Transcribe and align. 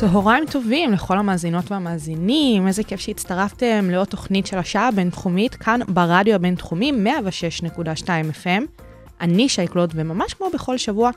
צהריים 0.00 0.46
טובים 0.46 0.92
לכל 0.92 1.18
המאזינות 1.18 1.70
והמאזינים, 1.70 2.66
איזה 2.66 2.84
כיף 2.84 3.00
שהצטרפתם 3.00 3.90
לעוד 3.90 4.06
תוכנית 4.06 4.46
של 4.46 4.58
השעה 4.58 4.88
הבינתחומית, 4.88 5.54
כאן 5.54 5.80
ברדיו 5.88 6.34
הבינתחומי 6.34 6.92
106.2 6.92 8.06
FM. 8.42 8.82
אני 9.20 9.48
שייקלוד, 9.48 9.92
וממש 9.96 10.34
כמו 10.34 10.46
בכל 10.54 10.78
שבוע, 10.78 11.10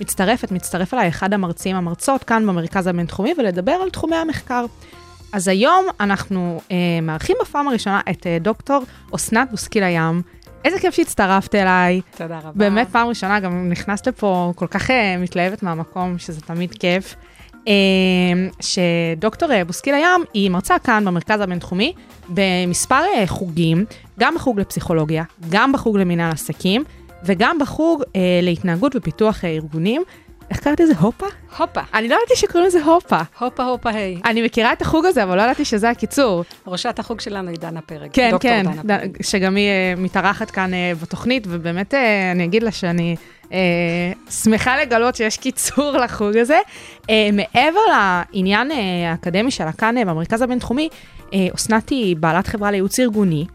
מצטרפת, 0.00 0.52
מצטרף 0.52 0.94
אליי 0.94 1.08
אחד 1.08 1.32
המרצים, 1.32 1.76
המרצות 1.76 2.24
כאן 2.24 2.46
במרכז 2.46 2.86
הבינתחומי, 2.86 3.34
ולדבר 3.38 3.72
על 3.72 3.90
תחומי 3.90 4.16
המחקר. 4.16 4.64
אז 5.32 5.48
היום 5.48 5.86
אנחנו 6.00 6.60
אה, 6.70 6.76
מארחים 7.02 7.36
בפעם 7.40 7.68
הראשונה 7.68 8.00
את 8.10 8.26
אה, 8.26 8.38
דוקטור 8.40 8.82
אסנת 9.14 9.50
בוסקילה 9.50 9.90
ים. 9.90 10.22
איזה 10.64 10.78
כיף 10.78 10.94
שהצטרפת 10.94 11.54
אליי. 11.54 12.00
תודה 12.16 12.38
רבה. 12.38 12.50
באמת 12.54 12.88
פעם 12.92 13.08
ראשונה, 13.08 13.40
גם 13.40 13.68
נכנסת 13.68 14.08
לפה 14.08 14.52
כל 14.56 14.66
כך 14.66 14.90
אה, 14.90 15.16
מתלהבת 15.18 15.62
מהמקום, 15.62 16.18
שזה 16.18 16.40
תמיד 16.40 16.74
כיף. 16.74 17.16
אה, 17.68 17.72
שדוקטור 18.60 19.52
אה, 19.52 19.64
בוסקילה 19.64 19.98
ים 19.98 20.24
היא 20.34 20.50
מרצה 20.50 20.78
כאן 20.78 21.04
במרכז 21.04 21.40
הבינתחומי 21.40 21.92
במספר 22.28 23.02
אה, 23.16 23.26
חוגים, 23.26 23.84
גם 24.20 24.34
בחוג 24.34 24.60
לפסיכולוגיה, 24.60 25.24
גם 25.50 25.72
בחוג 25.72 25.96
למינהל 25.98 26.32
עסקים 26.32 26.84
וגם 27.24 27.58
בחוג 27.58 28.02
אה, 28.16 28.20
להתנהגות 28.42 28.96
ופיתוח 28.96 29.44
ארגונים. 29.44 30.02
איך 30.50 30.60
קראתי 30.60 30.82
לזה? 30.82 30.94
הופה? 31.00 31.26
הופה, 31.58 31.80
אני 31.94 32.08
לא 32.08 32.14
ידעתי 32.14 32.36
שקוראים 32.36 32.66
לזה 32.66 32.84
הופה. 32.84 33.20
הופה 33.38 33.64
הופה 33.64 33.90
היי. 33.90 34.20
אני 34.24 34.42
מכירה 34.42 34.72
את 34.72 34.82
החוג 34.82 35.06
הזה, 35.06 35.22
אבל 35.22 35.36
לא 35.36 35.42
ידעתי 35.42 35.64
שזה 35.64 35.90
הקיצור. 35.90 36.44
ראשת 36.66 36.98
החוג 36.98 37.20
שלנו 37.20 37.50
היא 37.50 37.58
דנה 37.58 37.80
פרג. 37.80 38.10
כן, 38.12 38.30
כן, 38.40 38.62
דנה 38.62 38.98
פרג. 38.98 39.16
שגם 39.22 39.56
היא 39.56 39.70
מתארחת 39.96 40.50
כאן 40.50 40.70
בתוכנית, 41.02 41.46
ובאמת 41.50 41.94
אני 42.32 42.44
אגיד 42.44 42.62
לה 42.62 42.72
שאני 42.72 43.16
שמחה 44.30 44.82
לגלות 44.82 45.16
שיש 45.16 45.36
קיצור 45.36 45.92
לחוג 45.92 46.36
הזה. 46.36 46.58
אה, 47.10 47.28
מעבר 47.32 47.80
לעניין 47.90 48.70
אה, 48.70 49.10
האקדמי 49.10 49.50
שלה 49.50 49.72
כאן 49.72 49.98
אה, 49.98 50.04
במרכז 50.04 50.42
הבינתחומי, 50.42 50.88
אה, 51.34 51.46
אסנת 51.54 51.88
היא 51.88 52.16
בעלת 52.16 52.46
חברה 52.46 52.70
לייעוץ 52.70 53.00
ארגוני, 53.00 53.46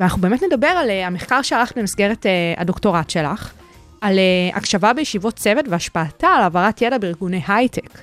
ואנחנו 0.00 0.22
באמת 0.22 0.42
נדבר 0.42 0.66
על 0.66 0.90
אה, 0.90 1.06
המחקר 1.06 1.42
שערכת 1.42 1.78
במסגרת 1.78 2.26
אה, 2.26 2.54
הדוקטורט 2.56 3.10
שלך, 3.10 3.52
על 4.00 4.18
אה, 4.18 4.56
הקשבה 4.56 4.92
בישיבות 4.92 5.36
צוות 5.36 5.64
והשפעתה 5.68 6.28
על 6.28 6.42
העברת 6.42 6.82
ידע 6.82 6.98
בארגוני 6.98 7.42
הייטק. 7.48 7.98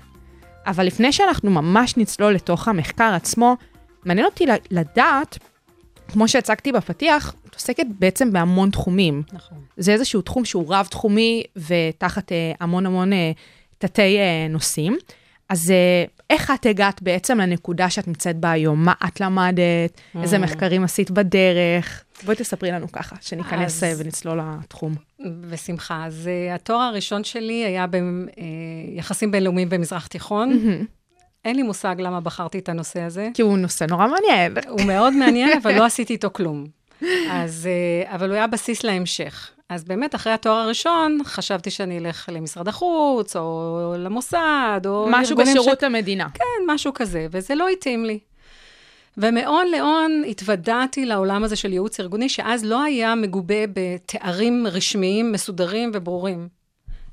אבל 0.67 0.85
לפני 0.85 1.11
שאנחנו 1.11 1.51
ממש 1.51 1.97
נצלול 1.97 2.33
לתוך 2.33 2.67
המחקר 2.67 3.13
עצמו, 3.13 3.55
מעניין 4.05 4.25
אותי 4.25 4.45
לדעת, 4.71 5.37
כמו 6.07 6.27
שהצגתי 6.27 6.71
בפתיח, 6.71 7.33
את 7.55 7.61
עוסקת 7.61 7.85
בעצם 7.99 8.33
בהמון 8.33 8.69
תחומים. 8.69 9.23
נכון. 9.33 9.57
זה 9.77 9.91
איזשהו 9.93 10.21
תחום 10.21 10.45
שהוא 10.45 10.73
רב-תחומי 10.75 11.43
ותחת 11.55 12.31
אה, 12.31 12.51
המון 12.59 12.85
המון 12.85 13.13
אה, 13.13 13.31
תתי 13.77 14.17
אה, 14.17 14.47
נושאים. 14.49 14.97
אז 15.49 15.71
אה, 15.71 16.03
איך 16.29 16.51
את 16.61 16.65
הגעת 16.65 17.01
בעצם 17.01 17.39
לנקודה 17.39 17.89
שאת 17.89 18.07
נמצאת 18.07 18.35
בה 18.37 18.51
היום? 18.51 18.85
מה 18.85 18.93
את 19.07 19.21
למדת? 19.21 20.01
איזה 20.21 20.37
מחקרים 20.37 20.83
עשית 20.83 21.11
בדרך? 21.11 22.03
בואי 22.25 22.35
תספרי 22.37 22.71
לנו 22.71 22.91
ככה, 22.91 23.15
שניכנס 23.21 23.77
אז- 23.77 23.83
אה, 23.83 23.93
ונצלול 23.97 24.39
לתחום. 24.63 24.95
בשמחה. 25.49 26.05
אז 26.05 26.29
uh, 26.51 26.55
התואר 26.55 26.79
הראשון 26.81 27.23
שלי 27.23 27.65
היה 27.65 27.85
ביחסים 27.87 29.31
בינלאומיים 29.31 29.69
במזרח 29.69 30.07
תיכון. 30.07 30.59
אין 31.45 31.55
לי 31.55 31.63
מושג 31.63 31.95
למה 31.99 32.21
בחרתי 32.21 32.59
את 32.59 32.69
הנושא 32.69 33.01
הזה. 33.01 33.29
כי 33.33 33.41
הוא 33.41 33.57
נושא 33.57 33.83
נורא 33.89 34.07
מעניין. 34.07 34.53
הוא 34.69 34.81
מאוד 34.81 35.13
מעניין, 35.13 35.57
אבל 35.63 35.75
לא 35.75 35.85
עשיתי 35.89 36.13
איתו 36.13 36.29
כלום. 36.33 36.65
אז, 37.31 37.69
אה, 37.71 38.15
אבל 38.15 38.29
הוא 38.29 38.35
היה 38.35 38.47
בסיס 38.47 38.83
להמשך. 38.83 39.51
אז 39.69 39.83
באמת, 39.83 40.15
אחרי 40.15 40.33
התואר 40.33 40.55
הראשון, 40.55 41.19
חשבתי 41.25 41.71
שאני 41.71 41.97
אלך 41.97 42.29
למשרד 42.31 42.67
החוץ, 42.67 43.35
או 43.35 43.93
למוסד, 43.97 44.81
או... 44.85 45.07
משהו 45.09 45.37
בשירות 45.37 45.83
המדינה. 45.83 46.27
כן, 46.33 46.63
משהו 46.67 46.93
כזה, 46.93 47.27
וזה 47.31 47.55
לא 47.55 47.67
התאים 47.69 48.05
לי. 48.05 48.19
ומאוד 49.17 49.67
לאון 49.77 50.23
התוודעתי 50.27 51.05
לעולם 51.05 51.43
הזה 51.43 51.55
של 51.55 51.73
ייעוץ 51.73 51.99
ארגוני, 51.99 52.29
שאז 52.29 52.65
לא 52.65 52.83
היה 52.83 53.15
מגובה 53.15 53.67
בתארים 53.73 54.67
רשמיים 54.67 55.31
מסודרים 55.31 55.91
וברורים, 55.93 56.47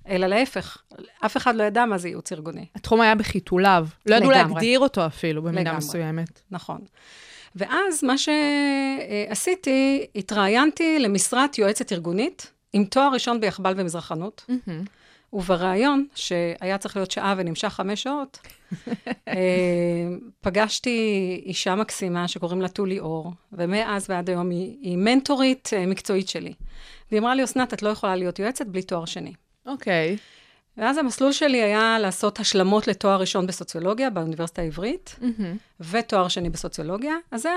אלא 0.09 0.27
להפך, 0.27 0.79
אף 1.27 1.37
אחד 1.37 1.57
לא 1.57 1.63
ידע 1.63 1.85
מה 1.85 1.99
זה 1.99 2.09
ייעוץ 2.09 2.33
ארגוני. 2.33 2.67
התחום 2.75 3.01
היה 3.01 3.15
בחיתוליו. 3.15 3.87
לא 4.07 4.15
ידעו. 4.15 4.31
להגדיר 4.31 4.81
אותו 4.81 5.07
אפילו, 5.07 5.43
במידה 5.43 5.61
לגמרי. 5.61 5.79
מסוימת. 5.79 6.41
נכון. 6.51 6.81
ואז 7.57 8.05
מה 8.05 8.15
שעשיתי, 8.19 10.07
התראיינתי 10.17 10.99
למשרת 10.99 11.59
יועצת 11.59 11.93
ארגונית, 11.93 12.53
עם 12.73 12.85
תואר 12.85 13.09
ראשון 13.13 13.41
ביחב"ל 13.41 13.75
ומזרחנות, 13.77 14.47
ובריאיון, 15.33 16.07
שהיה 16.15 16.79
צריך 16.79 16.97
להיות 16.97 17.11
שעה 17.11 17.35
ונמשך 17.37 17.69
חמש 17.69 18.03
שעות, 18.03 18.39
אה, 19.29 19.35
פגשתי 20.41 21.43
אישה 21.47 21.75
מקסימה 21.75 22.29
שקוראים 22.29 22.61
לה 22.61 22.69
טולי 22.69 22.99
אור, 22.99 23.33
ומאז 23.53 24.07
ועד 24.11 24.31
היום 24.31 24.51
היא, 24.51 24.77
היא 24.81 24.97
מנטורית 24.97 25.71
אה, 25.73 25.87
מקצועית 25.87 26.29
שלי. 26.29 26.53
והיא 27.11 27.21
אמרה 27.21 27.35
לי, 27.35 27.45
אסנת, 27.45 27.75
את 27.75 27.83
לא 27.83 27.89
יכולה 27.89 28.17
להיות 28.17 28.39
יועצת 28.39 28.67
בלי 28.67 28.83
תואר 28.83 29.05
שני. 29.05 29.33
אוקיי. 29.67 30.17
ואז 30.77 30.99
המסלול 30.99 31.33
שלי 31.33 31.63
היה 31.63 31.99
לעשות 31.99 32.41
השלמות 32.41 32.87
לתואר 32.89 33.21
ראשון 33.21 33.47
בסוציולוגיה 33.47 34.11
באוניברסיטה 34.11 34.63
העברית, 34.63 35.17
ותואר 35.81 36.29
שני 36.29 36.51
בסוציולוגיה. 36.51 37.15
אז 37.31 37.43
זה, 37.43 37.51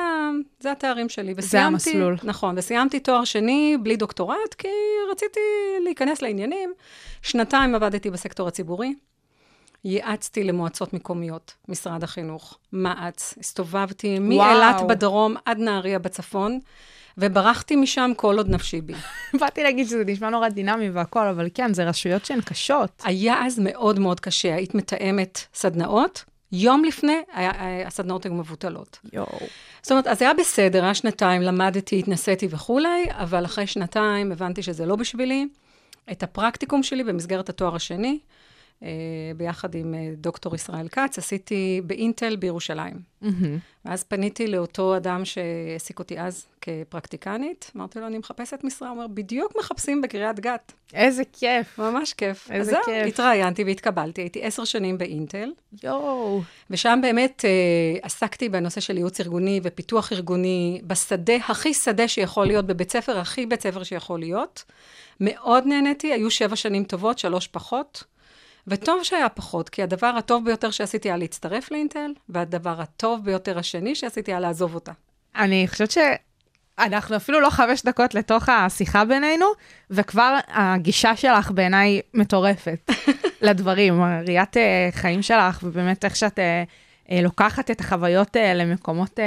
זה 0.60 0.72
התארים 0.72 1.10
שלי. 1.10 1.34
וסיימתי- 1.38 1.58
המסלול. 1.90 2.18
נכון, 2.24 2.58
וסיימתי 2.58 3.00
תואר 3.00 3.24
שני 3.26 3.78
בלי 3.84 3.96
דוקטורט, 3.98 4.54
כי 4.58 4.68
רציתי 5.12 5.40
להיכנס 5.84 6.22
לעניינים. 6.22 6.74
שנתיים 7.22 7.76
עבדתי 7.76 8.10
בסקטור 8.10 8.48
הציבורי. 8.48 8.94
ייעצתי 9.84 10.44
למועצות 10.44 10.94
מקומיות, 10.94 11.54
משרד 11.68 12.04
החינוך, 12.04 12.58
מע"צ, 12.72 13.34
הסתובבתי 13.40 14.20
מאילת. 14.20 14.42
בדרום 14.88 15.36
עד 15.46 15.58
נהריה 15.60 16.00
בצפון, 16.00 16.60
וברחתי 17.18 17.76
משם 17.76 18.12
כל 18.18 18.38
עוד 18.38 18.50
נפשי 18.50 18.82
בי. 18.82 18.94
באתי 19.40 19.64
להגיד 19.64 19.88
שזה 19.88 20.04
נשמע 20.06 20.30
נורא 20.30 20.50
דינמי 20.50 20.90
והכל, 20.90 21.28
אבל 21.28 21.48
כן, 21.54 21.74
זה 21.74 21.84
רשויות 21.84 22.26
שהן 22.26 22.42
קשות. 22.42 23.02
היה 23.04 23.46
אז 23.46 23.60
מאוד 23.60 24.00
מאוד 24.00 24.20
קשה, 24.20 24.56
היית 24.56 24.76
מתאמת 24.76 25.40
סדנאות, 25.54 26.26
יום 26.52 26.84
לפני 26.84 27.22
היה, 27.34 27.52
הסדנאות 27.88 28.24
היו 28.24 28.34
מבוטלות. 28.34 29.00
יואו. 29.14 29.40
זאת 29.82 29.92
אומרת, 29.92 30.08
אז 30.08 30.22
היה 30.22 30.34
בסדר, 30.34 30.84
היה 30.84 30.94
שנתיים, 30.94 31.42
למדתי, 31.42 32.00
התנסיתי 32.00 32.48
וכולי, 32.50 33.06
אבל 33.10 33.46
אחרי 33.46 33.68
שנתיים 33.68 34.32
הבנתי 34.32 34.64
שזה 34.64 34.86
לא 34.86 34.96
בשבילי. 34.96 35.48
את 36.12 36.24
הפרקטיקום 36.24 36.84
שלי 36.84 37.04
במסגרת 37.04 37.50
התואר 37.50 37.76
השני, 37.76 38.20
ביחד 39.38 39.76
עם 39.76 39.94
אה, 39.94 40.10
דוקטור 40.18 40.56
ישראל 40.56 40.88
כץ, 40.88 41.18
עשיתי 41.18 41.82
באינטל 41.86 42.36
בירושלים. 42.36 42.94
ואז 43.86 44.04
פניתי 44.04 44.48
לאותו 44.48 44.98
אדם 44.98 45.26
שהעסיק 45.26 46.00
אותי 46.00 46.20
אז 46.20 46.46
כפרקטיקנית, 46.62 47.72
אמרתי 47.76 48.00
לו, 48.00 48.08
אני 48.08 48.18
מחפשת 48.18 48.60
משרה, 48.64 48.90
הוא 48.90 48.98
אומר, 48.98 49.08
בדיוק 49.08 49.54
מחפשים 49.60 50.02
בקריית 50.02 50.40
גת. 50.40 50.74
איזה 50.94 51.24
כיף. 51.34 51.80
ממש 51.80 52.14
כיף. 52.14 52.52
איזה 52.52 52.78
אז 52.78 52.86
כיף. 52.86 53.08
התראיינתי 53.08 53.64
והתקבלתי, 53.64 54.22
הייתי 54.22 54.44
עשר 54.44 54.66
שנים 54.66 54.98
באינטל, 54.98 55.52
יואו. 55.84 56.42
ושם 56.70 57.00
באמת 57.02 57.46
אה, 57.46 58.00
עסקתי 58.02 58.50
בנושא 58.50 58.82
של 58.82 58.98
ייעוץ 58.98 59.20
ארגוני 59.20 59.60
ופיתוח 59.64 60.14
ארגוני, 60.14 60.82
בשדה 60.88 61.36
הכי 61.36 61.74
שדה 61.74 62.08
שיכול 62.08 62.48
להיות, 62.48 62.66
בבית 62.66 62.92
ספר 62.92 63.20
הכי 63.20 63.46
בית 63.46 63.62
ספר 63.62 63.84
שיכול 63.84 64.20
להיות. 64.20 64.64
מאוד 65.20 65.64
נהניתי, 65.66 66.14
היו 66.14 66.32
שבע 66.32 66.56
שנים 66.56 66.84
טובות, 66.84 67.20
שלוש 67.20 67.48
פחות. 67.48 68.04
וטוב 68.68 69.04
שהיה 69.04 69.30
פחות, 69.30 69.70
כי 69.70 69.84
הדבר 69.84 70.08
הטוב 70.08 70.46
ביותר 70.46 70.72
שעשיתי 70.72 71.10
היה 71.10 71.18
להצטרף 71.18 71.72
לאינטל, 71.72 72.12
והדבר 72.30 72.82
הטוב 72.82 73.26
ביותר 73.26 73.60
השני 73.60 73.96
שעשיתי 73.96 74.32
היה 74.32 74.40
לעזוב 74.40 74.76
אותה. 74.76 74.92
אני 75.36 75.68
חושבת 75.68 75.92
שאנחנו 75.92 77.16
אפילו 77.16 77.42
לא 77.42 77.50
חמש 77.50 77.84
דקות 77.84 78.16
לתוך 78.16 78.50
השיחה 78.50 79.06
בינינו, 79.06 79.46
וכבר 79.90 80.38
הגישה 80.48 81.16
שלך 81.16 81.52
בעיניי 81.52 82.02
מטורפת 82.14 82.92
לדברים, 83.42 84.02
ראיית 84.28 84.58
אה, 84.58 84.90
חיים 84.92 85.22
שלך, 85.22 85.60
ובאמת 85.64 86.06
איך 86.06 86.16
שאת 86.16 86.40
אה, 86.40 86.64
אה, 87.12 87.22
לוקחת 87.22 87.72
את 87.72 87.80
החוויות 87.80 88.36
למקומות 88.56 89.20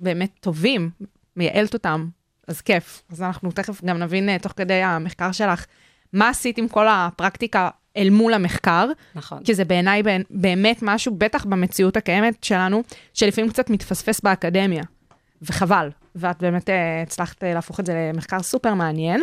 באמת 0.00 0.30
טובים, 0.40 0.90
מייעלת 1.36 1.74
אותם, 1.74 2.08
אז 2.48 2.60
כיף. 2.60 3.02
אז 3.12 3.22
אנחנו 3.22 3.52
תכף 3.52 3.84
גם 3.84 3.98
נבין 3.98 4.38
תוך 4.38 4.52
כדי 4.56 4.82
המחקר 4.82 5.32
שלך, 5.32 5.66
מה 6.12 6.28
עשית 6.28 6.58
עם 6.58 6.68
כל 6.68 6.86
הפרקטיקה 6.88 7.70
אל 7.98 8.10
מול 8.10 8.34
המחקר. 8.34 8.88
נכון. 9.14 9.38
כי 9.44 9.54
זה 9.54 9.64
בעיניי 9.64 10.02
באמת 10.30 10.78
משהו, 10.82 11.14
בטח 11.18 11.44
במציאות 11.44 11.96
הקיימת 11.96 12.44
שלנו, 12.44 12.82
שלפעמים 13.14 13.50
קצת 13.50 13.70
מתפספס 13.70 14.20
באקדמיה. 14.20 14.82
וחבל. 15.42 15.90
ואת 16.14 16.42
באמת 16.42 16.70
אה, 16.70 17.02
הצלחת 17.02 17.44
אה, 17.44 17.54
להפוך 17.54 17.80
את 17.80 17.86
זה 17.86 18.10
למחקר 18.12 18.42
סופר 18.42 18.74
מעניין. 18.74 19.22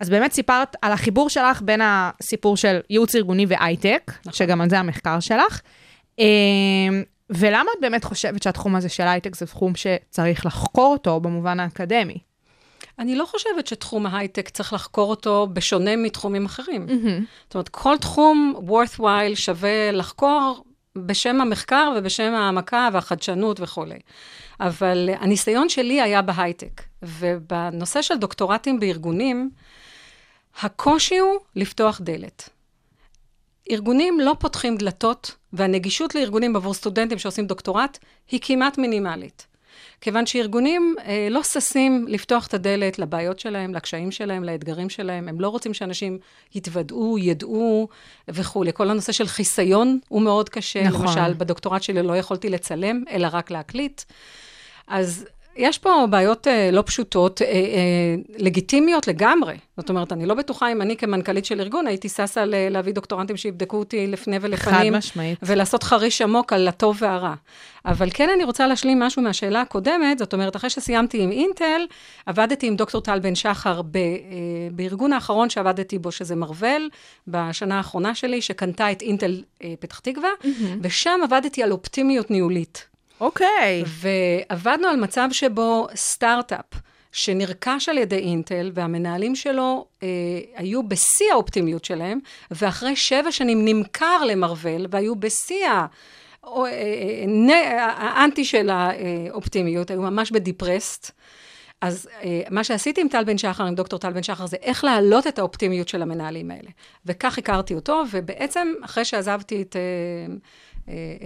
אז 0.00 0.10
באמת 0.10 0.32
סיפרת 0.32 0.76
על 0.82 0.92
החיבור 0.92 1.28
שלך 1.28 1.62
בין 1.62 1.80
הסיפור 1.84 2.56
של 2.56 2.80
ייעוץ 2.90 3.14
ארגוני 3.14 3.46
והייטק, 3.48 4.12
נכון. 4.20 4.32
שגם 4.32 4.60
על 4.60 4.70
זה 4.70 4.78
המחקר 4.78 5.20
שלך. 5.20 5.60
אה, 6.20 6.24
ולמה 7.30 7.70
את 7.76 7.80
באמת 7.80 8.04
חושבת 8.04 8.42
שהתחום 8.42 8.76
הזה 8.76 8.88
של 8.88 9.02
הייטק 9.02 9.36
זה 9.36 9.46
תחום 9.46 9.72
שצריך 9.74 10.46
לחקור 10.46 10.92
אותו 10.92 11.20
במובן 11.20 11.60
האקדמי? 11.60 12.18
אני 12.98 13.16
לא 13.16 13.24
חושבת 13.24 13.66
שתחום 13.66 14.06
ההייטק 14.06 14.48
צריך 14.48 14.72
לחקור 14.72 15.10
אותו 15.10 15.46
בשונה 15.52 15.96
מתחומים 15.96 16.44
אחרים. 16.44 16.86
זאת 17.44 17.54
אומרת, 17.54 17.68
כל 17.68 17.98
תחום 17.98 18.54
worthwhile 18.68 19.34
שווה 19.34 19.92
לחקור 19.92 20.64
בשם 20.98 21.40
המחקר 21.40 21.92
ובשם 21.96 22.34
העמקה 22.34 22.88
והחדשנות 22.92 23.60
וכולי. 23.60 23.98
אבל 24.60 25.08
הניסיון 25.18 25.68
שלי 25.68 26.00
היה 26.00 26.22
בהייטק, 26.22 26.82
ובנושא 27.02 28.02
של 28.02 28.18
דוקטורטים 28.18 28.80
בארגונים, 28.80 29.50
הקושי 30.60 31.18
הוא 31.18 31.38
לפתוח 31.56 32.00
דלת. 32.00 32.48
ארגונים 33.70 34.20
לא 34.20 34.36
פותחים 34.38 34.76
דלתות, 34.76 35.36
והנגישות 35.52 36.14
לארגונים 36.14 36.56
עבור 36.56 36.74
סטודנטים 36.74 37.18
שעושים 37.18 37.46
דוקטורט 37.46 37.98
היא 38.30 38.40
כמעט 38.42 38.78
מינימלית. 38.78 39.46
כיוון 40.00 40.26
שארגונים 40.26 40.94
אה, 41.04 41.28
לא 41.30 41.42
ששים 41.42 42.04
לפתוח 42.08 42.46
את 42.46 42.54
הדלת 42.54 42.98
לבעיות 42.98 43.38
שלהם, 43.38 43.74
לקשיים 43.74 44.10
שלהם, 44.10 44.44
לאתגרים 44.44 44.90
שלהם, 44.90 45.28
הם 45.28 45.40
לא 45.40 45.48
רוצים 45.48 45.74
שאנשים 45.74 46.18
יתוודעו, 46.54 47.18
ידעו 47.18 47.88
וכולי. 48.28 48.70
כל 48.74 48.90
הנושא 48.90 49.12
של 49.12 49.26
חיסיון 49.26 49.98
הוא 50.08 50.22
מאוד 50.22 50.48
קשה. 50.48 50.82
נכון. 50.82 51.06
למשל, 51.06 51.34
בדוקטורט 51.34 51.82
שלי 51.82 52.02
לא 52.02 52.16
יכולתי 52.16 52.48
לצלם, 52.48 53.04
אלא 53.10 53.28
רק 53.32 53.50
להקליט. 53.50 54.02
אז 54.86 55.26
יש 55.56 55.78
פה 55.78 56.06
בעיות 56.10 56.48
אה, 56.48 56.70
לא 56.70 56.82
פשוטות, 56.86 57.42
אה, 57.42 57.46
אה, 57.46 57.52
לגיטימיות 58.38 59.08
לגמרי. 59.08 59.56
זאת 59.76 59.90
אומרת, 59.90 60.12
אני 60.12 60.26
לא 60.26 60.34
בטוחה 60.34 60.72
אם 60.72 60.82
אני 60.82 60.96
כמנכ"לית 60.96 61.44
של 61.44 61.60
ארגון 61.60 61.86
הייתי 61.86 62.08
ששה 62.08 62.44
ל- 62.44 62.68
להביא 62.68 62.92
דוקטורנטים 62.92 63.36
שיבדקו 63.36 63.76
אותי 63.76 64.06
לפני 64.06 64.38
ולפנים. 64.40 64.92
חד 64.92 64.98
משמעית. 64.98 65.38
ולעשות 65.42 65.82
חריש 65.82 66.22
עמוק 66.22 66.52
על 66.52 66.68
הטוב 66.68 66.96
והרע. 67.00 67.34
אבל 67.84 68.08
כן 68.14 68.28
אני 68.34 68.44
רוצה 68.44 68.66
להשלים 68.66 69.00
משהו 69.00 69.22
מהשאלה 69.22 69.60
הקודמת, 69.60 70.18
זאת 70.18 70.32
אומרת, 70.32 70.56
אחרי 70.56 70.70
שסיימתי 70.70 71.22
עם 71.22 71.30
אינטל, 71.32 71.82
עבדתי 72.26 72.66
עם 72.66 72.76
דוקטור 72.76 73.00
טל 73.00 73.18
בן 73.18 73.34
שחר 73.34 73.82
ב, 73.82 73.96
אה, 73.96 74.02
בארגון 74.72 75.12
האחרון 75.12 75.50
שעבדתי 75.50 75.98
בו, 75.98 76.12
שזה 76.12 76.36
מרוול, 76.36 76.88
בשנה 77.28 77.76
האחרונה 77.76 78.14
שלי, 78.14 78.42
שקנתה 78.42 78.92
את 78.92 79.02
אינטל 79.02 79.42
אה, 79.64 79.74
פתח 79.80 79.98
תקווה, 79.98 80.30
ושם 80.82 81.20
עבדתי 81.24 81.62
על 81.62 81.72
אופטימיות 81.72 82.30
ניהולית. 82.30 82.91
אוקיי. 83.22 83.84
ועבדנו 83.86 84.88
על 84.88 84.96
מצב 84.96 85.28
שבו 85.32 85.86
סטארט-אפ 85.94 86.64
שנרכש 87.12 87.88
על 87.88 87.98
ידי 87.98 88.16
אינטל, 88.16 88.70
והמנהלים 88.74 89.34
שלו 89.34 89.86
אה, 90.02 90.08
היו 90.56 90.88
בשיא 90.88 91.32
האופטימיות 91.32 91.84
שלהם, 91.84 92.18
ואחרי 92.50 92.96
שבע 92.96 93.32
שנים 93.32 93.64
נמכר 93.64 94.24
למרוול, 94.24 94.86
והיו 94.90 95.16
בשיא 95.16 95.66
ה... 95.66 95.86
או, 96.44 96.66
אה, 96.66 96.70
אה, 97.50 97.86
האנטי 97.86 98.44
של 98.44 98.70
האופטימיות, 98.70 99.90
היו 99.90 100.02
ממש 100.02 100.30
בדיפרסט. 100.30 101.10
אז 101.82 102.08
אה, 102.22 102.42
מה 102.50 102.64
שעשיתי 102.64 103.00
עם 103.00 103.08
טל 103.08 103.24
בן 103.24 103.38
שחר, 103.38 103.64
עם 103.64 103.74
דוקטור 103.74 103.98
טל 103.98 104.12
בן 104.12 104.22
שחר, 104.22 104.46
זה 104.46 104.56
איך 104.62 104.84
להעלות 104.84 105.26
את 105.26 105.38
האופטימיות 105.38 105.88
של 105.88 106.02
המנהלים 106.02 106.50
האלה. 106.50 106.70
וכך 107.06 107.38
הכרתי 107.38 107.74
אותו, 107.74 108.02
ובעצם, 108.10 108.72
אחרי 108.84 109.04
שעזבתי 109.04 109.62
את, 109.62 109.76
אה, 109.76 110.34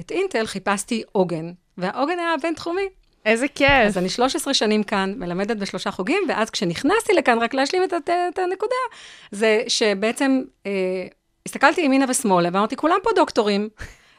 את 0.00 0.10
אינטל, 0.10 0.46
חיפשתי 0.46 1.02
עוגן, 1.12 1.52
והעוגן 1.78 2.18
היה 2.18 2.34
בינתחומי. 2.42 2.88
איזה 3.26 3.48
כיף. 3.48 3.70
אז 3.86 3.98
אני 3.98 4.08
13 4.08 4.54
שנים 4.54 4.82
כאן, 4.82 5.14
מלמדת 5.16 5.56
בשלושה 5.56 5.90
חוגים, 5.90 6.22
ואז 6.28 6.50
כשנכנסתי 6.50 7.12
לכאן, 7.12 7.38
רק 7.38 7.54
להשלים 7.54 7.84
את, 7.84 7.94
את, 7.94 8.10
את 8.10 8.38
הנקודה, 8.38 8.74
זה 9.30 9.62
שבעצם 9.68 10.42
אה, 10.66 11.06
הסתכלתי 11.46 11.80
ימינה 11.80 12.04
ושמאלה, 12.08 12.48
ואמרתי, 12.52 12.76
כולם 12.76 12.96
פה 13.02 13.10
דוקטורים, 13.16 13.68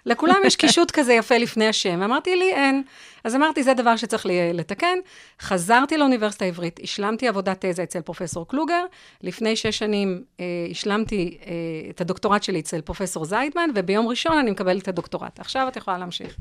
לכולם 0.08 0.36
יש 0.46 0.56
קישוט 0.56 0.92
כזה 0.92 1.14
יפה 1.14 1.38
לפני 1.38 1.68
השם. 1.68 2.02
אמרתי, 2.02 2.36
לי 2.36 2.54
אין. 2.54 2.84
אז 3.24 3.36
אמרתי, 3.36 3.64
זה 3.64 3.74
דבר 3.74 3.96
שצריך 3.96 4.26
לי, 4.26 4.54
לתקן. 4.54 4.98
חזרתי 5.42 5.98
לאוניברסיטה 5.98 6.46
העברית, 6.46 6.80
השלמתי 6.84 7.28
עבודת 7.28 7.66
תזה 7.66 7.84
אצל 7.84 8.02
פרופסור 8.02 8.48
קלוגר. 8.48 8.86
לפני 9.22 9.56
שש 9.56 9.78
שנים 9.78 10.24
אה, 10.40 10.46
השלמתי 10.72 11.38
אה, 11.46 11.52
את 11.90 12.02
הדוקטורט 12.02 12.44
שלי 12.44 12.60
אצל 12.60 12.82
פרופסור 12.82 13.26
זיידמן, 13.26 13.70
וביום 13.76 14.08
ראשון 14.08 14.38
אני 14.38 14.52
מקבלת 14.52 14.84
את 14.84 14.88
הדוקטורט. 14.88 15.40
עכשיו 15.40 15.68
את 15.68 15.78
יכולה 15.78 15.98
להמשיך. 15.98 16.36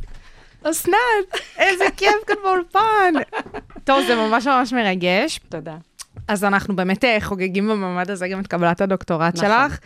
אסנת, 0.62 0.96
איזה 1.58 1.84
כיף 1.96 2.24
כאן 2.26 2.36
באולפן. 2.42 3.14
טוב, 3.84 4.06
זה 4.06 4.14
ממש 4.16 4.46
ממש 4.46 4.72
מרגש. 4.72 5.40
תודה. 5.48 5.76
אז 6.28 6.44
אנחנו 6.44 6.76
באמת 6.76 7.04
אה, 7.04 7.16
חוגגים 7.20 7.68
במעמד 7.68 8.10
הזה 8.10 8.28
גם 8.28 8.40
את 8.40 8.46
קבלת 8.46 8.80
הדוקטורט 8.80 9.34
נכון. 9.34 9.48
שלך, 9.48 9.72
אה, 9.72 9.76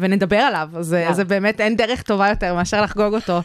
ונדבר 0.00 0.36
עליו. 0.36 0.68
אז 0.76 0.94
אה. 0.94 1.12
זה 1.12 1.24
באמת, 1.24 1.60
אין 1.60 1.76
דרך 1.76 2.02
טובה 2.02 2.28
יותר 2.28 2.54
מאשר 2.54 2.82
לחגוג 2.82 3.14
אותו, 3.14 3.40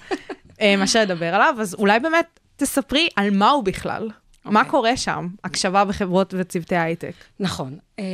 אה, 0.61 0.75
מאשר 0.79 1.01
לדבר 1.01 1.35
עליו. 1.35 1.55
אז 1.59 1.75
אולי 1.75 1.99
באמת 1.99 2.39
תספרי 2.55 3.09
על 3.15 3.29
מה 3.29 3.49
הוא 3.49 3.63
בכלל. 3.63 4.09
מה 4.45 4.59
אוקיי. 4.59 4.71
קורה 4.71 4.97
שם? 4.97 5.27
הקשבה 5.43 5.85
בחברות 5.85 6.33
וצוותי 6.37 6.75
הייטק. 6.75 7.13
נכון. 7.39 7.77
אה, 7.99 8.05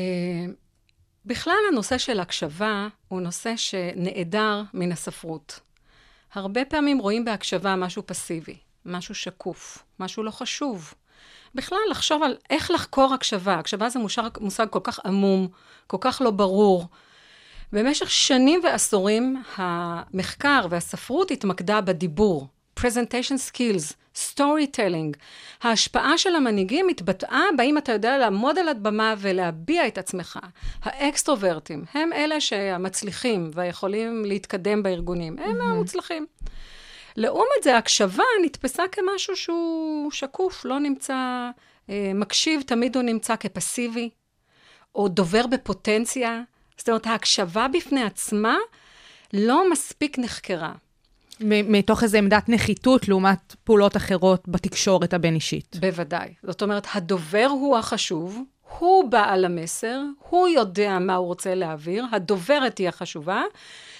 בכלל, 1.25 1.57
הנושא 1.71 1.97
של 1.97 2.19
הקשבה 2.19 2.87
הוא 3.07 3.21
נושא 3.21 3.53
שנעדר 3.55 4.61
מן 4.73 4.91
הספרות. 4.91 5.59
הרבה 6.33 6.65
פעמים 6.65 6.99
רואים 6.99 7.25
בהקשבה 7.25 7.75
משהו 7.75 8.03
פסיבי, 8.05 8.57
משהו 8.85 9.15
שקוף, 9.15 9.83
משהו 9.99 10.23
לא 10.23 10.31
חשוב. 10.31 10.93
בכלל, 11.55 11.77
לחשוב 11.89 12.23
על 12.23 12.35
איך 12.49 12.71
לחקור 12.71 13.13
הקשבה. 13.13 13.55
הקשבה 13.55 13.89
זה 13.89 13.99
מושג, 13.99 14.29
מושג 14.39 14.67
כל 14.69 14.79
כך 14.83 14.99
עמום, 15.05 15.47
כל 15.87 15.97
כך 16.01 16.21
לא 16.21 16.31
ברור. 16.31 16.87
במשך 17.73 18.11
שנים 18.11 18.59
ועשורים, 18.63 19.43
המחקר 19.55 20.65
והספרות 20.69 21.31
התמקדה 21.31 21.81
בדיבור, 21.81 22.47
presentation 22.79 23.51
skills, 23.51 23.93
storytelling. 24.15 25.17
ההשפעה 25.61 26.17
של 26.17 26.35
המנהיגים 26.35 26.89
התבטאה 26.89 27.43
בהאם 27.57 27.77
אתה 27.77 27.91
יודע 27.91 28.17
לעמוד 28.17 28.57
על 28.57 28.67
הבמה 28.67 29.13
ולהביע 29.17 29.87
את 29.87 29.97
עצמך. 29.97 30.39
האקסטרוברטים 30.83 31.83
הם 31.93 32.13
אלה 32.13 32.41
שהמצליחים 32.41 33.51
והיכולים 33.53 34.25
להתקדם 34.25 34.83
בארגונים, 34.83 35.39
הם 35.39 35.61
המוצלחים. 35.61 36.25
לעומת 37.15 37.63
זה, 37.63 37.77
הקשבה 37.77 38.23
נתפסה 38.45 38.83
כמשהו 38.91 39.35
שהוא 39.35 40.11
שקוף, 40.11 40.65
לא 40.65 40.79
נמצא, 40.79 41.49
אה, 41.89 42.11
מקשיב, 42.15 42.61
תמיד 42.61 42.95
הוא 42.95 43.03
נמצא 43.03 43.35
כפסיבי, 43.35 44.09
או 44.95 45.07
דובר 45.07 45.47
בפוטנציה. 45.47 46.41
זאת 46.77 46.89
אומרת, 46.89 47.07
ההקשבה 47.07 47.67
בפני 47.67 48.03
עצמה 48.03 48.57
לא 49.33 49.71
מספיק 49.71 50.19
נחקרה. 50.19 50.71
מתוך 51.39 52.03
איזו 52.03 52.17
עמדת 52.17 52.49
נחיתות 52.49 53.07
לעומת 53.07 53.55
פעולות 53.63 53.97
אחרות 53.97 54.43
בתקשורת 54.47 55.13
הבין-אישית. 55.13 55.75
בוודאי. 55.79 56.33
זאת 56.43 56.61
אומרת, 56.61 56.87
הדובר 56.93 57.47
הוא 57.49 57.77
החשוב, 57.77 58.41
הוא 58.79 59.11
בעל 59.11 59.45
המסר, 59.45 60.01
הוא 60.29 60.47
יודע 60.47 60.99
מה 60.99 61.15
הוא 61.15 61.27
רוצה 61.27 61.55
להעביר, 61.55 62.05
הדוברת 62.11 62.77
היא 62.77 62.89
החשובה, 62.89 63.43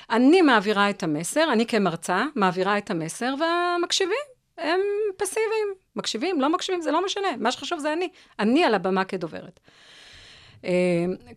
אני 0.09 0.41
מעבירה 0.41 0.89
את 0.89 1.03
המסר, 1.03 1.53
אני 1.53 1.65
כמרצה 1.65 2.25
מעבירה 2.35 2.77
את 2.77 2.91
המסר, 2.91 3.33
והמקשיבים 3.39 4.15
הם 4.57 4.79
פסיביים. 5.17 5.67
מקשיבים, 5.95 6.41
לא 6.41 6.49
מקשיבים, 6.49 6.81
זה 6.81 6.91
לא 6.91 7.05
משנה, 7.05 7.27
מה 7.37 7.51
שחשוב 7.51 7.79
זה 7.79 7.93
אני. 7.93 8.09
אני 8.39 8.63
על 8.63 8.75
הבמה 8.75 9.03
כדוברת. 9.03 9.59
אה, 10.65 10.69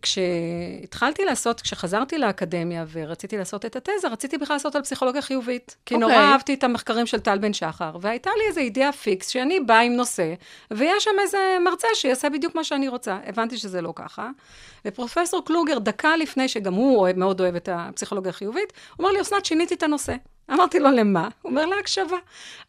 כשהתחלתי 0.01 1.25
לעשות, 1.25 1.61
כשחזרתי 1.61 2.17
לאקדמיה 2.17 2.85
ורציתי 2.91 3.37
לעשות 3.37 3.65
את 3.65 3.75
התזה, 3.75 4.07
רציתי 4.07 4.37
בכלל 4.37 4.55
לעשות 4.55 4.75
על 4.75 4.81
פסיכולוגיה 4.81 5.21
חיובית. 5.21 5.75
כי 5.85 5.97
נורא 5.97 6.13
אוקיי. 6.13 6.25
אהבתי 6.25 6.53
את 6.53 6.63
המחקרים 6.63 7.05
של 7.05 7.19
טל 7.19 7.37
בן 7.37 7.53
שחר, 7.53 7.97
והייתה 8.01 8.29
לי 8.37 8.47
איזו 8.47 8.59
אידאה 8.59 8.91
פיקס 8.91 9.27
שאני 9.27 9.59
באה 9.59 9.79
עם 9.81 9.93
נושא, 9.93 10.33
ויש 10.71 11.03
שם 11.03 11.19
איזה 11.21 11.57
מרצה 11.65 11.87
שיעשה 11.93 12.29
בדיוק 12.29 12.55
מה 12.55 12.63
שאני 12.63 12.87
רוצה. 12.87 13.17
הבנתי 13.25 13.57
שזה 13.57 13.81
לא 13.81 13.93
ככה. 13.95 14.29
ופרופסור 14.85 15.45
קלוגר, 15.45 15.79
דקה 15.79 16.17
לפני, 16.17 16.47
שגם 16.47 16.73
הוא 16.73 16.97
אוהב, 16.97 17.17
מאוד 17.17 17.41
אוהב 17.41 17.55
את 17.55 17.69
הפסיכולוגיה 17.71 18.29
החיובית, 18.29 18.73
הוא 18.95 19.03
אמר 19.03 19.13
לי, 19.13 19.21
אסנת, 19.21 19.45
שיניתי 19.45 19.73
את 19.73 19.83
הנושא. 19.83 20.15
אמרתי 20.51 20.79
לו, 20.79 20.91
למה? 20.91 21.29
הוא 21.41 21.49
אומר, 21.49 21.65
להקשבה. 21.65 22.17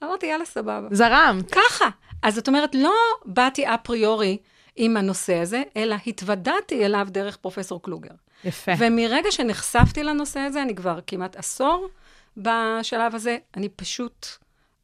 אמרתי, 0.05 0.27
יאללה, 0.27 0.45
סבבה. 0.45 0.89
זרמת. 0.91 1.51
ככה. 1.51 1.89
אז 2.23 2.35
זאת 2.35 2.49
אומרת, 2.49 2.75
לא 2.75 2.95
באתי 3.25 3.67
אפריורי 3.67 4.39
עם 4.81 4.97
הנושא 4.97 5.35
הזה, 5.35 5.63
אלא 5.77 5.97
התוודעתי 6.07 6.85
אליו 6.85 7.09
דרך 7.11 7.37
פרופסור 7.37 7.83
קלוגר. 7.83 8.15
יפה. 8.45 8.73
ומרגע 8.79 9.31
שנחשפתי 9.31 10.03
לנושא 10.03 10.41
הזה, 10.41 10.63
אני 10.63 10.75
כבר 10.75 10.99
כמעט 11.07 11.37
עשור 11.37 11.89
בשלב 12.37 13.15
הזה, 13.15 13.39
אני 13.57 13.69
פשוט 13.69 14.27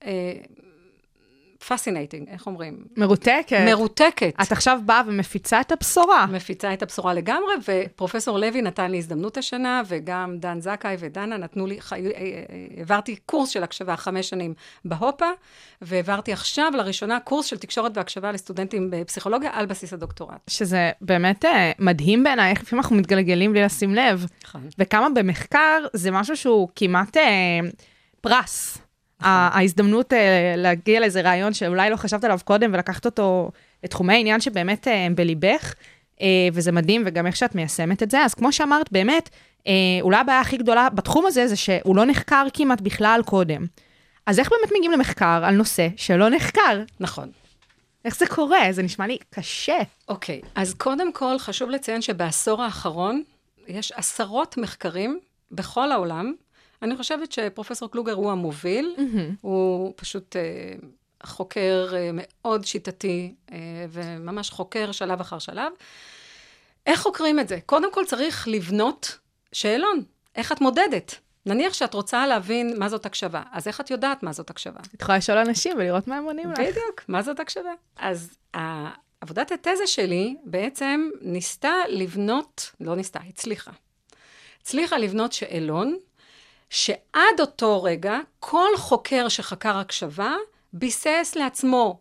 אה, 0.04 0.32
fascinating, 1.68 2.28
איך 2.28 2.46
אומרים? 2.46 2.84
מרותקת. 2.96 3.60
מרותקת. 3.66 4.34
את 4.42 4.52
עכשיו 4.52 4.80
באה 4.84 5.02
ומפיצה 5.06 5.60
את 5.60 5.72
הבשורה. 5.72 6.26
מפיצה 6.26 6.72
את 6.72 6.82
הבשורה 6.82 7.14
לגמרי, 7.14 7.54
ופרופסור 7.68 8.38
לוי 8.38 8.62
נתן 8.62 8.90
לי 8.90 8.98
הזדמנות 8.98 9.36
השנה, 9.36 9.82
וגם 9.88 10.36
דן 10.38 10.60
זכאי 10.60 10.96
ודנה 10.98 11.36
נתנו 11.36 11.66
לי, 11.66 11.80
חי... 11.80 12.06
אה, 12.06 12.10
אה, 12.10 12.42
העברתי 12.76 13.16
קורס 13.26 13.48
של 13.48 13.62
הקשבה 13.62 13.96
חמש 13.96 14.28
שנים 14.28 14.54
בהופה, 14.84 15.30
והעברתי 15.82 16.32
עכשיו 16.32 16.72
לראשונה 16.76 17.20
קורס 17.20 17.46
של 17.46 17.58
תקשורת 17.58 17.96
והקשבה 17.96 18.32
לסטודנטים 18.32 18.90
בפסיכולוגיה 18.90 19.50
על 19.52 19.66
בסיס 19.66 19.92
הדוקטורט. 19.92 20.50
שזה 20.50 20.90
באמת 21.00 21.44
אה, 21.44 21.72
מדהים 21.78 22.24
בעיניי, 22.24 22.50
איך 22.50 22.62
לפעמים 22.62 22.82
אנחנו 22.82 22.96
מתגלגלים 22.96 23.52
בלי 23.52 23.62
לשים 23.62 23.94
לב. 23.94 24.26
נכון. 24.44 24.68
וכמה 24.78 25.08
במחקר 25.14 25.86
זה 25.92 26.10
משהו 26.10 26.36
שהוא 26.36 26.68
כמעט 26.76 27.16
אה, 27.16 27.60
פרס. 28.20 28.83
ההזדמנות 29.20 30.12
אה, 30.12 30.54
להגיע 30.56 31.00
לאיזה 31.00 31.20
רעיון 31.20 31.54
שאולי 31.54 31.90
לא 31.90 31.96
חשבת 31.96 32.24
עליו 32.24 32.38
קודם 32.44 32.70
ולקחת 32.74 33.06
אותו 33.06 33.50
לתחומי 33.84 34.12
העניין 34.12 34.40
שבאמת 34.40 34.88
אה, 34.88 35.06
הם 35.06 35.14
בליבך, 35.14 35.74
אה, 36.20 36.26
וזה 36.52 36.72
מדהים, 36.72 37.02
וגם 37.06 37.26
איך 37.26 37.36
שאת 37.36 37.54
מיישמת 37.54 38.02
את 38.02 38.10
זה. 38.10 38.20
אז 38.20 38.34
כמו 38.34 38.52
שאמרת, 38.52 38.92
באמת, 38.92 39.30
אולי 40.02 40.16
הבעיה 40.16 40.40
הכי 40.40 40.56
גדולה 40.56 40.88
בתחום 40.90 41.26
הזה 41.26 41.46
זה 41.46 41.56
שהוא 41.56 41.96
לא 41.96 42.04
נחקר 42.04 42.46
כמעט 42.54 42.80
בכלל 42.80 43.20
קודם. 43.24 43.66
אז 44.26 44.38
איך 44.38 44.50
באמת 44.50 44.72
מגיעים 44.76 44.92
למחקר 44.92 45.40
על 45.44 45.54
נושא 45.54 45.88
שלא 45.96 46.28
נחקר? 46.28 46.82
נכון. 47.00 47.30
איך 48.04 48.16
זה 48.16 48.26
קורה? 48.26 48.60
זה 48.70 48.82
נשמע 48.82 49.06
לי 49.06 49.18
קשה. 49.30 49.78
אוקיי, 50.08 50.40
אז 50.54 50.74
קודם 50.74 51.12
כל 51.12 51.38
חשוב 51.38 51.70
לציין 51.70 52.02
שבעשור 52.02 52.62
האחרון 52.62 53.22
יש 53.68 53.92
עשרות 53.92 54.56
מחקרים 54.56 55.18
בכל 55.52 55.92
העולם. 55.92 56.34
אני 56.84 56.96
חושבת 56.96 57.32
שפרופסור 57.32 57.90
קלוגר 57.90 58.12
הוא 58.12 58.30
המוביל, 58.32 58.94
הוא 59.40 59.92
פשוט 59.96 60.36
אה, 60.36 60.42
חוקר 61.22 61.88
אה, 61.92 62.10
מאוד 62.12 62.64
שיטתי 62.64 63.34
אה, 63.52 63.56
וממש 63.90 64.50
חוקר 64.50 64.92
שלב 64.92 65.20
אחר 65.20 65.38
שלב. 65.38 65.72
איך 66.86 67.00
חוקרים 67.00 67.40
את 67.40 67.48
זה? 67.48 67.58
קודם 67.66 67.92
כל 67.92 68.04
צריך 68.04 68.48
לבנות 68.48 69.18
שאלון, 69.52 70.02
איך 70.36 70.52
את 70.52 70.60
מודדת? 70.60 71.14
נניח 71.46 71.74
שאת 71.74 71.94
רוצה 71.94 72.26
להבין 72.26 72.78
מה 72.78 72.88
זאת 72.88 73.06
הקשבה, 73.06 73.42
אז 73.52 73.68
איך 73.68 73.80
את 73.80 73.90
יודעת 73.90 74.22
מה 74.22 74.32
זאת 74.32 74.50
הקשבה? 74.50 74.80
את 74.94 75.02
יכולה 75.02 75.18
לשאול 75.18 75.38
אנשים 75.38 75.76
ולראות 75.76 76.08
מה 76.08 76.16
הם 76.16 76.24
עונים 76.24 76.50
לך. 76.52 76.58
בדיוק, 76.58 77.02
מה 77.08 77.22
זאת 77.22 77.40
הקשבה? 77.40 77.72
אז 77.96 78.36
עבודת 79.20 79.52
התזה 79.52 79.86
שלי 79.86 80.36
בעצם 80.44 81.10
ניסתה 81.20 81.74
לבנות, 81.88 82.70
לא 82.80 82.96
ניסתה, 82.96 83.20
הצליחה. 83.28 83.70
הצליחה 84.60 84.98
לבנות 84.98 85.32
שאלון, 85.32 85.96
שעד 86.70 87.40
אותו 87.40 87.82
רגע, 87.82 88.18
כל 88.40 88.76
חוקר 88.76 89.28
שחקר 89.28 89.76
הקשבה, 89.76 90.34
ביסס 90.72 91.32
לעצמו 91.36 92.00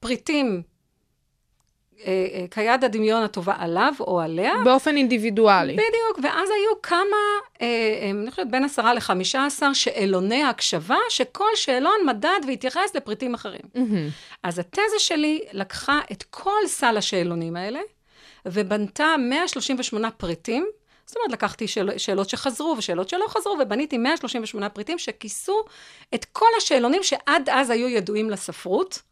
פריטים 0.00 0.62
אה, 2.04 2.26
אה, 2.32 2.44
כיד 2.50 2.84
הדמיון 2.84 3.22
הטובה 3.22 3.54
עליו 3.58 3.92
או 4.00 4.20
עליה, 4.20 4.54
באופן 4.64 4.96
אינדיבידואלי. 4.96 5.72
בדיוק, 5.72 6.18
ואז 6.22 6.50
היו 6.50 6.82
כמה, 6.82 7.16
אה, 7.62 8.10
אני 8.10 8.30
חושבת 8.30 8.46
בין 8.50 8.64
עשרה 8.64 8.94
לחמישה 8.94 9.46
עשר 9.46 9.72
שאלוני 9.72 10.44
הקשבה, 10.44 10.96
שכל 11.10 11.48
שאלון 11.54 11.96
מדד 12.06 12.40
והתייחס 12.46 12.94
לפריטים 12.94 13.34
אחרים. 13.34 13.60
מהמם. 13.74 14.08
אז 14.42 14.58
התזה 14.58 14.98
שלי 14.98 15.40
לקחה 15.52 16.00
את 16.12 16.22
כל 16.22 16.66
סל 16.66 16.96
השאלונים 16.96 17.56
האלה, 17.56 17.80
ובנתה 18.46 19.14
138 19.18 20.10
פריטים. 20.10 20.66
זאת 21.06 21.16
אומרת, 21.16 21.32
לקחתי 21.32 21.68
שאל, 21.68 21.98
שאלות 21.98 22.28
שחזרו 22.28 22.74
ושאלות 22.78 23.08
שלא 23.08 23.24
חזרו, 23.28 23.56
ובניתי 23.62 23.98
138 23.98 24.68
פריטים 24.68 24.98
שכיסו 24.98 25.64
את 26.14 26.24
כל 26.24 26.46
השאלונים 26.58 27.02
שעד 27.02 27.48
אז 27.48 27.70
היו 27.70 27.88
ידועים 27.88 28.30
לספרות. 28.30 29.02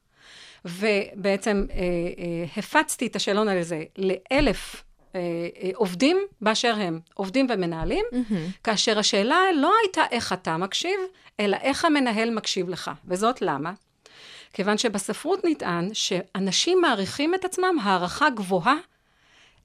ובעצם 0.64 1.66
אה, 1.70 1.76
אה, 1.76 2.44
הפצתי 2.56 3.06
את 3.06 3.16
השאלון 3.16 3.48
הזה 3.48 3.82
לאלף 3.98 4.84
אה, 5.14 5.20
אה, 5.62 5.70
עובדים 5.74 6.18
באשר 6.40 6.74
הם, 6.78 7.00
עובדים 7.14 7.46
ומנהלים, 7.50 8.04
כאשר 8.64 8.98
השאלה 8.98 9.40
לא 9.54 9.72
הייתה 9.82 10.02
איך 10.10 10.32
אתה 10.32 10.56
מקשיב, 10.56 11.00
אלא 11.40 11.56
איך 11.62 11.84
המנהל 11.84 12.30
מקשיב 12.30 12.68
לך. 12.68 12.90
וזאת 13.08 13.42
למה? 13.42 13.72
כיוון 14.52 14.78
שבספרות 14.78 15.40
נטען 15.44 15.88
שאנשים 15.92 16.80
מעריכים 16.80 17.34
את 17.34 17.44
עצמם 17.44 17.76
הערכה 17.82 18.30
גבוהה 18.30 18.74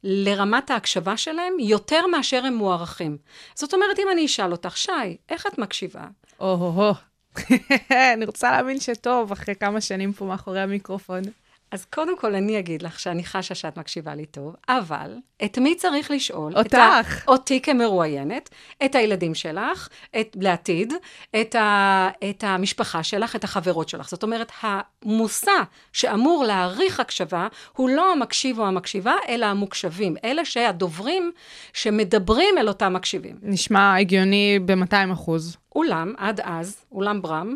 לרמת 0.03 0.71
ההקשבה 0.71 1.17
שלהם 1.17 1.53
יותר 1.59 2.07
מאשר 2.07 2.45
הם 2.45 2.53
מוערכים. 2.53 3.17
זאת 3.55 3.73
אומרת, 3.73 3.99
אם 3.99 4.07
אני 4.11 4.25
אשאל 4.25 4.51
אותך, 4.51 4.77
שי, 4.77 5.17
איך 5.29 5.47
את 5.47 5.57
מקשיבה? 5.57 6.03
או-הו-הו. 6.39 6.93
אני 8.13 8.25
רוצה 8.25 8.51
להאמין 8.51 8.79
שטוב, 8.79 9.31
אחרי 9.31 9.55
כמה 9.55 9.81
שנים 9.81 10.13
פה 10.13 10.25
מאחורי 10.25 10.61
המיקרופון. 10.61 11.21
אז 11.71 11.85
קודם 11.85 12.17
כל 12.17 12.35
אני 12.35 12.59
אגיד 12.59 12.81
לך 12.81 12.99
שאני 12.99 13.23
חשה 13.23 13.55
שאת 13.55 13.77
מקשיבה 13.77 14.15
לי 14.15 14.25
טוב, 14.25 14.55
אבל 14.69 15.15
את 15.45 15.57
מי 15.57 15.75
צריך 15.75 16.11
לשאול? 16.11 16.57
אותך. 16.57 16.67
את 16.67 16.73
ה... 16.73 17.01
אותי 17.27 17.61
כמרואיינת, 17.61 18.49
את 18.85 18.95
הילדים 18.95 19.35
שלך, 19.35 19.89
את... 20.19 20.37
לעתיד, 20.39 20.93
את, 21.41 21.55
ה... 21.55 22.09
את 22.29 22.43
המשפחה 22.47 23.03
שלך, 23.03 23.35
את 23.35 23.43
החברות 23.43 23.89
שלך. 23.89 24.09
זאת 24.09 24.23
אומרת, 24.23 24.51
המושא 24.61 25.51
שאמור 25.93 26.43
להעריך 26.43 26.99
הקשבה 26.99 27.47
הוא 27.75 27.89
לא 27.89 28.11
המקשיב 28.11 28.59
או 28.59 28.65
המקשיבה, 28.65 29.15
אלא 29.27 29.45
המוקשבים. 29.45 30.15
אלה 30.23 30.45
שהדוברים 30.45 31.31
שמדברים 31.73 32.57
אל 32.57 32.67
אותם 32.67 32.93
מקשיבים. 32.93 33.35
נשמע 33.41 33.95
הגיוני 33.95 34.59
ב-200 34.65 35.13
אחוז. 35.13 35.57
אולם, 35.75 36.13
עד 36.17 36.41
אז, 36.43 36.85
אולם 36.91 37.21
ברם, 37.21 37.55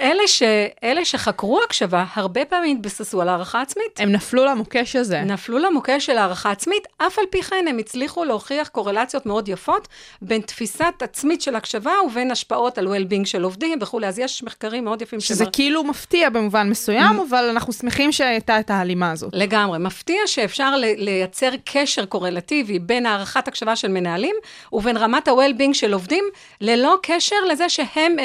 אלה, 0.00 0.22
ש, 0.26 0.42
אלה 0.84 1.04
שחקרו 1.04 1.60
הקשבה, 1.64 2.04
הרבה 2.14 2.44
פעמים 2.44 2.76
התבססו 2.76 3.22
על 3.22 3.28
הערכה 3.28 3.60
עצמית. 3.62 4.00
הם 4.00 4.12
נפלו 4.12 4.44
למוקש 4.44 4.96
הזה. 4.96 5.20
נפלו 5.20 5.58
למוקש 5.58 6.06
של 6.06 6.18
הערכה 6.18 6.50
עצמית, 6.50 6.86
אף 6.98 7.18
על 7.18 7.24
פי 7.30 7.42
כן 7.42 7.64
הם 7.68 7.78
הצליחו 7.78 8.24
להוכיח 8.24 8.68
קורלציות 8.68 9.26
מאוד 9.26 9.48
יפות 9.48 9.88
בין 10.22 10.40
תפיסת 10.40 10.94
עצמית 11.00 11.42
של 11.42 11.56
הקשבה 11.56 11.92
ובין 12.06 12.30
השפעות 12.30 12.78
על 12.78 12.86
well-being 12.86 13.24
של 13.26 13.42
עובדים 13.42 13.78
וכולי. 13.82 14.06
אז 14.06 14.18
יש 14.18 14.42
מחקרים 14.42 14.84
מאוד 14.84 15.02
יפים 15.02 15.20
שזה 15.20 15.44
שמר- 15.44 15.52
כאילו 15.52 15.84
מפתיע 15.84 16.30
במובן 16.30 16.68
מסוים, 16.70 17.20
אבל 17.28 17.48
אנחנו 17.50 17.72
שמחים 17.72 18.12
שהייתה 18.12 18.60
את 18.60 18.70
ההלימה 18.70 19.10
הזאת. 19.10 19.30
לגמרי. 19.34 19.78
מפתיע 19.78 20.20
שאפשר 20.26 20.74
לייצר 20.96 21.50
קשר 21.64 22.04
קורלטיבי 22.04 22.78
בין 22.78 23.06
הערכת 23.06 23.48
הקשבה 23.48 23.76
של 23.76 23.88
מנהלים 23.88 24.34
ובין 24.72 24.96
רמת 24.96 25.28
ה-well-being 25.28 25.74
של 25.74 25.92
עובדים, 25.92 26.24
ללא 26.60 26.96
קשר 27.02 27.36
לזה 27.50 27.68
שהם 27.68 28.16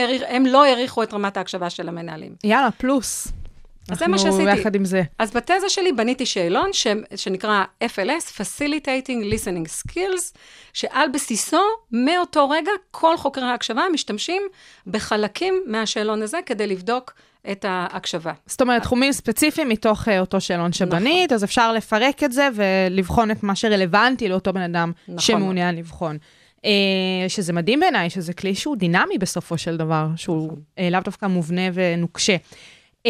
לא 0.46 0.64
העריכו 0.66 1.04
את 1.04 1.09
רמת 1.14 1.38
ההקשבה 1.38 1.70
של 1.70 1.90
המנהלים. 1.90 2.36
יאללה, 2.44 2.72
פלוס. 2.72 3.28
אז 3.92 4.00
זה 4.00 4.08
מה 4.08 4.18
אנחנו 4.18 4.32
שעשיתי. 4.32 4.60
יחד 4.60 4.76
עם 4.76 4.86
זה. 4.86 5.04
אז 5.20 5.32
בתזה 5.32 5.70
שלי 5.70 5.92
בניתי 5.92 6.26
שאלון 6.26 6.74
ש... 6.74 6.88
שנקרא 7.16 7.64
FLS, 7.84 8.42
Facilitating 8.42 9.34
Listening 9.34 9.90
Skills, 9.90 10.38
שעל 10.74 11.10
בסיסו, 11.14 11.62
מאותו 11.92 12.50
רגע, 12.50 12.72
כל 12.92 13.18
חוקרי 13.18 13.44
ההקשבה 13.44 13.84
משתמשים 13.94 14.42
בחלקים 14.88 15.64
מהשאלון 15.68 16.22
הזה 16.22 16.38
כדי 16.46 16.68
לבדוק 16.68 17.14
את 17.52 17.66
ההקשבה. 17.68 18.32
זאת 18.46 18.62
אומרת, 18.62 18.82
תחומים 18.82 19.12
ספציפיים 19.12 19.70
מתוך 19.70 20.08
uh, 20.08 20.12
אותו 20.20 20.42
שאלון 20.42 20.74
שבנית, 20.74 21.32
אז 21.32 21.44
אפשר 21.44 21.74
לפרק 21.74 22.24
את 22.24 22.32
זה 22.32 22.50
ולבחון 22.54 23.32
את 23.32 23.44
מה 23.44 23.56
שרלוונטי 23.56 24.30
לאותו 24.30 24.54
בן 24.54 24.62
אדם 24.62 24.92
נכון. 25.08 25.20
שמעוניין 25.20 25.76
לבחון. 25.76 26.18
Uh, 26.60 26.62
שזה 27.28 27.54
מדהים 27.54 27.80
בעיניי, 27.80 28.10
שזה 28.10 28.34
כלי 28.34 28.56
שהוא 28.56 28.76
דינמי 28.76 29.18
בסופו 29.20 29.58
של 29.58 29.78
דבר, 29.78 30.08
שהוא 30.16 30.52
uh, 30.52 30.82
לאו 30.92 31.00
דווקא 31.00 31.26
מובנה 31.26 31.62
ונוקשה. 31.74 32.36
Uh, 32.98 33.10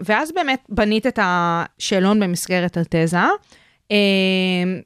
ואז 0.00 0.32
באמת 0.32 0.60
בנית 0.68 1.06
את 1.06 1.18
השאלון 1.22 2.20
במסגרת 2.20 2.76
התזה. 2.76 3.18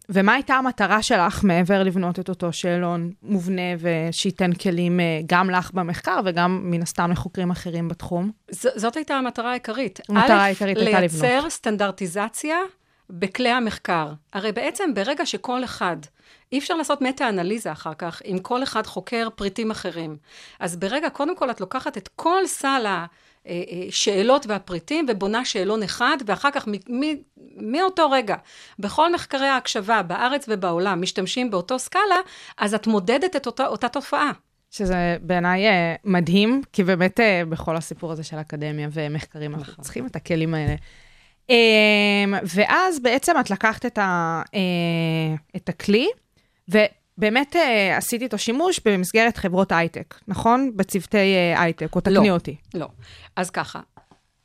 ומה 0.09 0.35
הייתה 0.35 0.55
המטרה 0.55 1.03
שלך 1.03 1.45
מעבר 1.45 1.83
לבנות 1.83 2.19
את 2.19 2.29
אותו 2.29 2.53
שאלון 2.53 3.13
מובנה 3.23 3.63
ושייתן 3.79 4.53
כלים 4.53 5.01
גם 5.27 5.51
לך 5.51 5.71
במחקר 5.75 6.21
וגם 6.25 6.61
מן 6.65 6.83
הסתם 6.83 7.11
לחוקרים 7.11 7.51
אחרים 7.51 7.89
בתחום? 7.89 8.31
ז- 8.51 8.67
זאת 8.77 8.97
הייתה 8.97 9.15
המטרה 9.15 9.51
העיקרית. 9.51 10.01
המטרה 10.09 10.45
העיקרית 10.45 10.77
הייתה 10.77 11.01
לבנות. 11.01 11.23
לייצר 11.23 11.51
סטנדרטיזציה 11.51 12.57
בכלי 13.11 13.49
המחקר. 13.49 14.13
הרי 14.33 14.53
בעצם 14.53 14.95
ברגע 14.95 15.27
שכל 15.27 15.65
אחד, 15.65 15.97
אי 16.53 16.59
אפשר 16.59 16.75
לעשות 16.75 17.03
מטה-אנליזה 17.03 17.73
אחר 17.73 17.95
כך, 17.95 18.23
אם 18.25 18.39
כל 18.43 18.63
אחד 18.63 18.87
חוקר 18.87 19.29
פריטים 19.35 19.71
אחרים. 19.71 20.17
אז 20.61 20.77
ברגע, 20.77 21.11
קודם 21.11 21.37
כל 21.37 21.51
את 21.51 21.61
לוקחת 21.61 21.97
את 21.97 22.09
כל 22.17 22.47
סל 22.47 22.87
השאלות 23.47 24.47
והפריטים 24.47 25.07
ובונה 25.09 25.45
שאלון 25.45 25.83
אחד, 25.83 26.17
ואחר 26.27 26.51
כך 26.51 26.69
מאותו 27.57 28.11
רגע, 28.11 28.37
בכל 28.79 29.13
מחקרי 29.13 29.47
ההקשבה 29.47 30.03
בארץ 30.03 30.47
ובעולם 30.49 31.03
משתמשים 31.03 31.51
באותו 31.51 31.79
סקאלה, 31.79 32.17
אז 32.59 32.75
את 32.75 32.87
מודדת 32.87 33.37
את 33.37 33.47
אותה, 33.47 33.67
אותה 33.67 33.89
תופעה. 33.89 34.33
שזה 34.71 35.17
בעיניי 35.21 35.69
אה, 35.69 35.95
מדהים, 36.05 36.63
כי 36.73 36.85
באמת 36.85 37.21
אה, 37.21 37.43
בכל 37.49 37.77
הסיפור 37.77 38.13
הזה 38.13 38.23
של 38.23 38.37
אקדמיה 38.37 38.89
ומחקרים, 38.93 39.55
אנחנו 39.55 39.73
נכון. 39.73 39.85
צריכים 39.85 40.07
את 40.07 40.17
הכלים 40.17 40.55
האלה. 40.55 40.75
אה, 41.51 42.39
ואז 42.55 43.01
בעצם 43.01 43.35
את 43.41 43.51
לקחת 43.51 43.87
את, 43.87 43.99
ה, 43.99 44.43
אה, 44.55 45.35
את 45.57 45.69
הכלי, 45.69 46.09
באמת 47.19 47.57
אה, 47.57 47.97
עשיתי 47.97 48.25
איתו 48.25 48.39
שימוש 48.39 48.81
במסגרת 48.85 49.37
חברות 49.37 49.73
הייטק, 49.73 50.15
נכון? 50.29 50.71
בצוותי 50.77 51.17
אה, 51.19 51.63
הייטק, 51.63 51.97
או 51.97 52.01
תקני 52.01 52.29
לא. 52.29 52.35
אותי. 52.35 52.57
לא. 52.75 52.89
אז 53.37 53.51
ככה, 53.51 53.81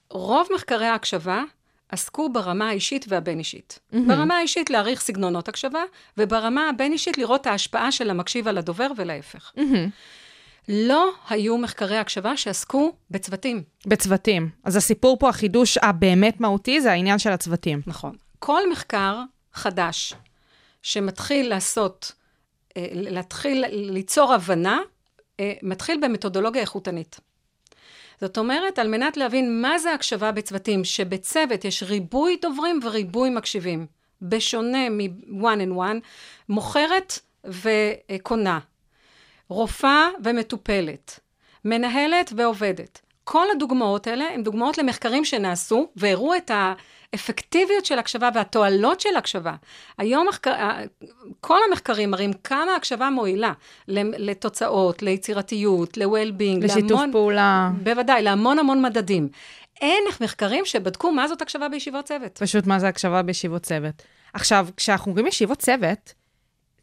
רוב 0.10 0.48
מחקרי 0.55 0.86
ההקשבה 0.86 1.44
עסקו 1.89 2.29
ברמה 2.29 2.70
האישית 2.70 3.05
והבין-אישית. 3.10 3.79
Mm-hmm. 3.79 3.98
ברמה 4.08 4.38
האישית 4.38 4.70
להעריך 4.70 5.01
סגנונות 5.01 5.48
הקשבה, 5.48 5.84
וברמה 6.17 6.70
הבין-אישית 6.70 7.17
לראות 7.17 7.41
את 7.41 7.48
ההשפעה 7.48 7.91
של 7.91 8.10
המקשיב 8.10 8.48
על 8.48 8.58
הדובר 8.58 8.88
ולהפך. 8.98 9.51
Mm-hmm. 9.58 9.89
לא 10.70 11.12
היו 11.29 11.58
מחקרי 11.58 11.98
הקשבה 11.98 12.38
שעסקו 12.38 12.94
בצוותים. 13.12 13.63
בצוותים. 13.86 14.50
אז 14.63 14.75
הסיפור 14.75 15.20
פה, 15.20 15.29
החידוש 15.29 15.77
הבאמת 15.82 16.39
מהותי, 16.39 16.82
זה 16.82 16.91
העניין 16.91 17.20
של 17.20 17.32
הצוותים. 17.32 17.82
נכון. 17.88 18.15
כל 18.39 18.72
מחקר 18.72 19.22
חדש 19.53 20.13
שמתחיל 20.86 21.50
לעשות, 21.50 22.12
אה, 22.77 22.88
להתחיל 22.92 23.65
ליצור 23.68 24.34
הבנה, 24.34 24.80
אה, 25.39 25.54
מתחיל 25.62 26.00
במתודולוגיה 26.01 26.62
איכותנית. 26.62 27.20
זאת 28.22 28.38
אומרת, 28.38 28.80
על 28.80 28.88
מנת 28.88 29.18
להבין 29.18 29.62
מה 29.62 29.80
זה 29.80 29.94
הקשבה 29.94 30.32
בצוותים, 30.32 30.84
שבצוות 30.84 31.65
יש 31.65 31.84
ריבוי 31.84 32.38
דוברים 32.42 32.80
וריבוי 32.84 33.30
מקשיבים, 33.30 33.86
בשונה 34.22 34.89
מ-one 34.89 35.60
and 35.68 35.77
one, 35.77 36.00
מוכרת 36.50 37.20
וקונה, 37.46 38.60
רופאה 39.50 40.10
ומטופלת, 40.24 41.20
מנהלת 41.65 42.32
ועובדת. 42.36 43.01
כל 43.24 43.46
הדוגמאות 43.51 44.08
האלה 44.08 44.25
הן 44.34 44.44
דוגמאות 44.44 44.77
למחקרים 44.77 45.25
שנעשו 45.25 45.89
והראו 45.96 46.36
את 46.36 46.51
האפקטיביות 47.15 47.86
של 47.86 48.00
הקשבה 48.00 48.29
והתועלות 48.34 49.01
של 49.01 49.15
הקשבה. 49.15 49.55
היום 49.98 50.27
מחקר, 50.27 50.53
כל 51.41 51.57
המחקרים 51.69 52.12
מראים 52.12 52.34
כמה 52.34 52.75
הקשבה 52.75 53.10
מועילה 53.10 53.53
לתוצאות, 53.88 55.01
ליצירתיות, 55.01 55.98
ל-well-being, 55.98 56.63
לשיתוף 56.63 56.91
להמון, 56.91 57.12
פעולה. 57.12 57.72
בוודאי, 57.84 58.22
להמון 58.24 58.60
המון 58.60 58.81
מדדים. 58.81 59.29
אין 59.81 60.03
מחקרים 60.22 60.65
שבדקו 60.65 61.12
מה 61.12 61.27
זאת 61.27 61.41
הקשבה 61.41 61.69
בישיבות 61.69 62.05
צוות. 62.05 62.38
פשוט 62.38 62.67
מה 62.67 62.79
זה 62.79 62.88
הקשבה 62.88 63.22
בישיבות 63.22 63.63
צוות. 63.63 64.01
עכשיו, 64.34 64.67
כשאנחנו 64.77 65.12
אומרים 65.12 65.27
ישיבות 65.27 65.57
צוות, 65.57 66.13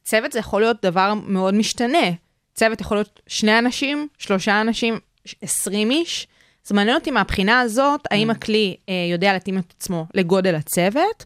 צוות 0.04 0.32
זה 0.32 0.38
יכול 0.38 0.60
להיות 0.60 0.76
דבר 0.82 1.14
מאוד 1.14 1.54
משתנה. 1.54 2.08
צוות 2.54 2.80
יכול 2.80 2.96
להיות 2.96 3.20
שני 3.26 3.58
אנשים, 3.58 4.08
שלושה 4.18 4.60
אנשים, 4.60 4.98
עשרים 5.42 5.90
איש. 5.90 6.26
אז 6.66 6.73
מעניין 6.73 6.97
אותי 6.97 7.11
מהבחינה 7.11 7.61
הזאת, 7.61 8.00
האם 8.11 8.31
הכלי 8.31 8.76
אה, 8.88 8.95
יודע 9.12 9.33
להתאים 9.33 9.59
את 9.59 9.75
עצמו 9.76 10.07
לגודל 10.14 10.54
הצוות? 10.54 11.25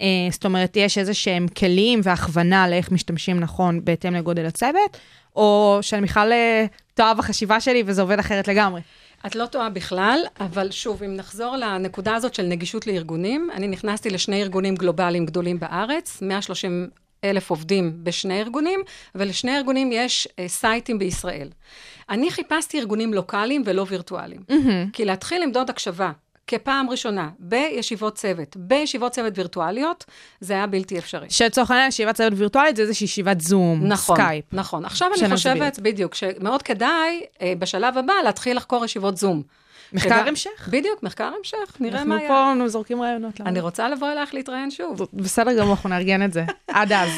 אה, 0.00 0.06
זאת 0.30 0.44
אומרת, 0.44 0.76
יש 0.76 0.98
איזה 0.98 1.14
שהם 1.14 1.48
כלים 1.48 2.00
והכוונה 2.02 2.68
לאיך 2.68 2.92
משתמשים 2.92 3.40
נכון 3.40 3.84
בהתאם 3.84 4.14
לגודל 4.14 4.46
הצוות, 4.46 4.96
או 5.36 5.78
שאני 5.82 6.02
בכלל 6.02 6.32
אה, 6.32 6.66
טועה 6.94 7.14
בחשיבה 7.14 7.60
שלי 7.60 7.82
וזה 7.86 8.02
עובד 8.02 8.18
אחרת 8.18 8.48
לגמרי. 8.48 8.80
את 9.26 9.36
לא 9.36 9.46
טועה 9.46 9.70
בכלל, 9.70 10.20
אבל 10.40 10.70
שוב, 10.70 11.02
אם 11.02 11.16
נחזור 11.16 11.56
לנקודה 11.56 12.14
הזאת 12.14 12.34
של 12.34 12.42
נגישות 12.42 12.86
לארגונים, 12.86 13.48
אני 13.54 13.68
נכנסתי 13.68 14.10
לשני 14.10 14.42
ארגונים 14.42 14.74
גלובליים 14.74 15.26
גדולים 15.26 15.58
בארץ, 15.58 16.22
130 16.22 16.88
אלף 17.24 17.50
עובדים 17.50 17.92
בשני 18.02 18.40
ארגונים, 18.40 18.80
ולשני 19.14 19.56
ארגונים 19.56 19.92
יש 19.92 20.28
אה, 20.38 20.48
סייטים 20.48 20.98
בישראל. 20.98 21.48
אני 22.10 22.30
חיפשתי 22.30 22.78
ארגונים 22.78 23.14
לוקאליים 23.14 23.62
ולא 23.66 23.86
וירטואליים. 23.88 24.40
Mm-hmm. 24.50 24.90
כי 24.92 25.04
להתחיל 25.04 25.42
למדוד 25.42 25.70
הקשבה 25.70 26.10
כפעם 26.46 26.90
ראשונה 26.90 27.28
בישיבות 27.38 28.14
צוות, 28.14 28.56
בישיבות 28.56 29.12
צוות 29.12 29.38
וירטואליות, 29.38 30.04
זה 30.40 30.54
היה 30.54 30.66
בלתי 30.66 30.98
אפשרי. 30.98 31.26
שלצורך 31.30 31.70
העניין, 31.70 31.88
ישיבת 31.88 32.14
צוות 32.14 32.32
וירטואלית 32.36 32.76
זה 32.76 32.82
איזושהי 32.82 33.04
ישיבת 33.04 33.40
זום, 33.40 33.80
נכון, 33.86 34.16
סקייפ. 34.16 34.44
נכון. 34.52 34.84
עכשיו 34.84 35.08
אני. 35.20 35.30
חושבת, 35.34 35.78
בדיוק, 35.78 36.14
שמאוד 36.14 36.62
כדאי 36.62 37.20
אה, 37.42 37.52
בשלב 37.58 37.98
הבא 37.98 38.12
להתחיל 38.24 38.56
לחקור 38.56 38.84
ישיבות 38.84 39.16
זום. 39.16 39.42
מחקר 39.92 40.08
כדאי- 40.10 40.28
המשך. 40.28 40.68
בדיוק, 40.70 41.02
מחקר 41.02 41.30
המשך, 41.38 41.76
נראה 41.80 41.98
אנחנו 41.98 42.08
מה 42.14 42.16
היה. 42.16 42.28
פה 42.58 42.68
זורקים 42.68 43.02
רעיונות. 43.02 43.40
למה 43.40 43.48
אני 43.48 43.58
לא? 43.58 43.64
רוצה 43.64 43.88
לבוא 43.88 44.08
אלייך 44.12 44.34
להתראיין 44.34 44.70
שוב. 44.70 45.00
בסדר 45.12 45.58
גמור, 45.58 45.70
אנחנו 45.70 45.88
נארגן 45.88 46.22
את 46.24 46.32
זה. 46.32 46.44
עד 46.68 46.92
אז. 46.92 47.08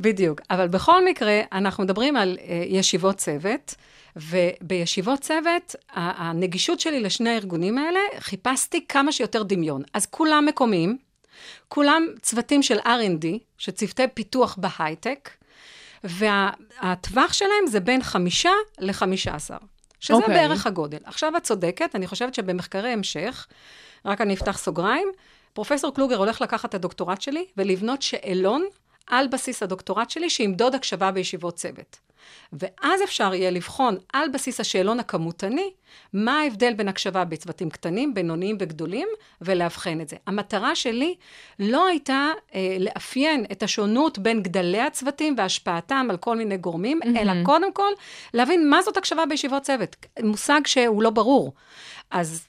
בדיוק. 0.00 0.40
אבל 0.50 0.68
בכל 0.68 1.04
מקרה, 1.04 1.40
אנחנו 1.52 1.84
מדברים 1.84 2.16
על 2.16 2.38
uh, 2.40 2.42
ישיבות 2.66 3.16
צוות, 3.16 3.74
ובישיבות 4.16 5.20
צוות, 5.20 5.74
הנגישות 5.94 6.80
שלי 6.80 7.00
לשני 7.00 7.30
הארגונים 7.30 7.78
האלה, 7.78 8.00
חיפשתי 8.18 8.84
כמה 8.88 9.12
שיותר 9.12 9.42
דמיון. 9.42 9.82
אז 9.94 10.06
כולם 10.06 10.46
מקומיים, 10.46 10.98
כולם 11.68 12.06
צוותים 12.22 12.62
של 12.62 12.78
R&D, 12.78 13.26
שצוותי 13.58 14.02
פיתוח 14.14 14.58
בהייטק, 14.58 15.30
והטווח 16.04 17.32
שלהם 17.32 17.66
זה 17.66 17.80
בין 17.80 18.02
חמישה 18.02 18.52
לחמישה 18.78 19.34
עשר, 19.34 19.56
שזה 20.00 20.16
אוקיי. 20.16 20.34
okay. 20.34 20.38
בערך 20.38 20.66
הגודל. 20.66 20.98
עכשיו 21.04 21.36
את 21.36 21.42
צודקת, 21.42 21.94
אני 21.94 22.06
חושבת 22.06 22.34
שבמחקרי 22.34 22.90
המשך, 22.90 23.46
רק 24.04 24.20
אני 24.20 24.34
אפתח 24.34 24.58
סוגריים, 24.58 25.08
פרופסור 25.52 25.94
קלוגר 25.94 26.16
הולך 26.16 26.40
לקחת 26.40 26.68
את 26.68 26.74
הדוקטורט 26.74 27.20
שלי 27.20 27.44
ולבנות 27.56 28.02
שאלון 28.02 28.64
על 29.08 29.28
בסיס 29.28 29.62
הדוקטורט 29.62 30.10
שלי 30.10 30.30
שימדוד 30.30 30.74
הקשבה 30.74 31.10
בישיבות 31.10 31.56
צוות. 31.56 32.08
ואז 32.52 33.02
אפשר 33.04 33.34
יהיה 33.34 33.50
לבחון 33.50 33.96
על 34.12 34.28
בסיס 34.28 34.60
השאלון 34.60 35.00
הכמותני, 35.00 35.70
מה 36.12 36.40
ההבדל 36.40 36.74
בין 36.74 36.88
הקשבה 36.88 37.24
בצוותים 37.24 37.70
קטנים, 37.70 38.14
בינוניים 38.14 38.56
וגדולים, 38.60 39.08
ולאבחן 39.40 40.00
את 40.00 40.08
זה. 40.08 40.16
המטרה 40.26 40.74
שלי 40.74 41.14
לא 41.58 41.86
הייתה 41.86 42.30
אה, 42.54 42.76
לאפיין 42.80 43.44
את 43.52 43.62
השונות 43.62 44.18
בין 44.18 44.42
גדלי 44.42 44.80
הצוותים 44.80 45.34
והשפעתם 45.38 46.06
על 46.10 46.16
כל 46.16 46.36
מיני 46.36 46.56
גורמים, 46.56 47.00
mm-hmm. 47.02 47.18
אלא 47.18 47.32
קודם 47.44 47.72
כל 47.72 47.92
להבין 48.34 48.70
מה 48.70 48.82
זאת 48.82 48.96
הקשבה 48.96 49.26
בישיבות 49.26 49.62
צוות. 49.62 49.96
מושג 50.22 50.60
שהוא 50.66 51.02
לא 51.02 51.10
ברור. 51.10 51.52
אז 52.10 52.48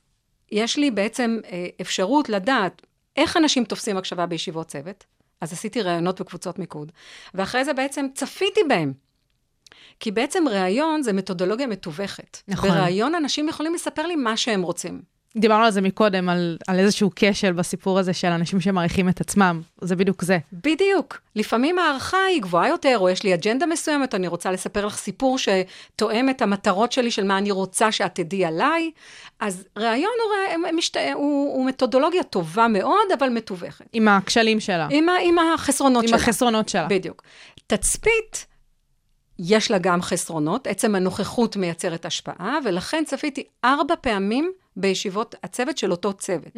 יש 0.52 0.78
לי 0.78 0.92
בעצם 0.92 1.40
אה, 1.52 1.68
אפשרות 1.82 2.30
לדעת 2.30 2.82
איך 3.18 3.38
אנשים 3.38 3.64
תופסים 3.64 3.98
הקשבה 3.98 4.26
בישיבות 4.26 4.68
צוות. 4.68 5.06
אז 5.42 5.54
עשיתי 5.54 5.82
ראיונות 5.82 6.22
בקבוצות 6.22 6.60
מיקוד, 6.60 6.92
ואחרי 7.34 7.66
זה 7.66 7.74
בעצם 7.74 8.06
צפיתי 8.16 8.62
בהם. 8.70 8.94
כי 10.00 10.12
בעצם 10.12 10.44
ראיון 10.48 11.04
זה 11.04 11.14
מתודולוגיה 11.14 11.68
מתווכת. 11.68 12.38
נכון. 12.48 12.70
בראיון 12.70 13.16
אנשים 13.16 13.50
יכולים 13.50 13.74
לספר 13.74 14.08
לי 14.08 14.16
מה 14.16 14.38
שהם 14.38 14.62
רוצים. 14.62 15.02
דיברנו 15.38 15.64
על 15.64 15.72
זה 15.72 15.82
מקודם, 15.82 16.30
על, 16.30 16.58
על 16.68 16.80
איזשהו 16.80 17.12
כשל 17.16 17.52
בסיפור 17.52 18.00
הזה 18.00 18.14
של 18.14 18.28
אנשים 18.28 18.62
שמעריכים 18.62 19.10
את 19.10 19.22
עצמם. 19.22 19.62
זה 19.82 19.96
בדיוק 19.96 20.24
זה. 20.24 20.38
בדיוק. 20.54 21.22
לפעמים 21.36 21.80
הערכה 21.80 22.18
היא 22.30 22.42
גבוהה 22.42 22.68
יותר, 22.68 22.98
או 23.00 23.10
יש 23.10 23.24
לי 23.24 23.34
אג'נדה 23.34 23.66
מסוימת, 23.66 24.16
אני 24.16 24.28
רוצה 24.28 24.52
לספר 24.52 24.86
לך 24.86 24.98
סיפור 24.98 25.38
שתואם 25.38 26.30
את 26.30 26.42
המטרות 26.42 26.92
שלי 26.92 27.12
של 27.12 27.24
מה 27.24 27.38
אני 27.38 27.52
רוצה 27.52 27.92
שאת 27.92 28.16
תדעי 28.16 28.46
עליי. 28.46 28.92
אז 29.40 29.64
ראיון 29.78 30.12
הוא, 30.24 30.72
משת... 30.78 30.98
הוא, 31.14 31.56
הוא 31.56 31.66
מתודולוגיה 31.66 32.24
טובה 32.24 32.68
מאוד, 32.68 33.12
אבל 33.20 33.30
מתווכת. 33.30 33.86
עם 33.94 34.08
הכשלים 34.08 34.60
שלה. 34.60 34.88
עם, 34.92 35.10
ה... 35.10 35.14
עם 35.24 35.36
החסרונות 35.40 36.04
עם 36.04 36.10
שלה. 36.10 36.18
החסרונות 36.18 36.70
שלה. 36.70 36.88
בדיוק. 36.88 37.24
תצפית, 37.68 38.46
יש 39.40 39.72
לה 39.72 39.78
גם 39.78 40.02
חסרונות, 40.02 40.68
עצם 40.68 40.96
הנוכחות 40.96 41.56
מייצרת 41.58 42.06
השפעה, 42.06 42.58
ולכן 42.66 43.04
צפיתי 43.06 43.44
ארבע 43.66 43.96
פעמים 44.02 44.52
בישיבות 44.76 45.36
הצוות 45.44 45.78
של 45.78 45.92
אותו 45.92 46.14
צוות. 46.14 46.54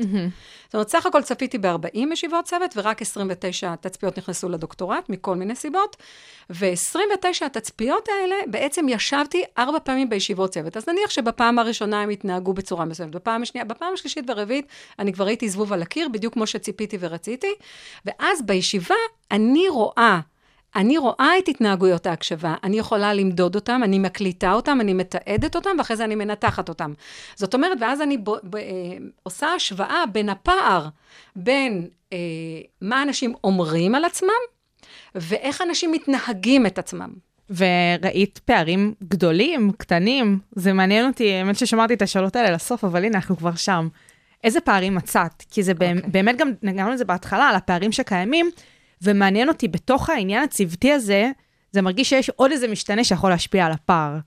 זאת 0.66 0.74
אומרת, 0.74 0.90
סך 0.90 1.06
הכל 1.06 1.22
צפיתי 1.22 1.58
ב-40 1.58 2.14
ישיבות 2.14 2.46
צוות, 2.46 2.74
ורק 2.76 3.02
29 3.02 3.76
תצפיות 3.76 4.18
נכנסו 4.18 4.50
לדוקטורט, 4.50 5.10
מכל 5.10 5.36
מיני 5.36 5.56
סיבות, 5.56 5.98
ו-29 6.50 7.46
התצפיות 7.46 8.08
האלה, 8.10 8.36
בעצם 8.48 8.86
ישבתי 8.90 9.44
ארבע 9.58 9.80
פעמים 9.80 10.10
בישיבות 10.10 10.52
צוות. 10.52 10.78
אז 10.78 10.88
נניח 10.88 11.10
שבפעם 11.10 11.60
הראשונה 11.60 12.02
הם 12.02 12.10
התנהגו 12.10 12.54
בצורה 12.54 12.86
מסוימת, 12.86 13.16
בפעם 13.16 13.42
השנייה, 13.42 13.66
בפעם 13.66 13.94
השלישית 13.94 14.30
והרביעית, 14.30 14.66
אני 15.00 15.14
כבר 15.14 15.26
ראיתי 15.26 15.50
זבוב 15.50 15.74
על 15.74 15.82
הקיר, 15.82 16.08
בדיוק 16.10 16.34
כמו 16.34 16.48
שציפיתי 16.48 16.98
ורציתי, 17.00 17.54
ואז 18.06 18.42
בישיבה 18.46 18.96
אני 19.32 19.70
רואה 19.70 20.20
אני 20.76 20.98
רואה 20.98 21.32
את 21.40 21.48
התנהגויות 21.48 22.08
ההקשבה, 22.08 22.56
אני 22.64 22.80
יכולה 22.80 23.14
למדוד 23.14 23.56
אותם, 23.56 23.82
אני 23.84 24.00
מקליטה 24.00 24.54
אותם, 24.54 24.78
אני 24.82 24.94
מתעדת 24.94 25.56
אותם, 25.56 25.70
ואחרי 25.78 25.98
זה 25.98 26.04
אני 26.04 26.16
מנתחת 26.16 26.70
אותם. 26.70 26.94
זאת 27.36 27.54
אומרת, 27.54 27.78
ואז 27.82 28.02
אני 28.02 28.18
ב, 28.18 28.30
ב, 28.44 28.56
אה, 28.56 28.62
עושה 29.24 29.48
השוואה 29.48 30.04
בין 30.12 30.30
הפער 30.30 30.88
בין 31.36 31.88
אה, 32.14 32.18
מה 32.82 33.04
אנשים 33.04 33.34
אומרים 33.44 33.96
על 33.96 34.06
עצמם, 34.06 34.30
ואיך 35.16 35.62
אנשים 35.62 35.92
מתנהגים 35.92 36.66
את 36.66 36.80
עצמם. 36.80 37.10
וראית 37.50 38.40
פערים 38.46 38.94
גדולים, 39.08 39.72
קטנים? 39.78 40.40
זה 40.52 40.74
מעניין 40.74 41.08
אותי, 41.08 41.34
האמת 41.34 41.56
ששמרתי 41.56 41.94
את 41.94 42.02
השאלות 42.02 42.36
האלה 42.36 42.52
לסוף, 42.52 42.84
אבל 42.84 43.06
הנה, 43.06 43.16
אנחנו 43.16 43.38
כבר 43.38 43.56
שם. 43.56 43.88
איזה 44.44 44.62
פערים 44.62 44.96
מצאת? 44.96 45.44
כי 45.52 45.64
זה 45.64 45.72
okay. 45.72 46.08
באמת 46.08 46.38
גם, 46.38 46.52
נגענו 46.64 46.92
לזה 46.92 47.06
בהתחלה, 47.06 47.50
על 47.50 47.56
הפערים 47.56 47.92
שקיימים, 47.92 48.50
ומעניין 49.04 49.50
אותי, 49.50 49.68
בתוך 49.68 50.10
העניין 50.10 50.44
הצוותי 50.44 50.92
הזה, 50.92 51.32
זה 51.72 51.82
מרגיש 51.82 52.10
שיש 52.10 52.30
עוד 52.30 52.52
איזה 52.52 52.68
משתנה 52.68 53.04
שיכול 53.04 53.30
להשפיע 53.30 53.66
על 53.66 53.72
הפער. 53.72 54.18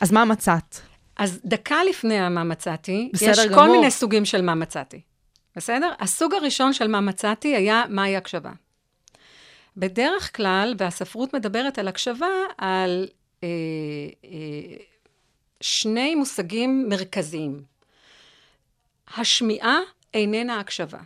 אז 0.00 0.12
מה 0.12 0.24
מצאת? 0.24 0.76
אז 1.16 1.40
דקה 1.44 1.84
לפני 1.84 2.28
מה 2.28 2.44
מצאתי, 2.44 3.10
יש 3.14 3.38
גמור. 3.38 3.54
כל 3.54 3.70
מיני 3.70 3.90
סוגים 3.90 4.24
של 4.24 4.42
מה 4.42 4.54
מצאתי. 4.54 5.00
בסדר? 5.56 5.92
הסוג 6.00 6.34
הראשון 6.34 6.72
של 6.72 6.88
מה 6.88 7.00
מצאתי 7.00 7.56
היה 7.56 7.84
מהי 7.88 8.16
הקשבה. 8.16 8.52
בדרך 9.76 10.36
כלל, 10.36 10.74
והספרות 10.78 11.34
מדברת 11.34 11.78
על 11.78 11.88
הקשבה, 11.88 12.26
על 12.58 13.08
אה, 13.42 13.48
אה, 14.24 14.76
שני 15.60 16.14
מושגים 16.14 16.88
מרכזיים. 16.88 17.62
השמיעה 19.16 19.78
איננה 20.14 20.60
הקשבה. 20.60 20.98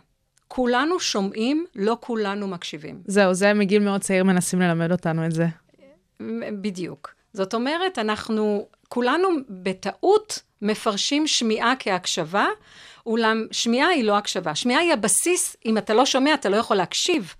כולנו 0.47 0.99
שומעים, 0.99 1.65
לא 1.75 1.97
כולנו 1.99 2.47
מקשיבים. 2.47 3.01
זהו, 3.05 3.33
זה 3.33 3.53
מגיל 3.53 3.83
מאוד 3.83 4.01
צעיר 4.01 4.23
מנסים 4.23 4.61
ללמד 4.61 4.91
אותנו 4.91 5.25
את 5.25 5.31
זה. 5.31 5.47
בדיוק. 6.61 7.13
זאת 7.33 7.53
אומרת, 7.53 7.99
אנחנו 7.99 8.67
כולנו 8.89 9.27
בטעות 9.49 10.41
מפרשים 10.61 11.27
שמיעה 11.27 11.73
כהקשבה, 11.79 12.45
אולם 13.05 13.45
שמיעה 13.51 13.87
היא 13.87 14.03
לא 14.03 14.17
הקשבה. 14.17 14.55
שמיעה 14.55 14.81
היא 14.81 14.93
הבסיס, 14.93 15.55
אם 15.65 15.77
אתה 15.77 15.93
לא 15.93 16.05
שומע, 16.05 16.33
אתה 16.33 16.49
לא 16.49 16.57
יכול 16.57 16.77
להקשיב, 16.77 17.33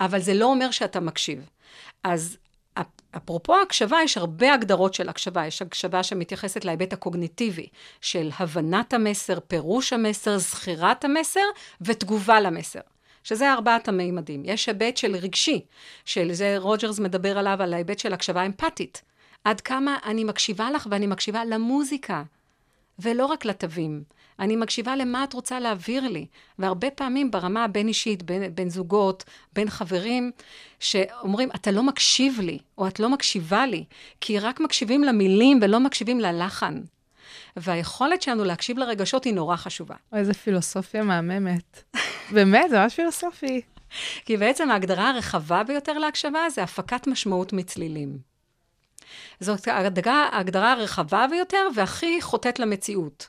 אבל 0.00 0.20
זה 0.20 0.34
לא 0.34 0.44
אומר 0.44 0.70
שאתה 0.70 1.00
מקשיב. 1.00 1.48
אז 2.04 2.36
אפרופו 3.16 3.60
הקשבה, 3.60 3.98
יש 4.04 4.16
הרבה 4.16 4.54
הגדרות 4.54 4.94
של 4.94 5.08
הקשבה. 5.08 5.46
יש 5.46 5.62
הקשבה 5.62 6.02
שמתייחסת 6.02 6.64
להיבט 6.64 6.92
הקוגניטיבי, 6.92 7.66
של 8.00 8.30
הבנת 8.38 8.94
המסר, 8.94 9.38
פירוש 9.40 9.92
המסר, 9.92 10.38
זכירת 10.38 11.04
המסר 11.04 11.44
ותגובה 11.80 12.40
למסר. 12.40 12.80
שזה 13.24 13.52
ארבעת 13.52 13.88
המימדים. 13.88 14.42
יש 14.44 14.68
היבט 14.68 14.96
של 14.96 15.16
רגשי, 15.16 15.64
של 16.04 16.32
זה 16.32 16.54
רוג'רס 16.58 16.98
מדבר 16.98 17.38
עליו, 17.38 17.62
על 17.62 17.74
ההיבט 17.74 17.98
של 17.98 18.12
הקשבה 18.12 18.46
אמפתית. 18.46 19.02
עד 19.44 19.60
כמה 19.60 19.98
אני 20.04 20.24
מקשיבה 20.24 20.70
לך 20.70 20.86
ואני 20.90 21.06
מקשיבה 21.06 21.44
למוזיקה, 21.44 22.22
ולא 22.98 23.26
רק 23.26 23.44
לתווים. 23.44 24.02
אני 24.40 24.56
מקשיבה 24.56 24.96
למה 24.96 25.24
את 25.24 25.32
רוצה 25.32 25.60
להעביר 25.60 26.08
לי. 26.08 26.26
והרבה 26.58 26.90
פעמים 26.90 27.30
ברמה 27.30 27.64
הבין-אישית, 27.64 28.22
בין, 28.22 28.54
בין 28.54 28.70
זוגות, 28.70 29.24
בין 29.52 29.70
חברים, 29.70 30.30
שאומרים, 30.80 31.48
אתה 31.54 31.70
לא 31.70 31.82
מקשיב 31.82 32.40
לי, 32.40 32.58
או 32.78 32.86
את 32.86 33.00
לא 33.00 33.08
מקשיבה 33.08 33.66
לי, 33.66 33.84
כי 34.20 34.38
רק 34.38 34.60
מקשיבים 34.60 35.04
למילים 35.04 35.58
ולא 35.62 35.80
מקשיבים 35.80 36.20
ללחן. 36.20 36.80
והיכולת 37.56 38.22
שלנו 38.22 38.44
להקשיב 38.44 38.78
לרגשות 38.78 39.24
היא 39.24 39.34
נורא 39.34 39.56
חשובה. 39.56 39.94
איזה 40.12 40.34
פילוסופיה 40.34 41.02
מהממת. 41.02 41.82
באמת, 42.34 42.70
זה 42.70 42.78
ממש 42.78 42.94
פילוסופי. 42.94 43.60
כי 44.24 44.36
בעצם 44.36 44.70
ההגדרה 44.70 45.10
הרחבה 45.10 45.62
ביותר 45.64 45.98
להקשבה 45.98 46.50
זה 46.50 46.62
הפקת 46.62 47.06
משמעות 47.06 47.52
מצלילים. 47.52 48.18
זאת 49.40 49.68
ההגדרה, 49.68 50.28
ההגדרה 50.32 50.72
הרחבה 50.72 51.26
ביותר 51.30 51.68
והכי 51.74 52.22
חוטאת 52.22 52.58
למציאות. 52.58 53.28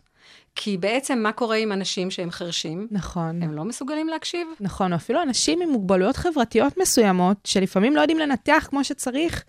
כי 0.59 0.77
בעצם 0.77 1.19
מה 1.19 1.31
קורה 1.31 1.55
עם 1.55 1.71
אנשים 1.71 2.11
שהם 2.11 2.31
חרשים? 2.31 2.87
נכון. 2.91 3.43
הם 3.43 3.53
לא 3.53 3.65
מסוגלים 3.65 4.07
להקשיב? 4.07 4.47
נכון, 4.59 4.91
או 4.93 4.97
אפילו 4.97 5.21
אנשים 5.21 5.61
עם 5.61 5.69
מוגבלויות 5.69 6.17
חברתיות 6.17 6.77
מסוימות, 6.77 7.37
שלפעמים 7.43 7.95
לא 7.95 8.01
יודעים 8.01 8.19
לנתח 8.19 8.67
כמו 8.69 8.83
שצריך, 8.83 9.43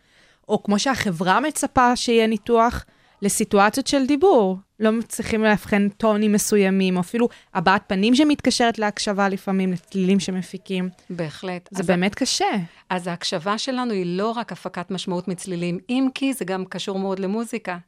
או 0.48 0.62
כמו 0.62 0.78
שהחברה 0.78 1.40
מצפה 1.40 1.96
שיהיה 1.96 2.26
ניתוח, 2.26 2.84
לסיטואציות 3.22 3.86
של 3.86 4.06
דיבור. 4.06 4.58
לא 4.80 4.92
מצליחים 4.92 5.44
לאבחן 5.44 5.88
טונים 5.88 6.32
מסוימים, 6.32 6.96
או 6.96 7.00
אפילו 7.00 7.28
הבעת 7.54 7.82
פנים 7.86 8.14
שמתקשרת 8.14 8.78
להקשבה 8.78 9.28
לפעמים, 9.28 9.72
לצלילים 9.72 10.20
שמפיקים. 10.20 10.88
בהחלט. 11.10 11.68
זה 11.72 11.82
באמת 11.82 12.12
ה... 12.12 12.14
קשה. 12.14 12.44
אז 12.90 13.06
ההקשבה 13.06 13.58
שלנו 13.58 13.92
היא 13.92 14.18
לא 14.18 14.30
רק 14.30 14.52
הפקת 14.52 14.90
משמעות 14.90 15.28
מצלילים, 15.28 15.78
אם 15.88 16.08
כי 16.14 16.32
זה 16.32 16.44
גם 16.44 16.64
קשור 16.64 16.98
מאוד 16.98 17.18
למוזיקה. 17.18 17.78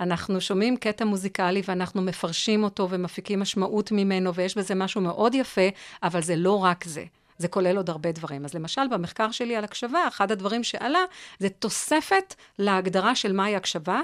אנחנו 0.00 0.40
שומעים 0.40 0.76
קטע 0.76 1.04
מוזיקלי 1.04 1.62
ואנחנו 1.64 2.02
מפרשים 2.02 2.64
אותו 2.64 2.90
ומפיקים 2.90 3.40
משמעות 3.40 3.92
ממנו, 3.92 4.34
ויש 4.34 4.58
בזה 4.58 4.74
משהו 4.74 5.00
מאוד 5.00 5.34
יפה, 5.34 5.68
אבל 6.02 6.22
זה 6.22 6.36
לא 6.36 6.64
רק 6.64 6.84
זה. 6.84 7.04
זה 7.38 7.48
כולל 7.48 7.76
עוד 7.76 7.90
הרבה 7.90 8.12
דברים. 8.12 8.44
אז 8.44 8.54
למשל, 8.54 8.88
במחקר 8.90 9.30
שלי 9.30 9.56
על 9.56 9.64
הקשבה, 9.64 10.08
אחד 10.08 10.32
הדברים 10.32 10.64
שעלה 10.64 10.98
זה 11.38 11.48
תוספת 11.48 12.34
להגדרה 12.58 13.14
של 13.14 13.32
מהי 13.32 13.56
הקשבה, 13.56 14.00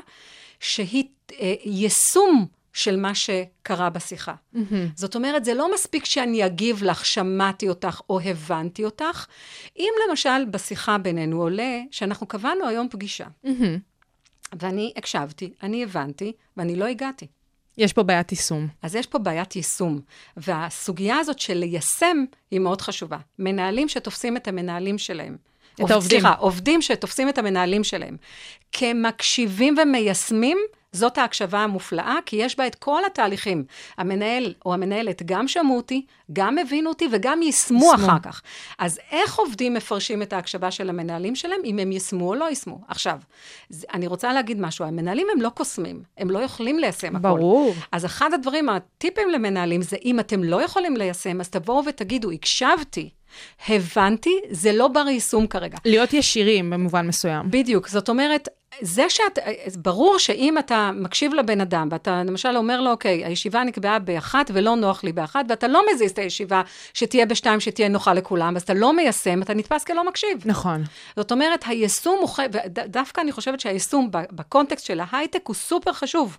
שהיא 0.61 1.05
אה, 1.33 1.55
יישום 1.65 2.47
של 2.73 2.97
מה 2.97 3.13
שקרה 3.15 3.91
בשיחה. 3.91 4.35
Mm-hmm. 4.55 4.59
זאת 4.95 5.15
אומרת, 5.15 5.45
זה 5.45 5.55
לא 5.55 5.75
מספיק 5.75 6.05
שאני 6.05 6.47
אגיב 6.47 6.83
לך, 6.83 7.07
שמעתי 7.07 7.69
אותך 7.69 8.01
או 8.11 8.21
הבנתי 8.21 8.85
אותך. 8.85 9.27
אם 9.79 9.91
למשל 10.09 10.45
בשיחה 10.51 10.99
בינינו 10.99 11.43
עולה 11.43 11.81
שאנחנו 11.91 12.27
קבענו 12.27 12.69
היום 12.69 12.89
פגישה, 12.91 13.27
mm-hmm. 13.45 13.79
ואני 14.61 14.93
הקשבתי, 14.97 15.53
אני 15.63 15.83
הבנתי, 15.83 16.33
ואני 16.57 16.77
לא 16.77 16.85
הגעתי. 16.85 17.27
יש 17.79 17.93
פה 17.93 18.03
בעיית 18.03 18.33
יישום. 18.33 18.69
אז 18.83 18.95
יש 18.95 19.07
פה 19.07 19.19
בעיית 19.19 19.57
יישום, 19.57 20.01
והסוגיה 20.37 21.19
הזאת 21.19 21.39
של 21.39 21.55
ליישם 21.55 22.25
היא 22.51 22.61
מאוד 22.61 22.81
חשובה. 22.81 23.19
מנהלים 23.39 23.89
שתופסים 23.89 24.37
את 24.37 24.49
המנהלים 24.49 24.99
שלהם. 24.99 25.37
את 25.85 25.91
העובדים. 25.91 26.21
סליחה, 26.21 26.35
עובדים 26.35 26.83
שתופסים 26.83 27.29
את 27.29 27.39
המנהלים 27.39 27.85
שלהם. 27.85 28.17
כמקשיבים 28.73 29.75
ומיישמים, 29.83 30.59
זאת 30.93 31.19
ההקשבה 31.19 31.59
המופלאה, 31.59 32.17
כי 32.27 32.37
יש 32.37 32.59
בה 32.59 32.67
את 32.67 32.75
כל 32.75 33.05
התהליכים. 33.07 33.65
המנהל 33.99 34.55
או 34.67 34.75
המנהלת 34.75 35.23
גם 35.27 35.49
שמעו 35.49 35.77
אותי, 35.77 36.07
גם 36.33 36.59
הבינו 36.59 36.91
אותי 36.91 37.09
וגם 37.13 37.43
יישמו 37.43 37.95
אחר 37.95 38.19
כך. 38.23 38.43
אז 38.79 39.01
איך 39.13 39.39
עובדים 39.39 39.75
מפרשים 39.75 40.23
את 40.23 40.33
ההקשבה 40.33 40.71
של 40.71 40.91
המנהלים 40.91 41.37
שלהם, 41.37 41.61
אם 41.65 41.79
הם 41.79 41.93
יישמו 41.93 42.29
או 42.29 42.35
לא 42.35 42.45
יישמו? 42.45 42.81
עכשיו, 42.89 43.19
אני 43.95 44.07
רוצה 44.07 44.33
להגיד 44.33 44.61
משהו, 44.61 44.85
המנהלים 44.85 45.27
הם 45.33 45.41
לא 45.41 45.49
קוסמים, 45.49 46.03
הם 46.19 46.31
לא 46.31 46.39
יכולים 46.39 46.79
ליישם 46.79 47.17
הכול. 47.17 47.31
ברור. 47.31 47.75
אז 47.93 48.05
אחד 48.05 48.31
הדברים, 48.35 48.69
הטיפים 48.69 49.31
למנהלים, 49.31 49.83
זה 49.83 49.97
אם 50.05 50.21
אתם 50.21 50.45
לא 50.45 50.63
יכולים 50.63 50.97
ליישם, 50.97 51.41
אז 51.41 51.49
תבואו 51.49 51.85
ותגידו, 51.87 52.31
הקשבתי. 52.31 53.11
הבנתי, 53.69 54.41
זה 54.51 54.73
לא 54.73 54.89
בר 54.89 55.09
יישום 55.09 55.47
כרגע. 55.47 55.79
להיות 55.85 56.13
ישירים 56.13 56.71
במובן 56.71 57.07
מסוים. 57.07 57.51
בדיוק, 57.51 57.89
זאת 57.89 58.09
אומרת, 58.09 58.49
זה 58.81 59.05
שאת, 59.09 59.39
ברור 59.77 60.19
שאם 60.19 60.59
אתה 60.59 60.91
מקשיב 60.95 61.35
לבן 61.35 61.61
אדם, 61.61 61.89
ואתה 61.91 62.23
למשל 62.25 62.57
אומר 62.57 62.81
לו, 62.81 62.91
אוקיי, 62.91 63.25
הישיבה 63.25 63.65
נקבעה 63.65 63.99
באחת 63.99 64.51
ולא 64.55 64.77
נוח 64.77 65.05
לי 65.05 65.13
באחת, 65.13 65.45
ואתה 65.49 65.69
לא 65.69 65.83
מזיז 65.93 66.11
את 66.11 66.19
הישיבה 66.19 66.63
שתהיה 66.95 67.27
בשתיים, 67.27 67.61
שתהיה 67.61 67.89
נוחה 67.89 68.15
לכולם, 68.15 68.57
אז 68.57 68.63
אתה 68.63 68.75
לא 68.75 68.97
מיישם, 68.97 69.43
אתה 69.43 69.55
נתפס 69.55 69.85
כלא 69.85 70.09
מקשיב. 70.09 70.43
נכון. 70.45 70.85
זאת 71.17 71.33
אומרת, 71.33 71.65
היישום 71.67 72.19
הוא, 72.21 72.29
ודווקא 72.53 73.21
אני 73.21 73.33
חושבת 73.33 73.61
שהיישום 73.61 74.09
בקונטקסט 74.11 74.87
של 74.87 75.01
ההייטק 75.01 75.43
הוא 75.47 75.55
סופר 75.55 75.93
חשוב, 75.93 76.39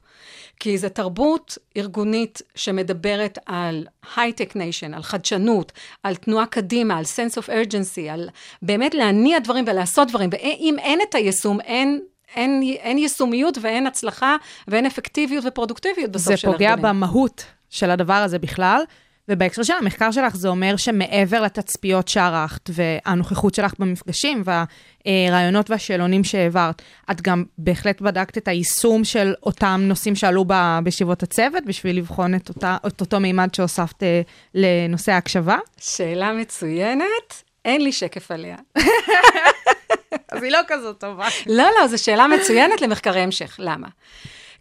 כי 0.59 0.77
זו 0.77 0.89
תרבות 0.89 1.57
ארגונית 1.77 2.41
שמדברת 2.55 3.39
על 3.45 3.85
high-tech 4.15 4.55
nation, 4.55 4.93
על 4.93 5.03
חדשנות, 5.03 5.71
על 6.03 6.15
תנועה 6.15 6.45
קדימה, 6.45 6.97
על 6.97 7.03
sense 7.03 7.41
of 7.41 7.47
urgency, 7.47 8.11
על 8.11 8.29
באמת 8.61 8.93
להניע 8.93 9.39
דברים 9.39 9.65
ולעשות 9.67 10.07
דברים, 10.07 10.29
ואם 10.33 10.75
אין 10.79 10.99
את 11.09 11.15
היישום, 11.15 11.61
אין... 11.61 12.01
אין, 12.35 12.61
אין 12.79 12.97
יישומיות 12.97 13.57
ואין 13.61 13.87
הצלחה 13.87 14.35
ואין 14.67 14.85
אפקטיביות 14.85 15.45
ופרודוקטיביות 15.47 16.11
בסוף 16.11 16.35
של 16.35 16.47
ארגונים. 16.47 16.69
זה 16.69 16.75
פוגע 16.75 16.89
במהות 16.89 17.45
של 17.69 17.91
הדבר 17.91 18.13
הזה 18.13 18.39
בכלל. 18.39 18.81
ובהקשר 19.29 19.63
של 19.63 19.73
המחקר 19.73 20.11
שלך, 20.11 20.35
זה 20.35 20.47
אומר 20.47 20.75
שמעבר 20.77 21.41
לתצפיות 21.41 22.07
שערכת 22.07 22.69
והנוכחות 22.73 23.55
שלך 23.55 23.73
במפגשים 23.79 24.43
והרעיונות 24.45 25.69
והשאלונים 25.69 26.23
שהעברת, 26.23 26.81
את 27.11 27.21
גם 27.21 27.43
בהחלט 27.57 28.01
בדקת 28.01 28.37
את 28.37 28.47
היישום 28.47 29.03
של 29.03 29.33
אותם 29.43 29.81
נושאים 29.83 30.15
שעלו 30.15 30.45
בישיבות 30.83 31.23
הצוות, 31.23 31.65
בשביל 31.65 31.97
לבחון 31.97 32.35
את, 32.35 32.49
אותה, 32.49 32.77
את 32.87 33.01
אותו 33.01 33.19
מימד 33.19 33.49
שהוספת 33.55 34.03
אה, 34.03 34.21
לנושא 34.53 35.11
ההקשבה? 35.11 35.57
שאלה 35.79 36.33
מצוינת, 36.33 37.43
אין 37.65 37.81
לי 37.81 37.91
שקף 37.91 38.31
עליה. 38.31 38.55
אז 40.31 40.43
היא 40.43 40.51
לא 40.51 40.59
כזאת 40.67 40.99
טובה. 40.99 41.27
לא, 41.47 41.63
לא, 41.79 41.87
זו 41.87 42.03
שאלה 42.03 42.27
מצוינת 42.27 42.81
למחקרי 42.81 43.19
המשך. 43.21 43.55
למה? 43.59 43.87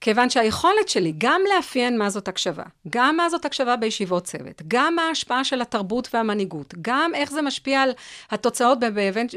כיוון 0.00 0.30
שהיכולת 0.30 0.88
שלי 0.88 1.12
גם 1.18 1.40
לאפיין 1.56 1.98
מה 1.98 2.10
זאת 2.10 2.28
הקשבה, 2.28 2.62
גם 2.90 3.16
מה 3.16 3.28
זאת 3.28 3.44
הקשבה 3.44 3.76
בישיבות 3.76 4.24
צוות, 4.24 4.62
גם 4.68 4.94
מה 4.96 5.02
ההשפעה 5.02 5.44
של 5.44 5.60
התרבות 5.60 6.08
והמנהיגות, 6.14 6.74
גם 6.82 7.12
איך 7.14 7.30
זה 7.30 7.42
משפיע 7.42 7.82
על 7.82 7.90
התוצאות 8.30 8.78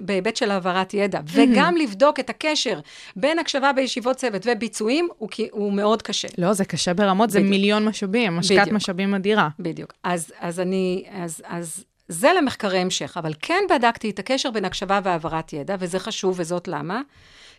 בהיבט 0.02 0.36
של 0.36 0.52
העברת 0.52 0.94
ידע, 0.94 1.20
וגם 1.26 1.76
לבדוק 1.78 2.20
את 2.20 2.30
הקשר 2.30 2.80
בין 3.16 3.40
הקשבה 3.40 3.74
בישיבות 3.74 4.18
צוות 4.18 4.42
וביצועים, 4.46 5.08
הוא, 5.18 5.30
הוא 5.52 5.74
מאוד 5.74 6.02
קשה. 6.02 6.28
לא, 6.38 6.54
זה 6.54 6.66
קשה 6.66 6.94
ברמות, 6.94 7.30
בדיוק. 7.30 7.44
זה 7.44 7.50
מיליון 7.50 7.86
משאבים, 7.86 8.40
השקעת 8.40 8.72
משאבים 8.72 9.16
אדירה. 9.16 9.50
בדיוק. 9.60 9.94
אז, 10.04 10.34
אז 10.40 10.60
אני, 10.60 11.04
אז, 11.12 11.42
אז 11.46 11.84
זה 12.10 12.34
למחקרי 12.38 12.78
המשך, 12.78 13.18
אבל 13.18 13.34
כן 13.42 13.64
בדקתי 13.70 14.10
את 14.10 14.20
הקשר 14.20 14.52
בין 14.52 14.66
הקשבה 14.66 15.00
והעברת 15.04 15.54
ידע, 15.54 15.76
וזה 15.80 16.00
חשוב, 16.00 16.36
וזאת 16.38 16.68
למה? 16.68 17.02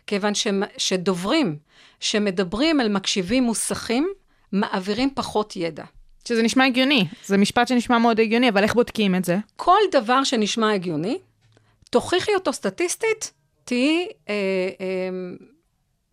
כיוון 0.07 0.35
ש, 0.35 0.47
שדוברים 0.77 1.57
שמדברים 1.99 2.79
על 2.79 2.89
מקשיבים 2.89 3.43
מוסכים, 3.43 4.09
מעבירים 4.51 5.09
פחות 5.15 5.55
ידע. 5.55 5.83
שזה 6.27 6.43
נשמע 6.43 6.65
הגיוני, 6.65 7.07
זה 7.25 7.37
משפט 7.37 7.67
שנשמע 7.67 7.97
מאוד 7.97 8.19
הגיוני, 8.19 8.49
אבל 8.49 8.63
איך 8.63 8.73
בודקים 8.73 9.15
את 9.15 9.25
זה? 9.25 9.37
כל 9.55 9.79
דבר 9.91 10.23
שנשמע 10.23 10.73
הגיוני, 10.73 11.17
תוכיחי 11.89 12.35
אותו 12.35 12.53
סטטיסטית, 12.53 13.31
תהיי 13.65 14.07
אה, 14.29 14.33
אה, 14.81 15.09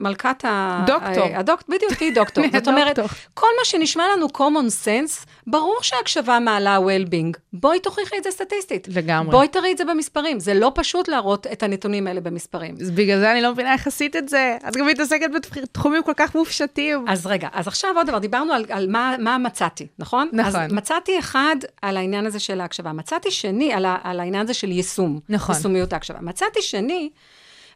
מלכת 0.01 0.45
ה... 0.45 0.85
דוקטור. 0.87 1.29
הדוק... 1.35 1.63
בדיוק, 1.69 1.93
היא 2.01 2.15
דוקטור. 2.15 2.45
זאת. 2.53 2.69
אומרת, 2.69 2.99
כל 3.35 3.47
מה 3.59 3.65
שנשמע 3.65 4.05
לנו 4.17 4.27
common 4.27 4.85
sense, 4.85 5.27
ברור 5.47 5.79
שהקשבה 5.83 6.39
מעלה 6.39 6.79
well-being. 6.79 7.39
בואי 7.53 7.81
תוכיחי 7.81 8.19
את 8.19 8.25
זה 8.25 8.31
סטטיסטית. 8.31 8.89
לגמרי. 8.95 9.31
בואי 9.31 9.49
תראי 9.49 9.73
את 9.73 9.79
זה 9.79 9.85
במספרים. 9.85 10.41
זה 10.41 10.55
לא 10.55 10.73
פשוט 10.75 11.09
להראות 11.09 11.47
את 11.47 11.63
הנתונים 11.63 12.07
האלה 12.07 12.21
במספרים. 12.21 12.75
אז 12.81 12.91
בגלל 12.91 13.21
זה 13.21 13.33
אני 13.33 13.43
לא 13.43 13.53
מבינה 13.53 13.73
איך 13.73 13.87
עשית 13.87 14.17
את 14.17 14.29
זה. 14.29 14.57
את 14.69 14.77
גם 14.77 14.87
מתעסקת 14.87 15.31
בתחומים 15.57 16.03
כל 16.03 16.13
כך 16.17 16.35
מופשטים. 16.35 17.05
אז 17.09 17.27
רגע, 17.27 17.49
אז 17.53 17.69
עכשיו 17.69 17.91
עוד 17.97 18.07
דבר, 18.07 18.19
דיברנו 18.19 18.53
על, 18.53 18.65
על 18.69 18.87
מה, 18.91 19.15
מה 19.19 19.39
מצאתי, 19.39 19.87
נכון? 19.99 20.29
נכון. 20.33 20.61
אז 20.61 20.73
מצאתי 20.73 21.19
אחד 21.19 21.57
על 21.83 21.97
העניין 21.97 22.27
הזה 22.27 22.39
של 22.39 22.61
ההקשבה. 22.61 22.93
מצאתי 22.93 23.31
שני 23.31 23.73
על, 23.73 23.85
ה, 23.85 23.97
על 24.03 24.21
העניין 24.21 24.43
הזה 24.43 24.55
של 24.55 24.71
יישום. 24.71 25.21
נכון. 25.29 25.55
יישומיות 25.55 25.93
ההקשבה. 25.93 26.19
מצאתי 26.21 26.63
שני, 26.63 27.11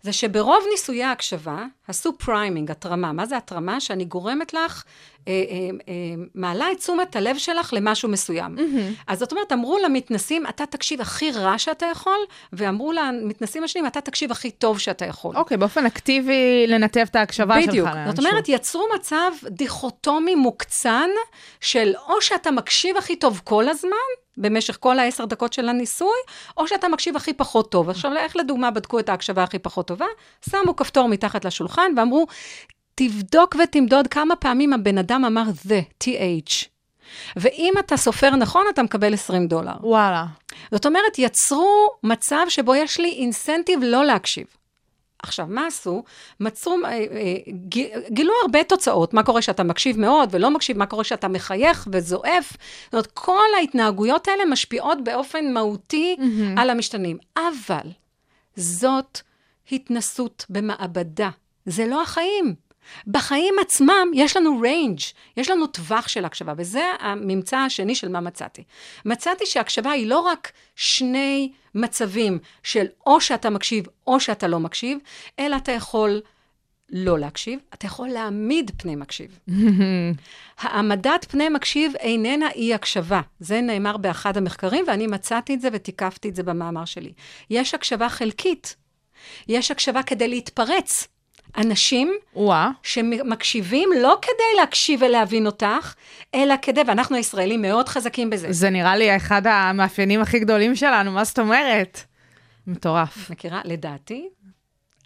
זה 0.03 0.13
שברוב 0.13 0.65
ניסויי 0.71 1.05
ההקשבה, 1.05 1.65
עשו 1.89 2.19
פריימינג, 2.19 2.71
הטרמה. 2.71 3.13
מה 3.13 3.27
זה 3.27 3.37
התרמה? 3.37 3.81
שאני 3.81 4.05
גורמת 4.05 4.55
לך, 4.55 4.85
אה, 5.29 5.33
אה, 5.33 5.71
אה, 5.89 5.95
מעלה 6.35 6.73
את 6.73 6.79
תשומת 6.79 7.17
הלב 7.17 7.39
שלך 7.39 7.73
למשהו 7.73 8.09
מסוים. 8.09 8.59
Mm-hmm. 8.59 9.03
אז 9.07 9.19
זאת 9.19 9.33
אומרת, 9.33 9.53
אמרו 9.53 9.79
למתנסים, 9.79 10.47
אתה 10.47 10.67
תקשיב 10.67 11.01
הכי 11.01 11.31
רע 11.31 11.59
שאתה 11.59 11.87
יכול, 11.87 12.19
ואמרו 12.53 12.93
למתנסים 12.93 13.65
השניים, 13.65 13.87
אתה 13.87 14.01
תקשיב 14.01 14.31
הכי 14.31 14.51
טוב 14.51 14.79
שאתה 14.79 15.07
יכול. 15.07 15.37
אוקיי, 15.37 15.57
באופן 15.57 15.87
אקטיבי 15.87 16.65
לנתב 16.69 17.07
את 17.11 17.17
ההקשבה 17.17 17.63
שלך 17.63 17.69
בדיוק. 17.69 17.89
זאת 18.07 18.19
אומרת, 18.19 18.49
יצרו 18.49 18.87
מצב 18.95 19.33
דיכוטומי 19.51 20.35
מוקצן 20.35 21.11
של 21.61 21.95
או 22.09 22.23
שאתה 22.23 22.51
מקשיב 22.51 22.97
הכי 22.97 23.17
טוב 23.17 23.41
כל 23.45 23.69
הזמן, 23.69 23.91
במשך 24.37 24.77
כל 24.81 24.99
העשר 24.99 25.25
דקות 25.25 25.53
של 25.53 25.69
הניסוי, 25.69 26.17
או 26.57 26.69
שאתה 26.69 26.89
מקשיב 26.89 27.17
הכי 27.17 27.33
פחות 27.33 27.71
טוב. 27.71 27.91
עכשיו, 27.91 28.17
איך 28.17 28.37
לדוגמה 28.37 28.71
בדקו 28.71 28.99
את 28.99 29.09
ההקשבה 29.09 29.43
הכי 29.43 29.59
פחות 29.59 29.87
טובה? 29.87 30.07
שמו 30.51 30.77
כפתור 30.77 31.09
מתחת 31.09 31.45
לשולחן 31.45 31.93
ואמרו, 31.97 32.27
תבדוק 32.95 33.57
ותמדוד 33.63 34.07
כמה 34.07 34.37
פעמים 34.37 34.73
הבן 34.73 34.99
אדם 34.99 35.25
אמר 35.25 35.45
the, 35.67 36.05
TH. 36.05 36.67
ואם 37.37 37.73
אתה 37.79 37.97
סופר 37.97 38.31
נכון, 38.31 38.67
אתה 38.71 38.83
מקבל 38.83 39.15
20 39.15 39.47
דולר. 39.47 39.73
וואלה. 39.81 40.25
זאת 40.71 40.87
אומרת, 40.87 41.19
יצרו 41.19 41.89
מצב 42.03 42.45
שבו 42.49 42.75
יש 42.75 43.01
לי 43.01 43.13
אינסנטיב 43.19 43.81
לא 43.83 44.05
להקשיב. 44.05 44.47
עכשיו, 45.23 45.47
מה 45.49 45.67
עשו? 45.67 46.05
מצאו, 46.41 46.73
אה, 46.85 46.91
אה, 46.91 47.05
גילו 48.09 48.33
הרבה 48.43 48.65
תוצאות, 48.65 49.15
מה 49.15 49.23
קורה 49.23 49.43
שאתה 49.43 49.63
מקשיב 49.63 49.99
מאוד 49.99 50.29
ולא 50.33 50.51
מקשיב, 50.51 50.79
מה 50.79 50.87
קורה 50.87 51.05
שאתה 51.05 51.29
מחייך 51.29 51.89
וזועף. 51.93 52.53
זאת 52.85 52.93
אומרת, 52.93 53.07
כל 53.07 53.47
ההתנהגויות 53.57 54.29
האלה 54.29 54.45
משפיעות 54.45 55.05
באופן 55.05 55.53
מהותי 55.53 56.17
mm-hmm. 56.19 56.61
על 56.61 56.71
המשתנים. 56.71 57.19
אבל 57.37 57.91
זאת 58.57 59.21
התנסות 59.73 60.47
במעבדה, 60.51 61.31
זה 61.67 61.87
לא 61.87 62.03
החיים. 62.03 62.55
בחיים 63.07 63.55
עצמם 63.61 64.11
יש 64.15 64.37
לנו 64.37 64.61
ריינג', 64.61 65.01
יש 65.37 65.51
לנו 65.51 65.67
טווח 65.67 66.09
של 66.09 66.25
הקשבה, 66.25 66.53
וזה 66.57 66.83
הממצא 67.01 67.57
השני 67.57 67.95
של 67.95 68.09
מה 68.09 68.21
מצאתי. 68.21 68.63
מצאתי 69.05 69.47
שהקשבה 69.47 69.91
היא 69.91 70.07
לא 70.07 70.21
רק 70.21 70.53
שני 70.77 71.53
מצבים 71.75 72.39
של 72.63 72.87
או 73.07 73.21
שאתה 73.21 73.51
מקשיב 73.51 73.87
או 74.07 74.21
שאתה 74.21 74.49
לא 74.49 74.61
מקשיב, 74.61 74.99
אלא 75.39 75.57
אתה 75.57 75.73
יכול 75.73 76.21
לא 76.93 77.19
להקשיב, 77.19 77.61
אתה 77.75 77.87
יכול 77.87 78.09
להעמיד 78.09 78.71
פני 78.77 78.97
מקשיב. 78.97 79.39
העמדת 80.61 81.27
פני 81.31 81.49
מקשיב 81.49 81.93
איננה 82.01 82.51
אי 82.51 82.75
הקשבה. 82.75 83.21
זה 83.41 83.61
נאמר 83.61 83.97
באחד 83.97 84.37
המחקרים, 84.37 84.85
ואני 84.89 85.07
מצאתי 85.07 85.55
את 85.55 85.61
זה 85.61 85.69
ותיקפתי 85.73 86.29
את 86.29 86.37
זה 86.37 86.43
במאמר 86.43 86.85
שלי. 86.85 87.13
יש 87.51 87.75
הקשבה 87.75 88.09
חלקית. 88.09 88.77
יש 89.49 89.71
הקשבה 89.71 90.03
כדי 90.03 90.29
להתפרץ. 90.29 91.09
אנשים 91.57 92.13
וואה. 92.37 92.71
שמקשיבים 92.83 93.89
לא 94.03 94.19
כדי 94.23 94.57
להקשיב 94.61 95.01
ולהבין 95.03 95.47
אותך, 95.47 95.95
אלא 96.35 96.55
כדי, 96.63 96.81
ואנחנו 96.87 97.17
הישראלים 97.17 97.63
מאוד 97.63 97.89
חזקים 97.89 98.31
בזה. 98.31 98.53
זה 98.53 98.71
נראה 98.71 98.97
לי 98.97 99.17
אחד 99.17 99.47
המאפיינים 99.47 100.21
הכי 100.21 100.39
גדולים 100.39 100.77
שלנו, 100.77 101.13
מה 101.13 101.25
זאת 101.25 101.39
אומרת? 101.39 102.01
מטורף. 102.67 103.31
מכירה? 103.31 103.61
לדעתי, 103.65 104.29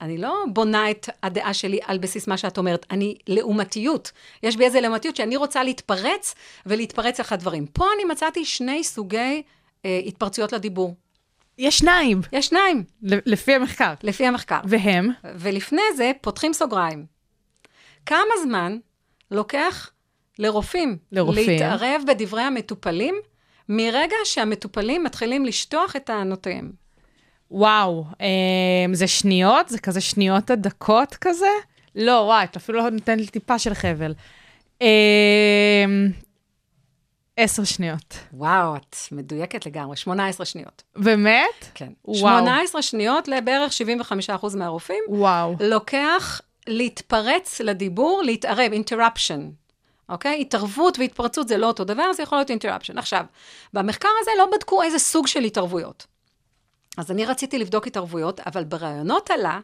אני 0.01 0.19
לא 0.19 0.45
בונה 0.53 0.91
את 0.91 1.09
הדעה 1.23 1.55
שלי 1.55 1.79
על 1.85 1.99
בסיס 1.99 2.27
מה 2.27 2.37
שאת 2.37 2.59
אומרת, 2.59 2.87
אני 2.91 3.15
לעומתיות. 3.27 4.13
יש 4.43 4.57
בי 4.57 4.65
איזה 4.65 4.81
לעומתיות 4.81 5.17
שאני 5.17 5.37
רוצה 5.37 5.65
להתפרץ 5.65 6.35
ולהתפרץ 6.67 7.21
לך 7.21 7.33
דברים. 7.33 7.67
פה 7.67 7.85
אני 7.95 8.05
מצאתי 8.05 8.45
שני 8.45 8.85
סוגי 8.85 9.43
אה, 9.85 10.01
התפרצויות 10.07 10.53
לדיבור. 10.53 10.95
יש 11.59 11.79
שניים, 11.79 12.21
יש 12.33 12.47
שניים, 12.47 12.85
לפי 13.03 13.55
המחקר. 13.55 13.95
לפי 14.03 14.27
המחקר. 14.27 14.61
והם? 14.65 15.11
ולפני 15.35 15.83
זה, 15.97 16.13
פותחים 16.21 16.53
סוגריים. 16.53 17.07
כמה 18.07 18.33
זמן 18.43 18.79
לוקח 19.31 19.91
לרופאים, 20.39 20.97
לרופאים. 21.13 21.49
להתערב 21.49 22.03
בדברי 22.07 22.43
המטופלים, 22.43 23.15
מרגע 23.69 24.17
שהמטופלים 24.25 25.05
מתחילים 25.05 25.45
לשטוח 25.45 25.97
את 25.97 26.05
טענותיהם? 26.05 26.73
וואו, 27.51 28.05
אה, 28.21 28.27
זה 28.93 29.07
שניות? 29.07 29.69
זה 29.69 29.79
כזה 29.79 30.01
שניות 30.01 30.51
עד 30.51 30.63
דקות 30.63 31.15
כזה? 31.21 31.51
לא, 31.95 32.23
וואי, 32.27 32.45
את 32.45 32.57
אפילו 32.57 32.79
לא 32.79 32.91
נותנת 32.91 33.19
לי 33.19 33.27
טיפה 33.27 33.59
של 33.59 33.75
חבל. 33.75 34.15
עשר 37.37 37.65
שניות. 37.65 38.19
וואו, 38.33 38.77
את 38.77 38.97
מדויקת 39.13 39.67
לגמרי, 39.67 39.97
18 39.97 40.47
שניות. 40.47 40.83
באמת? 40.97 41.71
כן. 41.75 41.93
וואו. 42.05 42.39
18 42.39 42.83
שניות 42.83 43.29
לבערך 43.29 43.73
75% 44.43 44.57
מהרופאים, 44.57 45.03
וואו. 45.09 45.55
לוקח 45.61 46.41
להתפרץ 46.67 47.61
לדיבור, 47.61 48.23
להתערב, 48.25 48.73
interruption. 48.73 49.41
אוקיי? 50.09 50.41
התערבות 50.41 50.99
והתפרצות 50.99 51.49
זה 51.49 51.57
לא 51.57 51.67
אותו 51.67 51.85
דבר, 51.85 52.13
זה 52.13 52.23
יכול 52.23 52.39
להיות 52.39 52.51
interruption. 52.51 52.99
עכשיו, 52.99 53.25
במחקר 53.73 54.09
הזה 54.21 54.31
לא 54.39 54.47
בדקו 54.57 54.83
איזה 54.83 54.99
סוג 54.99 55.27
של 55.27 55.45
התערבויות. 55.45 56.07
אז 56.97 57.11
אני 57.11 57.27
רציתי 57.27 57.59
לבדוק 57.59 57.87
התערבויות, 57.87 58.41
אבל 58.41 58.65
בראיונות 58.65 59.31
עלה 59.31 59.61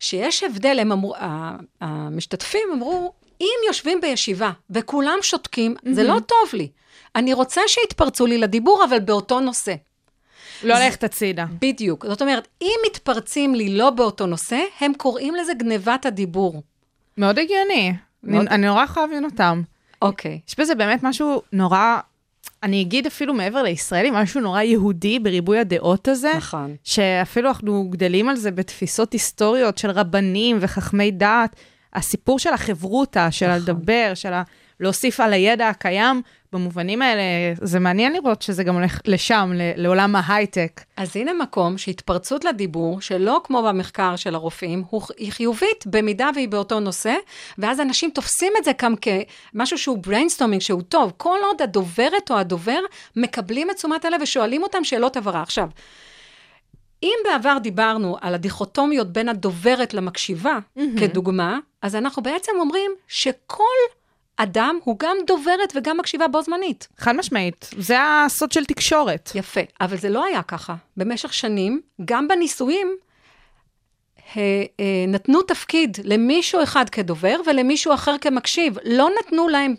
שיש 0.00 0.42
הבדל, 0.42 0.78
הם 0.80 0.92
אמרו, 0.92 1.14
המשתתפים 1.80 2.68
אמרו, 2.72 3.12
אם 3.40 3.54
יושבים 3.66 4.00
בישיבה 4.00 4.50
וכולם 4.70 5.18
שותקים, 5.22 5.74
זה 5.92 6.02
לא 6.02 6.20
טוב 6.20 6.50
לי. 6.52 6.68
אני 7.16 7.32
רוצה 7.34 7.60
שיתפרצו 7.66 8.26
לי 8.26 8.38
לדיבור, 8.38 8.84
אבל 8.88 8.98
באותו 9.00 9.40
נושא. 9.40 9.74
לא 10.62 10.74
ללכת 10.74 11.04
הצידה. 11.04 11.44
בדיוק. 11.60 12.06
זאת 12.06 12.22
אומרת, 12.22 12.48
אם 12.62 12.74
מתפרצים 12.86 13.54
לי 13.54 13.68
לא 13.76 13.90
באותו 13.90 14.26
נושא, 14.26 14.58
הם 14.80 14.92
קוראים 14.94 15.34
לזה 15.34 15.54
גנבת 15.54 16.06
הדיבור. 16.06 16.62
מאוד 17.18 17.38
הגיוני. 17.38 17.92
מאוד- 18.22 18.46
אני, 18.48 18.66
נורא 18.66 18.84
יכולה 18.84 19.06
להבין 19.06 19.24
אותם. 19.24 19.62
אוקיי. 20.02 20.40
יש 20.48 20.60
בזה 20.60 20.74
באמת 20.74 21.02
משהו 21.02 21.42
נורא, 21.52 21.98
אני 22.62 22.82
אגיד 22.82 23.06
אפילו 23.06 23.34
מעבר 23.34 23.62
לישראלי, 23.62 24.10
משהו 24.12 24.40
נורא 24.40 24.62
יהודי 24.62 25.18
בריבוי 25.18 25.58
הדעות 25.58 26.08
הזה. 26.08 26.32
נכון. 26.36 26.76
שאפילו 26.84 27.48
אנחנו 27.48 27.88
גדלים 27.90 28.28
על 28.28 28.36
זה 28.36 28.50
בתפיסות 28.50 29.12
היסטוריות 29.12 29.78
של 29.78 29.90
רבנים 29.90 30.58
וחכמי 30.60 31.10
דעת. 31.10 31.56
הסיפור 31.96 32.38
של 32.38 32.52
החברותא, 32.52 33.30
של 33.30 33.46
נכון. 33.46 33.58
לדבר, 33.58 34.12
של 34.14 34.32
ה... 34.32 34.42
להוסיף 34.80 35.20
על 35.20 35.32
הידע 35.32 35.68
הקיים, 35.68 36.22
במובנים 36.52 37.02
האלה, 37.02 37.22
זה 37.62 37.78
מעניין 37.78 38.12
לראות 38.12 38.42
שזה 38.42 38.64
גם 38.64 38.74
הולך 38.74 39.00
לשם, 39.06 39.52
לעולם 39.76 40.16
ההייטק. 40.16 40.80
אז 40.96 41.16
הנה 41.16 41.32
מקום 41.32 41.78
שהתפרצות 41.78 42.44
לדיבור, 42.44 43.00
שלא 43.00 43.40
כמו 43.44 43.62
במחקר 43.62 44.16
של 44.16 44.34
הרופאים, 44.34 44.84
הוא, 44.90 45.02
היא 45.16 45.32
חיובית 45.32 45.86
במידה 45.86 46.30
והיא 46.34 46.48
באותו 46.48 46.80
נושא, 46.80 47.14
ואז 47.58 47.80
אנשים 47.80 48.10
תופסים 48.10 48.52
את 48.58 48.64
זה 48.64 48.70
גם 48.82 48.94
כמשהו 48.96 49.78
שהוא 49.78 49.98
brainstorming, 50.06 50.60
שהוא 50.60 50.82
טוב. 50.82 51.12
כל 51.16 51.38
עוד 51.42 51.62
הדוברת 51.62 52.30
או 52.30 52.38
הדובר 52.38 52.78
מקבלים 53.16 53.70
את 53.70 53.76
תשומת 53.76 54.04
הלב 54.04 54.20
ושואלים 54.22 54.62
אותם 54.62 54.84
שאלות 54.84 55.16
הבהרה. 55.16 55.42
עכשיו, 55.42 55.68
אם 57.02 57.16
בעבר 57.24 57.58
דיברנו 57.62 58.16
על 58.20 58.34
הדיכוטומיות 58.34 59.12
בין 59.12 59.28
הדוברת 59.28 59.94
למקשיבה, 59.94 60.58
mm-hmm. 60.58 61.00
כדוגמה, 61.00 61.58
אז 61.82 61.96
אנחנו 61.96 62.22
בעצם 62.22 62.52
אומרים 62.58 62.90
שכל 63.08 63.62
אדם 64.36 64.78
הוא 64.84 64.96
גם 64.98 65.16
דוברת 65.26 65.72
וגם 65.74 65.96
מקשיבה 65.96 66.28
בו 66.28 66.42
זמנית. 66.42 66.88
חד 66.98 67.16
משמעית, 67.16 67.70
זה 67.78 67.96
הסוד 68.00 68.52
של 68.52 68.64
תקשורת. 68.64 69.30
יפה, 69.34 69.60
אבל 69.80 69.96
זה 69.96 70.08
לא 70.08 70.24
היה 70.24 70.42
ככה. 70.42 70.74
במשך 70.96 71.32
שנים, 71.32 71.80
גם 72.04 72.28
בניסויים, 72.28 72.96
נתנו 75.08 75.42
תפקיד 75.42 75.96
למישהו 76.04 76.62
אחד 76.62 76.88
כדובר 76.88 77.36
ולמישהו 77.46 77.94
אחר 77.94 78.18
כמקשיב. 78.20 78.78
לא 78.84 79.08
נתנו 79.20 79.48
להם 79.48 79.74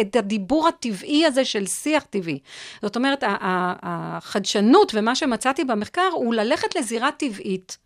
את 0.00 0.16
הדיבור 0.16 0.68
הטבעי 0.68 1.26
הזה 1.26 1.44
של 1.44 1.66
שיח 1.66 2.04
טבעי. 2.10 2.38
זאת 2.82 2.96
אומרת, 2.96 3.24
החדשנות 3.82 4.92
ומה 4.94 5.14
שמצאתי 5.14 5.64
במחקר 5.64 6.08
הוא 6.12 6.34
ללכת 6.34 6.76
לזירה 6.76 7.10
טבעית. 7.12 7.78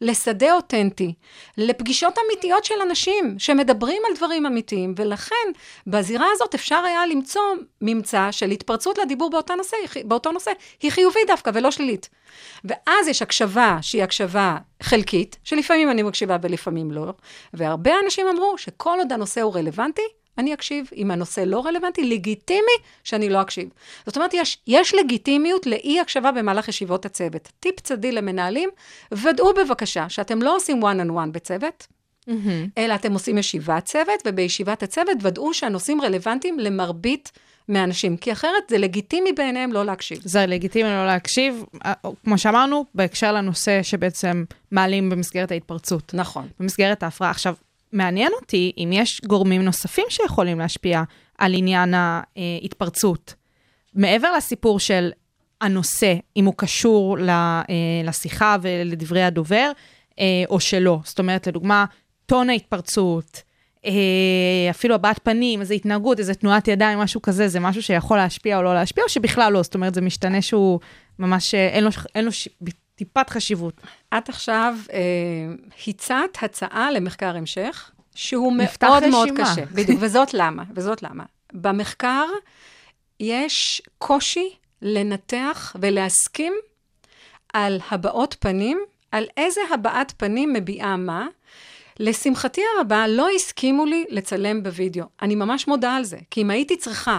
לשדה 0.00 0.52
אותנטי, 0.52 1.14
לפגישות 1.58 2.14
אמיתיות 2.18 2.64
של 2.64 2.74
אנשים 2.82 3.34
שמדברים 3.38 4.02
על 4.08 4.16
דברים 4.16 4.46
אמיתיים, 4.46 4.94
ולכן 4.96 5.46
בזירה 5.86 6.26
הזאת 6.32 6.54
אפשר 6.54 6.82
היה 6.84 7.06
למצוא 7.06 7.42
ממצא 7.80 8.28
של 8.30 8.50
התפרצות 8.50 8.98
לדיבור 8.98 9.30
באותו 9.30 9.54
נושא, 9.54 9.76
באותו 10.04 10.32
נושא. 10.32 10.50
היא 10.82 10.90
חיובית 10.90 11.26
דווקא 11.26 11.50
ולא 11.54 11.70
שלילית. 11.70 12.08
ואז 12.64 13.08
יש 13.08 13.22
הקשבה 13.22 13.78
שהיא 13.82 14.02
הקשבה 14.02 14.56
חלקית, 14.82 15.36
שלפעמים 15.44 15.90
אני 15.90 16.02
מקשיבה 16.02 16.36
ולפעמים 16.42 16.90
לא, 16.90 17.12
והרבה 17.54 17.92
אנשים 18.04 18.28
אמרו 18.28 18.58
שכל 18.58 18.96
עוד 18.98 19.12
הנושא 19.12 19.40
הוא 19.40 19.54
רלוונטי, 19.54 20.02
אני 20.38 20.54
אקשיב. 20.54 20.86
אם 20.96 21.10
הנושא 21.10 21.40
לא 21.40 21.66
רלוונטי, 21.66 22.04
לגיטימי 22.04 22.76
שאני 23.04 23.28
לא 23.28 23.42
אקשיב. 23.42 23.68
זאת 24.06 24.16
אומרת, 24.16 24.34
יש, 24.34 24.58
יש 24.66 24.94
לגיטימיות 24.94 25.66
לאי 25.66 26.00
הקשבה 26.00 26.32
במהלך 26.32 26.68
ישיבות 26.68 27.06
הצוות. 27.06 27.48
טיפ 27.60 27.80
צדי 27.80 28.12
למנהלים, 28.12 28.70
ודאו 29.12 29.54
בבקשה 29.54 30.08
שאתם 30.08 30.42
לא 30.42 30.56
עושים 30.56 30.82
one 30.82 31.06
on 31.06 31.10
one 31.10 31.30
בצוות, 31.32 31.86
mm-hmm. 32.28 32.32
אלא 32.78 32.94
אתם 32.94 33.12
עושים 33.12 33.38
ישיבת 33.38 33.84
צוות, 33.84 34.22
ובישיבת 34.26 34.82
הצוות 34.82 35.18
ודאו 35.22 35.54
שהנושאים 35.54 36.00
רלוונטיים 36.00 36.58
למרבית 36.58 37.32
מאנשים, 37.68 38.16
כי 38.16 38.32
אחרת 38.32 38.62
זה 38.68 38.78
לגיטימי 38.78 39.32
בעיניהם 39.32 39.72
לא 39.72 39.84
להקשיב. 39.84 40.18
זה 40.24 40.46
לגיטימי 40.46 40.88
לא 40.88 41.06
להקשיב, 41.06 41.64
אה, 41.84 41.92
כמו 42.24 42.38
שאמרנו, 42.38 42.84
בהקשר 42.94 43.32
לנושא 43.32 43.82
שבעצם 43.82 44.44
מעלים 44.70 45.10
במסגרת 45.10 45.50
ההתפרצות. 45.50 46.14
נכון. 46.14 46.48
במסגרת 46.60 47.02
ההפרעה. 47.02 47.30
עכשיו, 47.30 47.54
מעניין 47.94 48.32
אותי 48.40 48.72
אם 48.78 48.90
יש 48.92 49.20
גורמים 49.26 49.62
נוספים 49.62 50.04
שיכולים 50.08 50.58
להשפיע 50.58 51.02
על 51.38 51.54
עניין 51.54 51.94
ההתפרצות. 51.94 53.34
מעבר 53.94 54.32
לסיפור 54.36 54.80
של 54.80 55.10
הנושא, 55.60 56.14
אם 56.36 56.44
הוא 56.44 56.54
קשור 56.56 57.18
אה, 57.28 57.62
לשיחה 58.04 58.56
ולדברי 58.62 59.22
הדובר, 59.22 59.70
אה, 60.20 60.24
או 60.48 60.60
שלא. 60.60 60.98
זאת 61.04 61.18
אומרת, 61.18 61.46
לדוגמה, 61.46 61.84
טון 62.26 62.50
ההתפרצות, 62.50 63.42
אה, 63.86 63.90
אפילו 64.70 64.94
הבעת 64.94 65.20
פנים, 65.22 65.60
איזו 65.60 65.74
התנהגות, 65.74 66.18
איזו 66.18 66.34
תנועת 66.34 66.68
ידיים, 66.68 66.98
משהו 66.98 67.22
כזה, 67.22 67.48
זה 67.48 67.60
משהו 67.60 67.82
שיכול 67.82 68.16
להשפיע 68.16 68.56
או 68.56 68.62
לא 68.62 68.74
להשפיע, 68.74 69.04
או 69.04 69.08
שבכלל 69.08 69.52
לא, 69.52 69.62
זאת 69.62 69.74
אומרת, 69.74 69.94
זה 69.94 70.00
משתנה 70.00 70.42
שהוא 70.42 70.80
ממש, 71.18 71.54
אין 71.54 71.84
לו, 71.84 71.90
אין 72.14 72.24
לו. 72.24 72.30
טיפת 72.94 73.30
חשיבות. 73.30 73.80
את 74.18 74.28
עכשיו 74.28 74.76
אה, 74.92 74.98
הצעת 75.86 76.42
הצעה 76.42 76.90
למחקר 76.90 77.36
המשך, 77.36 77.90
שהוא 78.14 78.52
מאוד 78.52 79.06
מאוד 79.10 79.28
קשה. 79.36 79.64
בדיוק, 79.74 79.98
וזאת 80.02 80.34
למה, 80.34 80.62
וזאת 80.74 81.02
למה. 81.02 81.24
במחקר 81.52 82.24
יש 83.20 83.82
קושי 83.98 84.50
לנתח 84.82 85.76
ולהסכים 85.80 86.52
על 87.52 87.80
הבעות 87.90 88.36
פנים, 88.40 88.78
על 89.12 89.26
איזה 89.36 89.60
הבעת 89.72 90.12
פנים 90.16 90.52
מביעה 90.52 90.96
מה. 90.96 91.26
לשמחתי 92.00 92.60
הרבה, 92.78 93.06
לא 93.06 93.28
הסכימו 93.36 93.86
לי 93.86 94.04
לצלם 94.08 94.62
בווידאו. 94.62 95.04
אני 95.22 95.34
ממש 95.34 95.68
מודה 95.68 95.96
על 95.96 96.04
זה, 96.04 96.18
כי 96.30 96.42
אם 96.42 96.50
הייתי 96.50 96.76
צריכה 96.76 97.18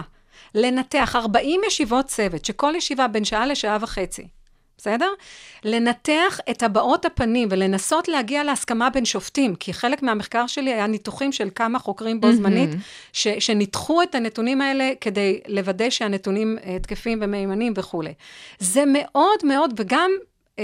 לנתח 0.54 1.16
40 1.16 1.60
ישיבות 1.66 2.06
צוות, 2.06 2.44
שכל 2.44 2.72
ישיבה 2.76 3.08
בין 3.08 3.24
שעה 3.24 3.46
לשעה 3.46 3.78
וחצי, 3.80 4.28
בסדר? 4.78 5.08
לנתח 5.64 6.40
את 6.50 6.62
הבעות 6.62 7.04
הפנים 7.04 7.48
ולנסות 7.50 8.08
להגיע 8.08 8.44
להסכמה 8.44 8.90
בין 8.90 9.04
שופטים, 9.04 9.54
כי 9.54 9.72
חלק 9.72 10.02
מהמחקר 10.02 10.46
שלי 10.46 10.72
היה 10.72 10.86
ניתוחים 10.86 11.32
של 11.32 11.48
כמה 11.54 11.78
חוקרים 11.78 12.20
בו 12.20 12.32
זמנית, 12.32 12.70
mm-hmm. 12.70 13.12
ש, 13.12 13.28
שניתחו 13.28 14.02
את 14.02 14.14
הנתונים 14.14 14.60
האלה 14.60 14.92
כדי 15.00 15.40
לוודא 15.46 15.90
שהנתונים 15.90 16.58
uh, 16.60 16.82
תקפים 16.82 17.18
ומהימנים 17.22 17.72
וכולי. 17.76 18.14
זה 18.58 18.84
מאוד 18.86 19.38
מאוד, 19.44 19.74
וגם 19.76 20.10
uh, 20.20 20.58
uh, 20.58 20.60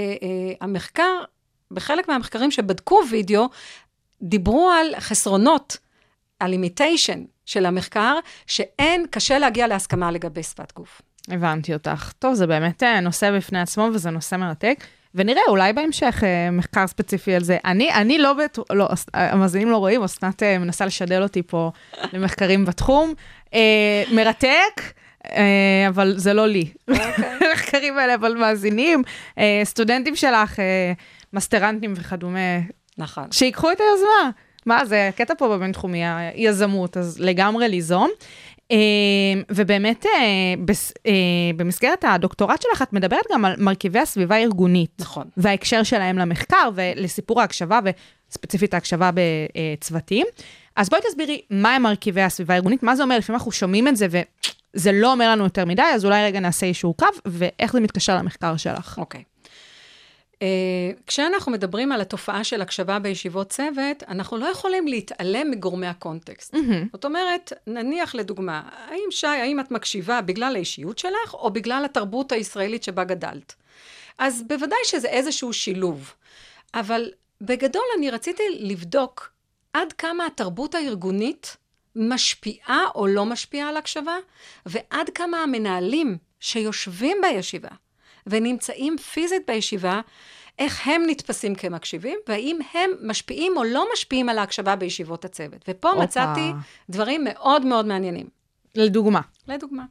המחקר, 0.60 1.22
בחלק 1.70 2.08
מהמחקרים 2.08 2.50
שבדקו 2.50 3.00
וידאו, 3.10 3.48
דיברו 4.22 4.70
על 4.70 5.00
חסרונות, 5.00 5.76
על 6.40 6.52
אימיטיישן 6.52 7.24
של 7.46 7.66
המחקר, 7.66 8.18
שאין, 8.46 9.06
קשה 9.10 9.38
להגיע 9.38 9.66
להסכמה 9.66 10.10
לגבי 10.10 10.42
שפת 10.42 10.72
גוף. 10.72 11.02
הבנתי 11.28 11.74
אותך. 11.74 12.12
טוב, 12.18 12.34
זה 12.34 12.46
באמת 12.46 12.82
אה, 12.82 13.00
נושא 13.00 13.36
בפני 13.36 13.60
עצמו 13.60 13.88
וזה 13.94 14.10
נושא 14.10 14.36
מרתק. 14.36 14.84
ונראה, 15.14 15.42
אולי 15.48 15.72
בהמשך 15.72 16.20
אה, 16.24 16.50
מחקר 16.50 16.86
ספציפי 16.86 17.34
על 17.34 17.44
זה. 17.44 17.58
אני, 17.64 17.92
אני 17.92 18.18
לא 18.18 18.32
בטוח, 18.32 18.64
לא, 18.70 18.88
המאזינים 19.14 19.70
לא 19.70 19.76
רואים, 19.76 20.02
אסנת 20.02 20.42
אה, 20.42 20.58
מנסה 20.58 20.86
לשדל 20.86 21.22
אותי 21.22 21.42
פה 21.42 21.70
למחקרים 22.12 22.64
בתחום. 22.64 23.14
אה, 23.54 24.02
מרתק. 24.12 24.82
אה, 25.30 25.88
אבל 25.88 26.14
זה 26.16 26.32
לא 26.32 26.46
לי. 26.46 26.66
אוקיי. 26.88 27.04
המחקרים 27.50 27.98
האלה, 27.98 28.14
אבל 28.14 28.34
מאזינים, 28.34 29.02
אה, 29.38 29.60
סטודנטים 29.64 30.16
שלך, 30.16 30.60
אה, 30.60 30.92
מסטרנטים 31.32 31.94
וכדומה. 31.96 32.58
נכון. 32.98 33.32
שיקחו 33.32 33.72
את 33.72 33.80
היוזמה. 33.80 34.30
מה, 34.66 34.84
זה 34.84 35.10
קטע 35.16 35.34
פה 35.38 35.48
בבינתחומי, 35.48 36.02
היזמות, 36.06 36.96
אז 36.96 37.20
לגמרי 37.20 37.68
ליזום. 37.68 38.10
אמ, 38.72 39.42
ובאמת, 39.50 40.06
אה, 40.06 40.54
אה, 41.06 41.12
במסגרת 41.56 42.04
הדוקטורט 42.08 42.62
שלך, 42.62 42.82
את 42.82 42.92
מדברת 42.92 43.24
גם 43.32 43.44
על 43.44 43.54
מרכיבי 43.58 43.98
הסביבה 43.98 44.36
הארגונית. 44.36 44.90
נכון. 44.98 45.26
וההקשר 45.36 45.82
שלהם 45.82 46.18
למחקר 46.18 46.70
ולסיפור 46.74 47.40
ההקשבה, 47.40 47.80
וספציפית 48.30 48.74
ההקשבה 48.74 49.10
בצוותים. 49.14 50.26
אז 50.76 50.88
בואי 50.88 51.00
תסבירי 51.08 51.40
מה 51.50 51.74
הם 51.74 51.82
מרכיבי 51.82 52.22
הסביבה 52.22 52.54
הארגונית, 52.54 52.82
מה 52.82 52.96
זה 52.96 53.02
אומר, 53.02 53.18
לפעמים 53.18 53.36
אנחנו 53.36 53.52
שומעים 53.52 53.88
את 53.88 53.96
זה 53.96 54.06
וזה 54.10 54.92
לא 54.92 55.12
אומר 55.12 55.30
לנו 55.30 55.44
יותר 55.44 55.64
מדי, 55.64 55.82
אז 55.82 56.04
אולי 56.04 56.24
רגע 56.24 56.40
נעשה 56.40 56.66
איזשהו 56.66 56.94
קו, 56.94 57.06
ואיך 57.26 57.72
זה 57.72 57.80
מתקשר 57.80 58.16
למחקר 58.16 58.56
שלך. 58.56 58.98
אוקיי. 58.98 59.20
Okay. 59.20 59.31
Uh, 60.42 60.44
כשאנחנו 61.06 61.52
מדברים 61.52 61.92
על 61.92 62.00
התופעה 62.00 62.44
של 62.44 62.62
הקשבה 62.62 62.98
בישיבות 62.98 63.50
צוות, 63.50 64.02
אנחנו 64.08 64.36
לא 64.36 64.46
יכולים 64.46 64.88
להתעלם 64.88 65.50
מגורמי 65.50 65.86
הקונטקסט. 65.86 66.54
Mm-hmm. 66.54 66.88
זאת 66.92 67.04
אומרת, 67.04 67.52
נניח 67.66 68.14
לדוגמה, 68.14 68.62
האם 68.88 69.10
שי, 69.10 69.26
האם 69.26 69.60
את 69.60 69.70
מקשיבה 69.70 70.20
בגלל 70.20 70.56
האישיות 70.56 70.98
שלך, 70.98 71.34
או 71.34 71.50
בגלל 71.50 71.84
התרבות 71.84 72.32
הישראלית 72.32 72.82
שבה 72.82 73.04
גדלת? 73.04 73.54
אז 74.18 74.42
בוודאי 74.46 74.78
שזה 74.84 75.08
איזשהו 75.08 75.52
שילוב. 75.52 76.14
אבל 76.74 77.10
בגדול 77.40 77.84
אני 77.98 78.10
רציתי 78.10 78.42
לבדוק 78.60 79.32
עד 79.72 79.92
כמה 79.92 80.26
התרבות 80.26 80.74
הארגונית 80.74 81.56
משפיעה 81.96 82.84
או 82.94 83.06
לא 83.06 83.24
משפיעה 83.26 83.68
על 83.68 83.76
הקשבה, 83.76 84.16
ועד 84.66 85.10
כמה 85.14 85.42
המנהלים 85.42 86.18
שיושבים 86.40 87.16
בישיבה 87.22 87.68
ונמצאים 88.26 88.98
פיזית 88.98 89.42
בישיבה, 89.46 90.00
איך 90.58 90.86
הם 90.88 91.02
נתפסים 91.06 91.54
כמקשיבים, 91.54 92.18
והאם 92.28 92.58
הם 92.74 92.90
משפיעים 93.02 93.56
או 93.56 93.64
לא 93.64 93.86
משפיעים 93.92 94.28
על 94.28 94.38
ההקשבה 94.38 94.76
בישיבות 94.76 95.24
הצוות. 95.24 95.64
ופה 95.68 95.90
אופה. 95.90 96.02
מצאתי 96.02 96.50
דברים 96.90 97.24
מאוד 97.24 97.66
מאוד 97.66 97.86
מעניינים. 97.86 98.26
לדוגמה. 98.74 99.20
לדוגמה. 99.48 99.84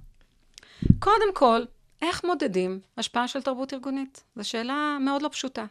קודם 0.99 1.33
כל, 1.33 1.61
איך 2.01 2.23
מודדים 2.23 2.79
השפעה 2.97 3.27
של 3.27 3.41
תרבות 3.41 3.73
ארגונית? 3.73 4.23
זו 4.35 4.49
שאלה 4.49 4.97
מאוד 5.01 5.21
לא 5.21 5.29
פשוטה. 5.29 5.65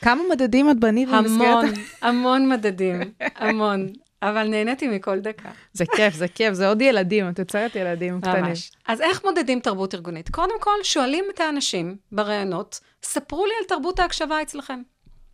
כמה 0.00 0.22
מדדים 0.30 0.70
את 0.70 0.80
בנית 0.80 1.08
במסגרת? 1.08 1.64
המון, 1.64 1.74
המון 2.02 2.48
מדדים, 2.48 3.00
המון. 3.36 3.88
אבל 4.22 4.48
נהניתי 4.48 4.88
מכל 4.88 5.20
דקה. 5.20 5.50
זה 5.72 5.84
כיף, 5.96 6.14
זה 6.14 6.28
כיף, 6.28 6.54
זה 6.54 6.68
עוד 6.68 6.82
ילדים, 6.82 7.28
את 7.28 7.38
יוצרת 7.38 7.76
ילדים 7.76 8.20
קטנים. 8.20 8.44
ממש. 8.44 8.72
אז 8.86 9.00
איך 9.00 9.24
מודדים 9.24 9.60
תרבות 9.60 9.94
ארגונית? 9.94 10.28
קודם 10.28 10.60
כל, 10.60 10.76
שואלים 10.82 11.24
את 11.34 11.40
האנשים 11.40 11.96
בראיונות, 12.12 12.80
ספרו 13.02 13.46
לי 13.46 13.52
על 13.60 13.64
תרבות 13.68 14.00
ההקשבה 14.00 14.42
אצלכם. 14.42 14.82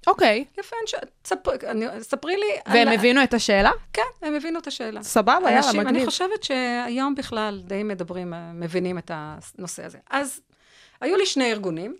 אוקיי. 0.06 0.44
Okay. 0.56 0.60
יפה, 0.60 0.76
ש... 0.86 0.94
ספר... 1.24 1.50
אני... 1.70 1.86
ספרי 2.00 2.36
לי... 2.36 2.46
והם 2.66 2.88
על... 2.88 2.94
הבינו 2.94 3.22
את 3.22 3.34
השאלה? 3.34 3.70
כן, 3.92 4.02
הם 4.22 4.34
הבינו 4.34 4.58
את 4.58 4.66
השאלה. 4.66 5.02
סבבה, 5.02 5.50
יאללה, 5.50 5.68
מגניב. 5.68 5.86
אני 5.86 6.06
חושבת 6.06 6.42
שהיום 6.42 7.14
בכלל 7.14 7.62
די 7.64 7.82
מדברים, 7.82 8.34
מבינים 8.54 8.98
את 8.98 9.10
הנושא 9.14 9.84
הזה. 9.84 9.98
אז 10.10 10.40
היו 11.00 11.16
לי 11.16 11.26
שני 11.26 11.52
ארגונים, 11.52 11.96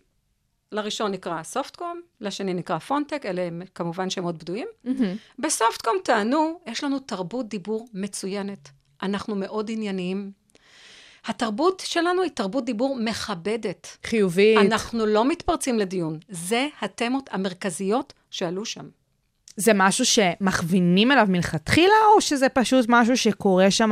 לראשון 0.73 1.11
נקרא 1.11 1.43
סופטקום, 1.43 2.01
לשני 2.21 2.55
נקרא 2.55 2.79
פונטק, 2.79 3.27
אלה 3.27 3.43
הם 3.43 3.63
כמובן 3.75 4.11
שמות 4.11 4.39
בדויים. 4.39 4.69
Mm-hmm. 4.87 4.91
בסופטקום 5.39 5.97
טענו, 6.05 6.61
יש 6.67 6.85
לנו 6.85 6.99
תרבות 6.99 7.49
דיבור 7.49 7.89
מצוינת. 7.95 8.69
אנחנו 9.03 9.35
מאוד 9.35 9.71
ענייניים. 9.71 10.33
התרבות 11.25 11.83
שלנו 11.87 12.23
היא 12.23 12.31
תרבות 12.31 12.65
דיבור 12.65 12.97
מכבדת. 13.01 13.97
חיובית. 14.05 14.59
אנחנו 14.59 15.07
לא 15.07 15.29
מתפרצים 15.29 15.79
לדיון. 15.79 16.19
זה 16.29 16.69
התמות 16.81 17.29
המרכזיות 17.33 18.13
שעלו 18.31 18.65
שם. 18.65 18.89
זה 19.57 19.73
משהו 19.75 20.05
שמכווינים 20.05 21.13
אליו 21.13 21.27
מלכתחילה, 21.29 21.95
או 22.15 22.21
שזה 22.21 22.49
פשוט 22.49 22.87
משהו 22.89 23.17
שקורה 23.17 23.71
שם 23.71 23.91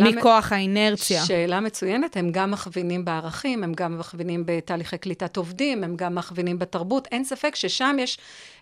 מכוח 0.00 0.52
מ... 0.52 0.54
האינרציה? 0.54 1.24
שאלה 1.24 1.60
מצוינת, 1.60 2.16
הם 2.16 2.30
גם 2.32 2.50
מכווינים 2.50 3.04
בערכים, 3.04 3.64
הם 3.64 3.72
גם 3.72 3.98
מכווינים 3.98 4.42
בתהליכי 4.46 4.98
קליטת 4.98 5.36
עובדים, 5.36 5.84
הם 5.84 5.96
גם 5.96 6.14
מכווינים 6.14 6.58
בתרבות, 6.58 7.08
אין 7.12 7.24
ספק 7.24 7.54
ששם 7.54 7.96
יש, 7.98 8.18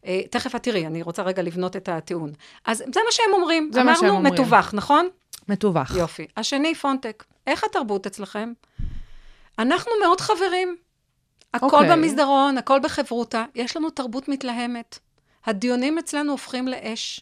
אה, 0.07 0.20
תכף 0.31 0.55
את 0.55 0.62
תראי, 0.62 0.87
אני 0.87 1.03
רוצה 1.03 1.22
רגע 1.22 1.42
לבנות 1.42 1.77
את 1.77 1.88
הטיעון. 1.88 2.33
אז 2.64 2.79
זה 2.79 3.00
מה 3.07 3.11
שהם 3.12 3.33
אומרים, 3.33 3.70
זה 3.72 3.83
מה 3.83 3.96
שהם 3.96 4.09
אומרים. 4.09 4.27
אמרנו 4.27 4.42
מתווך, 4.42 4.74
נכון? 4.74 5.09
מתווך. 5.48 5.96
יופי. 5.96 6.27
השני, 6.37 6.74
פונטק. 6.74 7.24
איך 7.46 7.64
התרבות 7.64 8.07
אצלכם? 8.07 8.53
אנחנו 9.59 9.92
מאוד 10.03 10.20
חברים. 10.20 10.77
הכל 11.55 11.66
okay. 11.66 11.72
אוקיי. 11.72 11.90
במסדרון, 11.90 12.59
הכל 12.59 12.81
בחברותה, 12.83 13.44
יש 13.54 13.77
לנו 13.77 13.90
תרבות 13.90 14.29
מתלהמת. 14.29 14.98
הדיונים 15.46 15.98
אצלנו 15.98 16.32
הופכים 16.32 16.68
לאש. 16.68 17.20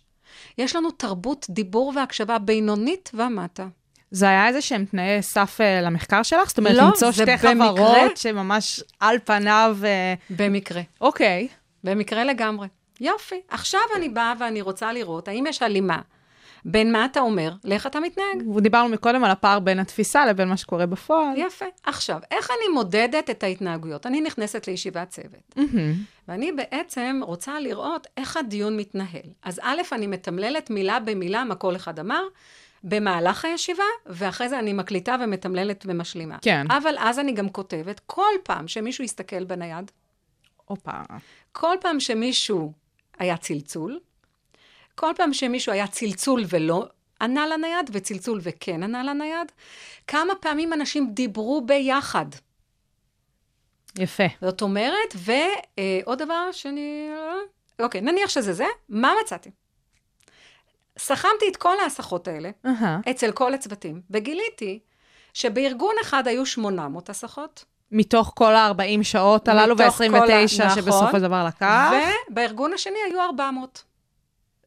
יש 0.58 0.76
לנו 0.76 0.90
תרבות 0.90 1.46
דיבור 1.50 1.92
והקשבה 1.96 2.38
בינונית 2.38 3.10
ומטה. 3.14 3.66
זה 4.10 4.28
היה 4.28 4.48
איזה 4.48 4.60
שהם 4.60 4.84
תנאי 4.84 5.22
סף 5.22 5.60
אה, 5.60 5.80
למחקר 5.80 6.22
שלך? 6.22 6.48
זאת 6.48 6.58
אומרת, 6.58 6.76
לא, 6.76 6.82
למצוא 6.82 7.12
שתי 7.12 7.24
במקרה. 7.24 7.54
חברות 7.54 8.16
שממש 8.16 8.82
על 9.00 9.18
פניו... 9.24 9.76
אה, 9.84 10.14
במקרה. 10.30 10.82
אוקיי. 11.00 11.48
במקרה 11.84 12.24
לגמרי. 12.24 12.68
יופי. 13.00 13.40
עכשיו 13.48 13.80
אני 13.96 14.08
באה 14.08 14.34
ואני 14.38 14.60
רוצה 14.60 14.92
לראות 14.92 15.28
האם 15.28 15.44
יש 15.48 15.62
הלימה 15.62 16.00
בין 16.64 16.92
מה 16.92 17.04
אתה 17.04 17.20
אומר 17.20 17.52
לאיך 17.64 17.86
אתה 17.86 18.00
מתנהג. 18.00 18.60
דיברנו 18.60 18.88
מקודם 18.88 19.24
על 19.24 19.30
הפער 19.30 19.58
בין 19.58 19.78
התפיסה 19.78 20.26
לבין 20.26 20.48
מה 20.48 20.56
שקורה 20.56 20.86
בפועל. 20.86 21.36
יפה. 21.36 21.64
עכשיו, 21.84 22.20
איך 22.30 22.50
אני 22.50 22.74
מודדת 22.74 23.30
את 23.30 23.42
ההתנהגויות? 23.42 24.06
אני 24.06 24.20
נכנסת 24.20 24.66
לישיבת 24.66 25.08
צוות, 25.08 25.56
מהמם. 25.56 25.92
ואני 26.28 26.52
בעצם 26.52 27.20
רוצה 27.22 27.60
לראות 27.60 28.06
איך 28.16 28.36
הדיון 28.36 28.76
מתנהל. 28.76 29.30
אז 29.42 29.60
א', 29.62 29.82
אני 29.92 30.06
מתמללת 30.06 30.70
מילה 30.70 31.00
במילה 31.00 31.44
מה 31.44 31.54
כל 31.54 31.76
אחד 31.76 31.98
אמר. 31.98 32.22
במהלך 32.84 33.44
הישיבה, 33.44 33.84
ואחרי 34.06 34.48
זה 34.48 34.58
אני 34.58 34.72
מקליטה 34.72 35.16
ומתמללת 35.20 35.84
ומשלימה. 35.88 36.38
כן. 36.42 36.66
אבל 36.70 36.94
אז 36.98 37.18
אני 37.18 37.32
גם 37.32 37.48
כותבת, 37.48 38.00
כל 38.06 38.32
פעם 38.42 38.68
שמישהו 38.68 39.04
יסתכל 39.04 39.44
בנייד, 39.44 39.90
הופה. 40.64 40.90
כל 41.52 41.74
פעם 41.80 42.00
שמישהו 42.00 42.72
היה 43.18 43.36
צלצול, 43.36 43.98
כל 44.94 45.12
פעם 45.16 45.32
שמישהו 45.32 45.72
היה 45.72 45.86
צלצול 45.86 46.44
ולא 46.48 46.86
ענה 47.20 47.46
לנייד, 47.46 47.90
וצלצול 47.92 48.40
וכן 48.42 48.82
ענה 48.82 49.02
לנייד, 49.02 49.52
כמה 50.06 50.34
פעמים 50.34 50.72
אנשים 50.72 51.10
דיברו 51.12 51.62
ביחד. 51.66 52.26
יפה. 53.98 54.24
זאת 54.40 54.62
אומרת, 54.62 55.14
ועוד 55.14 56.22
דבר 56.22 56.52
שאני... 56.52 57.08
אוקיי, 57.80 58.00
נניח 58.00 58.30
שזה 58.30 58.52
זה, 58.52 58.66
מה 58.88 59.12
מצאתי? 59.22 59.50
סכמתי 60.98 61.48
את 61.50 61.56
כל 61.56 61.74
ההסחות 61.82 62.28
האלה 62.28 62.50
אהה. 62.66 62.98
אצל 63.10 63.32
כל 63.32 63.54
הצוותים, 63.54 64.00
וגיליתי 64.10 64.78
שבארגון 65.34 65.94
אחד 66.00 66.28
היו 66.28 66.46
800 66.46 67.10
הסחות, 67.10 67.64
מתוך 67.92 68.32
כל 68.34 68.54
ה-40 68.54 69.02
שעות 69.02 69.48
הללו 69.48 69.74
מתוך 69.74 69.96
כל 69.96 70.04
ה- 70.04 70.08
ו-29 70.08 70.64
נכון. 70.64 70.82
שבסופו 70.82 71.12
של 71.12 71.20
דבר 71.20 71.44
לקח, 71.46 71.90
ובארגון 72.30 72.72
השני 72.72 72.98
היו 73.06 73.20
400. 73.20 73.84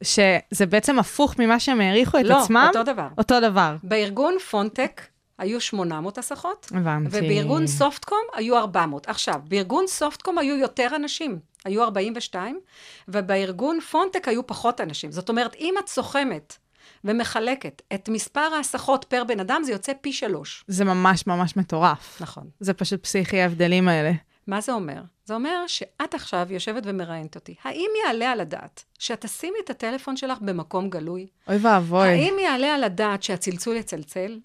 שזה 0.06 0.66
בעצם 0.70 1.00
הפוך 1.00 1.36
ממה 1.40 1.60
שהם 1.60 1.82
העריכו 1.82 2.20
את 2.20 2.26
לא, 2.26 2.42
עצמם? 2.42 2.66
אותו 2.68 2.84
דבר. 2.84 3.08
אותו 3.18 3.40
דבר. 3.40 3.76
בארגון 3.84 4.40
פונטק 4.50 5.02
היו 5.38 5.62
800 5.62 6.18
הסחות, 6.18 6.72
הבנתי. 6.76 7.18
ובארגון 7.18 7.68
סופטקום 7.68 8.22
היו 8.34 8.58
400. 8.58 9.10
עכשיו, 9.10 9.42
בארגון 9.48 9.88
סופטקום 9.88 10.38
היו 10.38 10.58
יותר 10.58 10.88
אנשים, 10.96 11.40
היו 11.66 11.84
42, 11.84 12.60
ובארגון 13.08 13.80
פונטק 13.82 14.28
היו 14.28 14.48
פחות 14.48 14.82
אנשים. 14.82 15.12
זאת 15.12 15.30
אומרת, 15.30 15.56
אם 15.60 15.74
את 15.84 15.88
סוכמת 15.88 16.58
ומחלקת 17.04 17.82
את 17.94 18.10
מספר 18.10 18.40
ההסחות 18.40 19.06
פר 19.10 19.24
בן 19.24 19.40
אדם, 19.40 19.62
זה 19.66 19.72
יוצא 19.72 19.92
פי 20.02 20.14
שלוש. 20.14 20.64
זה 20.68 20.86
ממש 20.86 21.28
ממש 21.28 21.58
מטורף. 21.58 22.18
נכון. 22.22 22.50
זה 22.60 22.74
פשוט 22.74 23.04
פסיכי 23.04 23.42
ההבדלים 23.42 23.88
האלה. 23.88 24.12
מה 24.48 24.62
זה 24.62 24.74
אומר? 24.74 25.02
זה 25.26 25.34
אומר 25.34 25.64
שאת 25.68 26.14
עכשיו 26.14 26.48
יושבת 26.50 26.84
ומראיינת 26.86 27.36
אותי. 27.36 27.56
האם 27.64 27.90
יעלה 28.06 28.32
על 28.32 28.40
הדעת 28.40 28.84
שאת 29.00 29.22
תשימי 29.26 29.58
את 29.64 29.70
הטלפון 29.70 30.18
שלך 30.18 30.38
במקום 30.42 30.90
גלוי? 30.90 31.28
אוי 31.48 31.58
ואבוי. 31.58 32.08
האם 32.08 32.36
יעלה 32.40 32.76
על 32.76 32.84
הדעת 32.84 33.24
שהצלצול 33.24 33.76
יצלצל? 33.76 34.40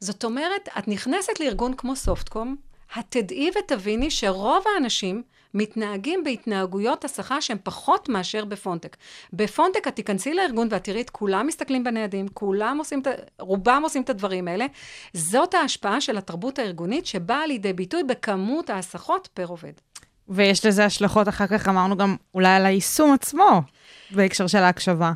זאת 0.00 0.24
אומרת, 0.24 0.68
את 0.78 0.88
נכנסת 0.88 1.40
לארגון 1.40 1.74
כמו 1.74 1.96
סופטקום, 1.96 2.56
את 2.98 3.04
תדעי 3.08 3.50
ותביני 3.58 4.10
שרוב 4.10 4.64
האנשים 4.74 5.22
מתנהגים 5.54 6.24
בהתנהגויות 6.24 7.04
הסחה 7.04 7.40
שהן 7.40 7.58
פחות 7.62 8.08
מאשר 8.08 8.44
בפונטק. 8.44 8.96
בפונטק 9.32 9.88
את 9.88 9.96
תיכנסי 9.96 10.34
לארגון 10.34 10.68
ואת 10.70 10.84
תראי 10.84 11.00
את 11.00 11.10
כולם 11.10 11.46
מסתכלים 11.46 11.84
בניידים, 11.84 12.28
כולם 12.28 12.78
עושים. 12.78 13.02
רובם 13.38 13.80
עושים 13.84 14.02
את 14.02 14.10
הדברים 14.10 14.48
האלה. 14.48 14.66
זאת 15.14 15.54
ההשפעה 15.54 16.00
של 16.00 16.18
התרבות 16.18 16.58
הארגונית 16.58 17.06
שבאה 17.06 17.46
לידי 17.46 17.72
ביטוי 17.72 18.02
בכמות 18.02 18.70
ההסחות 18.70 19.28
פר 19.34 19.46
עובד. 19.46 19.72
ויש 20.28 20.66
לזה 20.66 20.84
השלכות, 20.84 21.28
אחר 21.28 21.46
כך 21.46 21.68
אמרנו 21.68 21.96
גם 21.96 22.16
אולי 22.34 22.48
על 22.48 22.66
היישום 22.66 23.12
עצמו, 23.12 23.62
בהקשר 24.10 24.46
של 24.46 24.58
ההקשבה. 24.58 25.12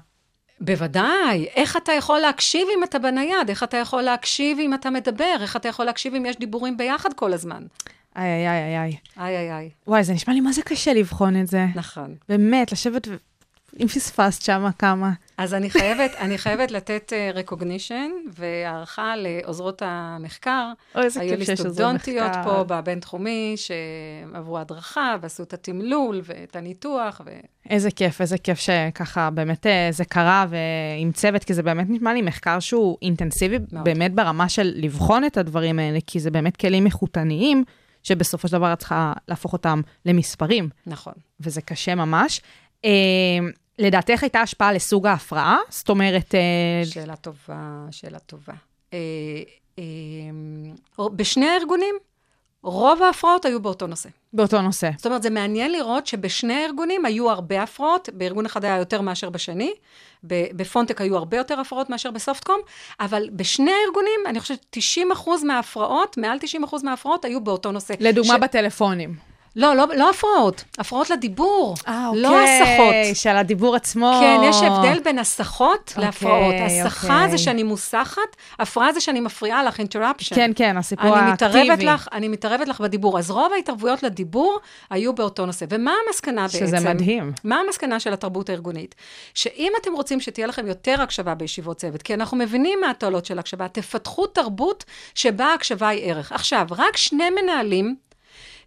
בוודאי. 0.60 1.46
איך 1.54 1.76
אתה 1.76 1.92
יכול 1.92 2.18
להקשיב 2.18 2.68
אם 2.78 2.84
אתה 2.84 2.98
בנייד? 2.98 3.48
איך 3.48 3.62
אתה 3.62 3.76
יכול 3.76 4.02
להקשיב 4.02 4.58
אם 4.58 4.74
אתה 4.74 4.90
מדבר? 4.90 5.36
איך 5.40 5.56
אתה 5.56 5.68
יכול 5.68 5.84
להקשיב 5.84 6.14
אם 6.14 6.26
יש 6.26 6.36
דיבורים 6.36 6.76
ביחד 6.76 7.12
כל 7.12 7.32
הזמן? 7.32 7.62
איי, 8.16 8.48
איי, 8.48 8.48
איי, 8.48 8.78
איי. 8.78 8.96
איי, 9.18 9.36
איי, 9.36 9.52
איי. 9.52 9.70
וואי, 9.86 10.04
זה 10.04 10.12
נשמע 10.12 10.34
לי 10.34 10.40
מה 10.40 10.52
זה 10.52 10.62
קשה 10.62 10.92
לבחון 10.92 11.40
את 11.40 11.46
זה. 11.46 11.66
נכון. 11.74 12.14
באמת, 12.28 12.72
לשבת 12.72 13.08
ו... 13.08 13.16
אם 13.80 13.88
פספסת 13.88 14.42
שם 14.42 14.68
כמה. 14.78 15.12
אז 15.38 15.54
אני 15.54 15.70
חייבת, 15.70 16.14
אני 16.18 16.38
חייבת 16.38 16.70
לתת 16.70 17.12
uh, 17.12 17.38
recognition 17.38 18.30
והערכה 18.34 19.14
לעוזרות 19.16 19.82
המחקר. 19.84 20.72
אוי, 20.94 21.04
איזה 21.04 21.20
היו 21.20 21.30
כיף 21.30 21.38
לי 21.38 21.44
שיש 21.44 21.60
עוזרי 21.60 21.74
סטודנטיות 21.74 22.30
מחקר. 22.30 22.44
פה 22.44 22.64
בבינתחומי 22.64 23.54
שעברו 23.56 24.58
הדרכה 24.58 25.16
ועשו 25.20 25.42
את 25.42 25.52
התמלול 25.52 26.20
ואת 26.24 26.56
הניתוח. 26.56 27.20
ו... 27.26 27.30
איזה 27.70 27.90
כיף, 27.90 28.20
איזה 28.20 28.38
כיף 28.38 28.58
שככה 28.58 29.30
באמת 29.30 29.66
אה, 29.66 29.88
זה 29.90 30.04
קרה 30.04 30.46
ועם 30.48 31.12
צוות, 31.12 31.44
כי 31.44 31.54
זה 31.54 31.62
באמת 31.62 31.86
נשמע 31.88 32.12
לי 32.12 32.22
מחקר 32.22 32.60
שהוא 32.60 32.98
אינטנסיבי, 33.02 33.58
מאוד. 33.72 33.84
באמת 33.84 34.14
ברמה 34.14 34.48
של 34.48 34.72
לבחון 34.76 35.24
את 35.24 35.36
הדברים 35.36 35.78
האלה, 35.78 35.98
כי 36.06 36.20
זה 36.20 36.30
באמת 36.30 36.56
כלים 36.56 36.86
איכותניים, 36.86 37.64
שבסופו 38.06 38.48
של 38.48 38.56
דבר 38.56 38.72
את 38.72 38.78
צריכה 38.78 39.12
להפוך 39.28 39.52
אותם 39.52 39.80
למספרים, 40.04 40.68
נכון. 40.86 41.12
וזה 41.40 41.60
קשה 41.60 41.94
ממש. 41.94 42.40
אה, 42.84 42.90
לדעתך 43.78 44.22
הייתה 44.22 44.40
השפעה 44.40 44.72
לסוג 44.72 45.06
ההפרעה? 45.06 45.58
זאת 45.68 45.88
אומרת, 45.88 46.34
אה, 46.34 46.84
שאלה 46.84 47.16
טובה, 47.16 47.86
שאלה 47.90 48.18
טובה. 48.18 48.52
אה, 48.92 48.98
אה, 49.78 49.84
בשני 51.16 51.46
הארגונים, 51.46 51.94
רוב 52.66 53.02
ההפרעות 53.02 53.44
היו 53.44 53.60
באותו 53.62 53.86
נושא. 53.86 54.08
באותו 54.32 54.62
נושא. 54.62 54.90
זאת 54.96 55.06
אומרת, 55.06 55.22
זה 55.22 55.30
מעניין 55.30 55.72
לראות 55.72 56.06
שבשני 56.06 56.54
הארגונים 56.54 57.04
היו 57.04 57.30
הרבה 57.30 57.62
הפרעות, 57.62 58.08
בארגון 58.12 58.46
אחד 58.46 58.64
היה 58.64 58.76
יותר 58.76 59.00
מאשר 59.00 59.30
בשני, 59.30 59.72
בפונטק 60.24 61.00
היו 61.00 61.16
הרבה 61.16 61.36
יותר 61.36 61.60
הפרעות 61.60 61.90
מאשר 61.90 62.10
בסופטקום, 62.10 62.60
אבל 63.00 63.28
בשני 63.32 63.70
הארגונים, 63.72 64.20
אני 64.26 64.40
חושבת 64.40 64.76
90% 65.16 65.44
מההפרעות, 65.44 66.16
מעל 66.16 66.38
90% 66.38 66.76
מההפרעות 66.82 67.24
היו 67.24 67.40
באותו 67.44 67.72
נושא. 67.72 67.94
לדוגמה 68.00 68.34
ש- 68.34 68.40
בטלפונים. 68.40 69.35
לא, 69.56 69.76
לא, 69.76 69.86
לא 69.96 70.10
הפרעות, 70.10 70.64
הפרעות 70.78 71.10
לדיבור, 71.10 71.74
אה, 71.88 72.10
לא 72.14 72.40
הסחות. 72.40 72.94
של 73.14 73.36
הדיבור 73.36 73.76
עצמו. 73.76 74.12
כן, 74.20 74.40
יש 74.44 74.56
הבדל 74.62 74.98
בין 75.04 75.18
הסחות 75.18 75.88
אוקיי, 75.90 76.04
להפרעות. 76.04 76.54
הסחה 76.66 77.14
אוקיי. 77.14 77.30
זה 77.30 77.38
שאני 77.38 77.62
מוסחת, 77.62 78.36
הפרעה 78.58 78.92
זה 78.92 79.00
שאני 79.00 79.20
מפריעה 79.20 79.64
לך, 79.64 79.80
interruption. 79.80 80.34
כן, 80.34 80.50
כן, 80.56 80.76
הסיפור 80.76 81.18
אני 81.18 81.32
מתערבת 81.32 81.56
האקטיבי. 81.70 81.84
לך, 81.84 82.08
אני 82.12 82.28
מתערבת 82.28 82.68
לך 82.68 82.80
בדיבור. 82.80 83.18
אז 83.18 83.30
רוב 83.30 83.52
ההתערבויות 83.52 84.02
לדיבור 84.02 84.58
היו 84.90 85.12
באותו 85.12 85.46
נושא. 85.46 85.66
ומה 85.70 85.92
המסקנה 86.06 86.42
בעצם? 86.42 86.58
שזה 86.58 86.80
מדהים. 86.80 87.32
מה 87.44 87.60
המסקנה 87.66 88.00
של 88.00 88.12
התרבות 88.12 88.48
הארגונית? 88.48 88.94
שאם 89.34 89.72
אתם 89.82 89.92
רוצים 89.92 90.20
שתהיה 90.20 90.46
לכם 90.46 90.66
יותר 90.66 91.02
הקשבה 91.02 91.34
בישיבות 91.34 91.76
צוות, 91.76 92.02
כי 92.02 92.14
אנחנו 92.14 92.36
מבינים 92.36 92.78
מה 92.80 92.90
התועלות 92.90 93.26
של 93.26 93.38
הקשבה, 93.38 93.68
תפתחו 93.68 94.26
תרבות 94.26 94.84
שבה 95.14 95.52
הקשבה 95.54 95.88
היא 95.88 96.10
ערך. 96.10 96.32
עכשיו, 96.32 96.66
רק 96.70 96.96
שני 96.96 97.30
מנהלים 97.30 98.05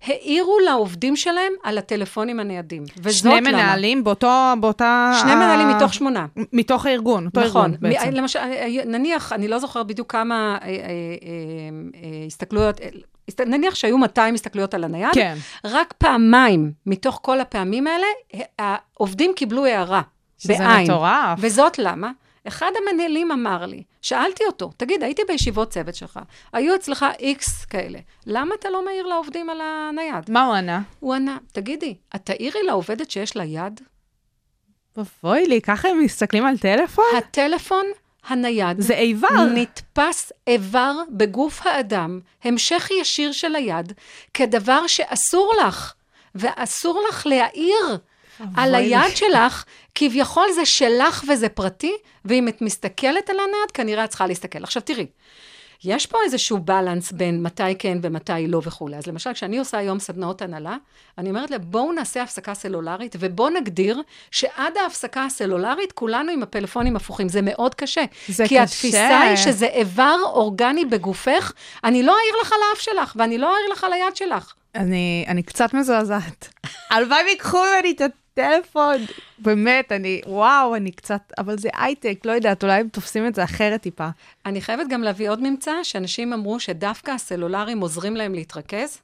העירו 0.07 0.57
לעובדים 0.65 1.15
שלהם 1.15 1.51
על 1.63 1.77
הטלפונים 1.77 2.39
הניידים. 2.39 2.83
וזאת 3.03 3.19
שני 3.19 3.31
למה. 3.35 3.51
מנהלים 3.51 4.03
באותו, 4.03 4.27
באותה... 4.59 5.11
שני 5.21 5.35
מנהלים 5.35 5.69
מתוך 5.69 5.93
שמונה. 5.93 6.25
מתוך 6.53 6.85
הארגון, 6.85 7.25
אותו 7.25 7.41
נכון. 7.41 7.61
ארגון 7.71 7.77
בעצם. 7.89 8.09
מ- 8.09 8.13
למשל, 8.13 8.39
נניח, 8.85 9.33
אני 9.33 9.47
לא 9.47 9.59
זוכרת 9.59 9.87
בדיוק 9.87 10.11
כמה 10.11 10.57
אה, 10.61 10.67
אה, 10.67 10.69
אה, 10.69 10.79
אה, 11.95 12.25
הסתכלויות, 12.27 12.81
אה, 12.81 12.87
הסת- 13.27 13.41
נניח 13.47 13.75
שהיו 13.75 13.97
200 13.97 14.33
הסתכלויות 14.33 14.73
על 14.73 14.83
הנייד, 14.83 15.13
כן. 15.13 15.35
רק 15.65 15.93
פעמיים 15.97 16.71
מתוך 16.85 17.19
כל 17.21 17.39
הפעמים 17.41 17.87
האלה, 17.87 18.07
העובדים 18.59 19.31
קיבלו 19.35 19.65
הערה, 19.65 20.01
שזה 20.37 20.53
בעין. 20.57 20.83
מטורף. 20.83 21.39
וזאת 21.39 21.79
למה? 21.79 22.11
אחד 22.47 22.71
המנהלים 22.81 23.31
אמר 23.31 23.65
לי, 23.65 23.83
שאלתי 24.01 24.43
אותו, 24.45 24.71
תגיד, 24.77 25.03
הייתי 25.03 25.21
בישיבות 25.27 25.69
צוות 25.69 25.95
שלך, 25.95 26.19
היו 26.53 26.75
אצלך 26.75 27.05
איקס 27.19 27.65
כאלה, 27.65 27.99
למה 28.25 28.55
אתה 28.59 28.69
לא 28.69 28.85
מעיר 28.85 29.07
לעובדים 29.07 29.49
על 29.49 29.61
הנייד? 29.61 30.31
מה 30.31 30.45
הוא 30.45 30.55
ענה? 30.55 30.81
הוא 30.99 31.13
ענה, 31.13 31.37
תגידי, 31.51 31.95
את 32.15 32.25
תעירי 32.25 32.63
לעובדת 32.63 33.11
שיש 33.11 33.35
לה 33.35 33.43
יד? 33.43 33.81
אבוי 34.97 35.47
לי, 35.47 35.61
ככה 35.61 35.89
הם 35.89 35.99
מסתכלים 35.99 36.45
על 36.45 36.57
טלפון? 36.57 37.05
הטלפון 37.17 37.85
הנייד 38.27 38.79
זה 38.79 38.93
איבר. 38.93 39.45
נתפס 39.55 40.31
איבר 40.47 40.93
בגוף 41.09 41.67
האדם, 41.67 42.19
המשך 42.43 42.89
ישיר 43.01 43.31
של 43.31 43.55
היד, 43.55 43.93
כדבר 44.33 44.87
שאסור 44.87 45.53
לך, 45.67 45.93
ואסור 46.35 47.03
לך 47.09 47.27
להעיר 47.27 47.97
על. 48.55 48.75
היד 48.75 49.15
שלך, 49.15 49.63
כביכול 49.95 50.47
זה 50.55 50.65
שלך 50.65 51.23
וזה 51.27 51.49
פרטי, 51.49 51.93
ואם 52.25 52.47
את 52.47 52.61
מסתכלת 52.61 53.29
על 53.29 53.35
הנייד, 53.39 53.71
כנראה 53.73 54.03
את 54.03 54.09
צריכה 54.09 54.27
להסתכל. 54.27 54.63
עכשיו 54.63 54.81
תראי, 54.81 55.05
יש 55.83 56.05
פה 56.05 56.17
איזשהו 56.25 56.59
בלנס 56.59 57.11
בין 57.11 57.43
מתי 57.43 57.75
כן 57.79 57.97
ומתי 58.01 58.47
לא 58.47 58.61
וכולי. 58.63 58.97
אז 58.97 59.07
למשל, 59.07 59.33
כשאני 59.33 59.57
עושה 59.57 59.77
היום 59.77 59.99
סדנאות 59.99 60.41
הנהלה, 60.41 60.77
אני 61.17 61.29
אומרת 61.29 61.51
להם, 61.51 61.61
בואו 61.63 61.91
נעשה 61.91 62.23
הפסקה 62.23 62.53
סלולרית, 62.53 63.15
ובואו 63.19 63.49
נגדיר 63.49 64.01
שעד 64.31 64.77
ההפסקה 64.83 65.25
הסלולרית, 65.25 65.91
כולנו 65.91 66.31
עם 66.31 66.43
הפלאפונים 66.43 66.95
הפוכים. 66.95 67.29
זה 67.29 67.41
מאוד 67.41 67.75
קשה. 67.75 68.03
זה 68.27 68.43
כי 68.43 68.55
קשה. 68.55 68.63
התפיסה 68.63 69.19
היא 69.19 69.35
שזה 69.35 69.65
איבר 69.65 70.17
אורגני 70.23 70.85
בגופך, 70.85 71.53
אני 71.83 72.03
לא 72.03 72.11
אעיר 72.11 72.33
לך 72.41 72.51
לאף 72.51 72.81
שלך, 72.81 73.15
ואני 73.19 73.37
לא 73.37 73.55
אעיר 73.55 73.71
לך 73.71 73.85
ליד 73.91 74.15
שלך. 74.15 74.53
אני, 74.75 75.25
אני 75.27 75.43
קצת 75.43 75.73
מזועזעת. 75.73 76.49
הלוואי 76.89 77.23
ויקחו 77.25 77.57
ממני 77.57 77.91
את 77.91 78.01
הטלפון. 78.33 78.97
באמת, 79.39 79.91
אני, 79.91 80.21
וואו, 80.27 80.75
אני 80.75 80.91
קצת, 80.91 81.21
אבל 81.37 81.57
זה 81.57 81.69
הייטק, 81.73 82.19
לא 82.25 82.31
יודעת, 82.31 82.63
אולי 82.63 82.79
הם 82.79 82.89
תופסים 82.89 83.27
את 83.27 83.35
זה 83.35 83.43
אחרת 83.43 83.81
טיפה. 83.81 84.07
אני 84.45 84.61
חייבת 84.61 84.87
גם 84.89 85.03
להביא 85.03 85.29
עוד 85.29 85.41
ממצא, 85.41 85.73
שאנשים 85.83 86.33
אמרו 86.33 86.59
שדווקא 86.59 87.11
הסלולריים 87.11 87.79
עוזרים 87.79 88.15
להם 88.15 88.33
להתרכז, 88.33 89.01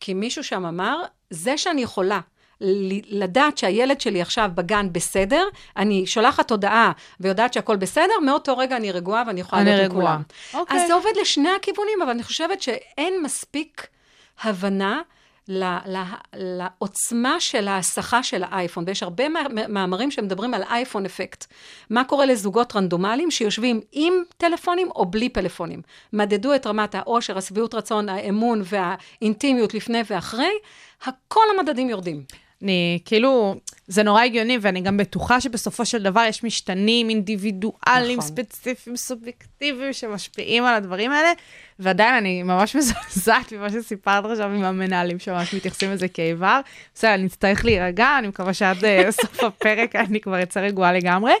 כי 0.00 0.14
מישהו 0.14 0.44
שם 0.44 0.66
אמר, 0.66 1.02
זה 1.30 1.58
שאני 1.58 1.82
יכולה 1.82 2.20
לדעת 2.60 3.58
שהילד 3.58 4.00
שלי 4.00 4.22
עכשיו 4.22 4.50
בגן 4.54 4.92
בסדר, 4.92 5.44
אני 5.76 6.06
שולחת 6.06 6.50
הודעה 6.50 6.92
ויודעת 7.20 7.52
שהכל 7.52 7.76
בסדר, 7.76 8.12
מאותו 8.24 8.58
רגע 8.58 8.76
אני 8.76 8.92
רגועה 8.92 9.22
ואני 9.26 9.40
יכולה 9.40 9.62
להיות 9.64 9.80
עם 9.80 9.84
רגועה. 9.84 10.06
כולם. 10.06 10.22
אוקיי. 10.62 10.80
אז 10.80 10.88
זה 10.88 10.94
עובד 10.94 11.10
לשני 11.20 11.48
הכיוונים, 11.56 12.02
אבל 12.02 12.10
אני 12.10 12.22
חושבת 12.22 12.62
שאין 12.62 13.22
מספיק 13.22 13.86
הבנה 14.42 15.00
לעוצמה 16.34 17.40
של 17.40 17.68
ההסחה 17.68 18.22
של 18.22 18.42
האייפון, 18.44 18.84
ויש 18.86 19.02
הרבה 19.02 19.28
מא- 19.28 19.68
מאמרים 19.68 20.10
שמדברים 20.10 20.54
על 20.54 20.62
אייפון 20.62 21.04
אפקט. 21.04 21.44
מה 21.90 22.04
קורה 22.04 22.26
לזוגות 22.26 22.76
רנדומליים 22.76 23.30
שיושבים 23.30 23.80
עם 23.92 24.14
טלפונים 24.36 24.88
או 24.90 25.06
בלי 25.06 25.28
פלאפונים? 25.28 25.82
מדדו 26.12 26.54
את 26.54 26.66
רמת 26.66 26.94
העושר, 26.94 27.38
השביעות 27.38 27.74
רצון, 27.74 28.08
האמון 28.08 28.62
והאינטימיות 28.64 29.74
לפני 29.74 30.02
ואחרי, 30.10 30.52
כל 31.28 31.44
המדדים 31.58 31.88
יורדים. 31.90 32.24
אני, 32.62 32.98
כאילו, 33.04 33.54
זה 33.86 34.02
נורא 34.02 34.22
הגיוני, 34.22 34.58
ואני 34.60 34.80
גם 34.80 34.96
בטוחה 34.96 35.40
שבסופו 35.40 35.84
של 35.86 36.02
דבר 36.02 36.24
יש 36.28 36.44
משתנים 36.44 37.08
אינדיבידואליים, 37.08 38.18
נכון. 38.18 38.30
ספציפיים, 38.30 38.96
סובייקטיביים, 38.96 39.92
שמשפיעים 39.92 40.64
על 40.64 40.74
הדברים 40.74 41.12
האלה, 41.12 41.32
ועדיין 41.78 42.14
אני 42.14 42.42
ממש 42.42 42.74
מזועזעת 42.76 43.52
ממה 43.52 43.70
שסיפרת 43.70 44.24
עכשיו 44.24 44.50
עם 44.50 44.64
המנהלים 44.64 45.18
שממש 45.18 45.54
מתייחסים 45.54 45.90
לזה 45.90 46.08
כאיבר. 46.08 46.60
בסדר, 46.94 47.14
אני 47.14 47.26
אצטרך 47.26 47.64
להירגע, 47.64 48.18
אני 48.18 48.28
מקווה 48.28 48.54
שעד 48.54 48.84
אה, 48.84 49.12
סוף 49.22 49.44
הפרק 49.44 49.96
אני 49.96 50.20
כבר 50.20 50.42
אצא 50.42 50.60
רגועה 50.60 50.92
לגמרי. 50.92 51.32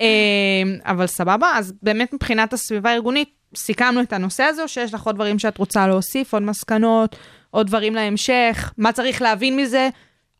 אה, 0.00 0.06
אבל 0.84 1.06
סבבה, 1.06 1.52
אז 1.54 1.72
באמת 1.82 2.12
מבחינת 2.12 2.52
הסביבה 2.52 2.90
הארגונית, 2.90 3.28
סיכמנו 3.56 4.00
את 4.00 4.12
הנושא 4.12 4.42
הזה, 4.42 4.62
או 4.62 4.68
שיש 4.68 4.94
לך 4.94 5.02
עוד 5.02 5.14
דברים 5.14 5.38
שאת 5.38 5.58
רוצה 5.58 5.86
להוסיף, 5.86 6.32
עוד 6.32 6.42
מסקנות, 6.42 7.16
עוד 7.50 7.66
דברים 7.66 7.94
להמשך, 7.94 8.72
מה 8.78 8.92
צריך 8.92 9.22
להבין 9.22 9.56
מזה? 9.56 9.88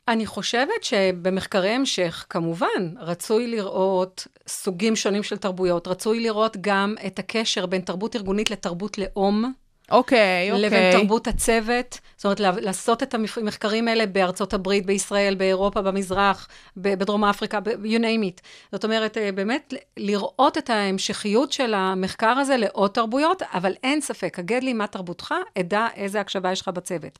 אני 0.09 0.27
חושבת 0.27 0.85
שבמחקרי 0.85 1.71
המשך, 1.71 2.27
כמובן, 2.31 2.95
רצוי 2.99 3.47
לראות 3.47 4.27
סוגים 4.49 4.97
שונים 4.97 5.23
של 5.23 5.37
תרבויות, 5.37 5.89
רצוי 5.89 6.21
לראות 6.21 6.57
גם 6.61 6.95
את 7.07 7.19
הקשר 7.19 7.67
בין 7.67 7.81
תרבות 7.81 8.17
ארגונית 8.17 8.51
לתרבות 8.51 8.99
לאום. 8.99 9.53
אוקיי, 9.91 10.53
אוקיי. 10.53 10.66
לבין 10.66 10.93
תרבות 10.93 11.26
הצוות, 11.26 12.01
זאת 12.16 12.24
אומרת, 12.24 12.41
לעשות 12.41 13.03
את 13.03 13.14
המחקרים 13.14 13.89
האלה 13.89 14.07
בארצות 14.07 14.55
הברית, 14.55 14.87
בישראל, 14.87 15.34
באירופה, 15.34 15.82
במזרח, 15.82 16.49
בדרום 16.76 17.24
אפריקה, 17.24 17.61
ב- 17.61 17.68
you 17.68 17.99
name 17.99 18.24
it. 18.24 18.41
זאת 18.72 18.84
אומרת, 18.84 19.18
אה, 19.18 19.32
באמת 19.32 19.74
לראות 19.97 20.59
את 20.59 20.70
ההמשכיות 20.70 21.53
של 21.53 21.74
המחקר 21.74 22.26
הזה 22.26 22.57
לעוד 22.57 22.91
תרבויות, 22.91 23.43
אבל 23.43 23.72
אין 23.82 24.01
ספק, 24.01 24.39
הגד 24.39 24.62
לי 24.62 24.72
מה 24.72 24.87
תרבותך, 24.87 25.34
אדע 25.59 25.87
איזה 25.97 26.20
הקשבה 26.20 26.53
יש 26.53 26.61
לך 26.61 26.68
בצוות. 26.68 27.18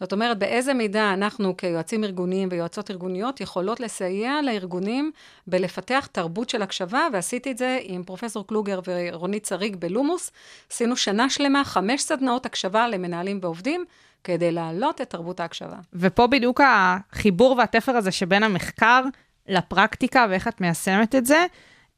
זאת 0.00 0.12
אומרת, 0.12 0.38
באיזה 0.38 0.74
מידע 0.74 1.12
אנחנו 1.12 1.56
כיועצים 1.56 2.04
ארגוניים 2.04 2.48
ויועצות 2.52 2.90
ארגוניות 2.90 3.40
יכולות 3.40 3.80
לסייע 3.80 4.42
לארגונים 4.42 5.12
בלפתח 5.46 6.08
תרבות 6.12 6.50
של 6.50 6.62
הקשבה, 6.62 7.06
ועשיתי 7.12 7.50
את 7.50 7.58
זה 7.58 7.78
עם 7.82 8.02
פרופסור 8.02 8.46
קלוגר 8.46 8.80
ורונית 8.86 9.44
שריג 9.46 9.76
בלומוס. 9.76 10.30
עשינו 10.72 10.96
שנה 10.96 11.30
שלמה, 11.30 11.64
חמש 11.64 12.02
סדנאות 12.08 12.46
הקשבה 12.46 12.88
למנהלים 12.88 13.38
ועובדים, 13.42 13.84
כדי 14.24 14.52
להעלות 14.52 15.00
את 15.00 15.10
תרבות 15.10 15.40
ההקשבה. 15.40 15.76
ופה 15.94 16.26
בדיוק 16.26 16.60
החיבור 16.60 17.56
והתפר 17.58 17.92
הזה 17.96 18.10
שבין 18.10 18.42
המחקר 18.42 19.04
לפרקטיקה 19.48 20.26
ואיך 20.30 20.48
את 20.48 20.60
מיישמת 20.60 21.14
את 21.14 21.26
זה, 21.26 21.46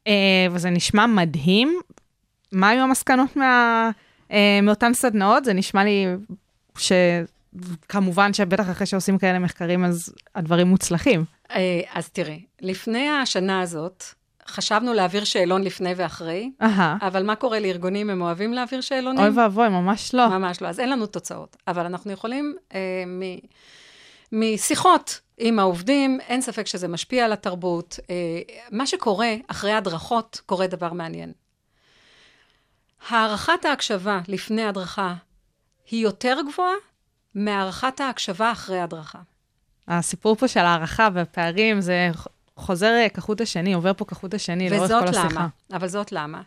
אה, 0.07 0.47
וזה 0.51 0.69
נשמע 0.69 1.05
מדהים. 1.05 1.79
מה 2.51 2.69
היו 2.69 2.83
המסקנות 2.83 3.35
מה, 3.35 3.89
אה, 4.31 4.59
מאותן 4.63 4.93
סדנאות? 4.93 5.45
זה 5.45 5.53
נשמע 5.53 5.83
לי 5.83 6.05
שכמובן 6.77 8.33
שבטח 8.33 8.69
אחרי 8.69 8.87
שעושים 8.87 9.17
כאלה 9.17 9.39
מחקרים 9.39 9.85
אז 9.85 10.13
הדברים 10.35 10.67
מוצלחים. 10.67 11.25
אה, 11.51 11.81
אז 11.93 12.09
תראי, 12.09 12.45
לפני 12.61 13.09
השנה 13.09 13.61
הזאת, 13.61 14.03
חשבנו 14.47 14.93
להעביר 14.93 15.23
שאלון 15.23 15.63
לפני 15.63 15.93
ואחרי, 15.95 16.51
אהה, 16.61 16.97
אבל 17.01 17.23
מה 17.23 17.35
קורה 17.35 17.59
לארגונים? 17.59 18.09
הם 18.09 18.21
אוהבים 18.21 18.53
להעביר 18.53 18.81
שאלונים? 18.81 19.19
אוי 19.19 19.29
ואבוי, 19.29 19.69
ממש 19.69 20.13
לא. 20.13 20.27
ממש 20.27 20.61
לא. 20.61 20.67
אז 20.67 20.79
אין 20.79 20.89
לנו 20.89 21.05
תוצאות. 21.05 21.57
אבל 21.67 21.85
אנחנו 21.85 22.11
יכולים, 22.11 22.55
אה, 22.73 23.03
מ, 23.07 23.21
משיחות 24.31 25.19
עם 25.37 25.59
העובדים, 25.59 26.19
אין 26.19 26.41
ספק 26.41 26.67
שזה 26.67 26.87
משפיע 26.87 27.25
על 27.25 27.33
התרבות. 27.33 27.99
אה, 28.09 28.15
מה 28.71 28.87
שקורה 28.87 29.33
אחרי 29.47 29.71
הדרכות, 29.71 30.41
קורה 30.45 30.67
דבר 30.67 30.93
מעניין. 30.93 31.31
הערכת 33.09 33.65
ההקשבה 33.65 34.19
לפני 34.27 34.63
הדרכה 34.63 35.13
היא 35.91 36.03
יותר 36.03 36.37
גבוהה 36.51 36.75
מהערכת 37.35 37.99
ההקשבה 37.99 38.51
אחרי 38.51 38.79
הדרכה. 38.79 39.19
הסיפור 39.87 40.35
פה 40.35 40.47
של 40.47 40.59
הערכה 40.59 41.09
והפערים, 41.13 41.81
זה 41.81 42.09
חוזר 42.55 42.91
אה, 42.91 43.09
כחוט 43.09 43.41
השני, 43.41 43.73
עובר 43.73 43.93
פה 43.93 44.05
כחוט 44.05 44.33
השני 44.33 44.69
לאורך 44.69 44.91
כל 44.91 44.95
וזאת 44.95 45.09
השיחה. 45.09 45.27
למה? 45.29 45.47
אבל 45.73 45.87
זאת 45.87 46.11
למה? 46.11 46.41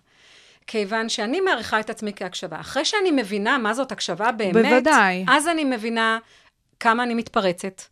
כיוון 0.66 1.08
שאני 1.08 1.40
מעריכה 1.40 1.80
את 1.80 1.90
עצמי 1.90 2.12
כהקשבה. 2.16 2.60
אחרי 2.60 2.84
שאני 2.84 3.10
מבינה 3.10 3.58
מה 3.58 3.74
זאת 3.74 3.92
הקשבה 3.92 4.32
באמת, 4.32 4.66
בוודאי. 4.66 5.24
אז 5.28 5.48
אני 5.48 5.64
מבינה 5.64 6.18
כמה 6.80 7.02
אני 7.02 7.14
מתפרצת, 7.14 7.82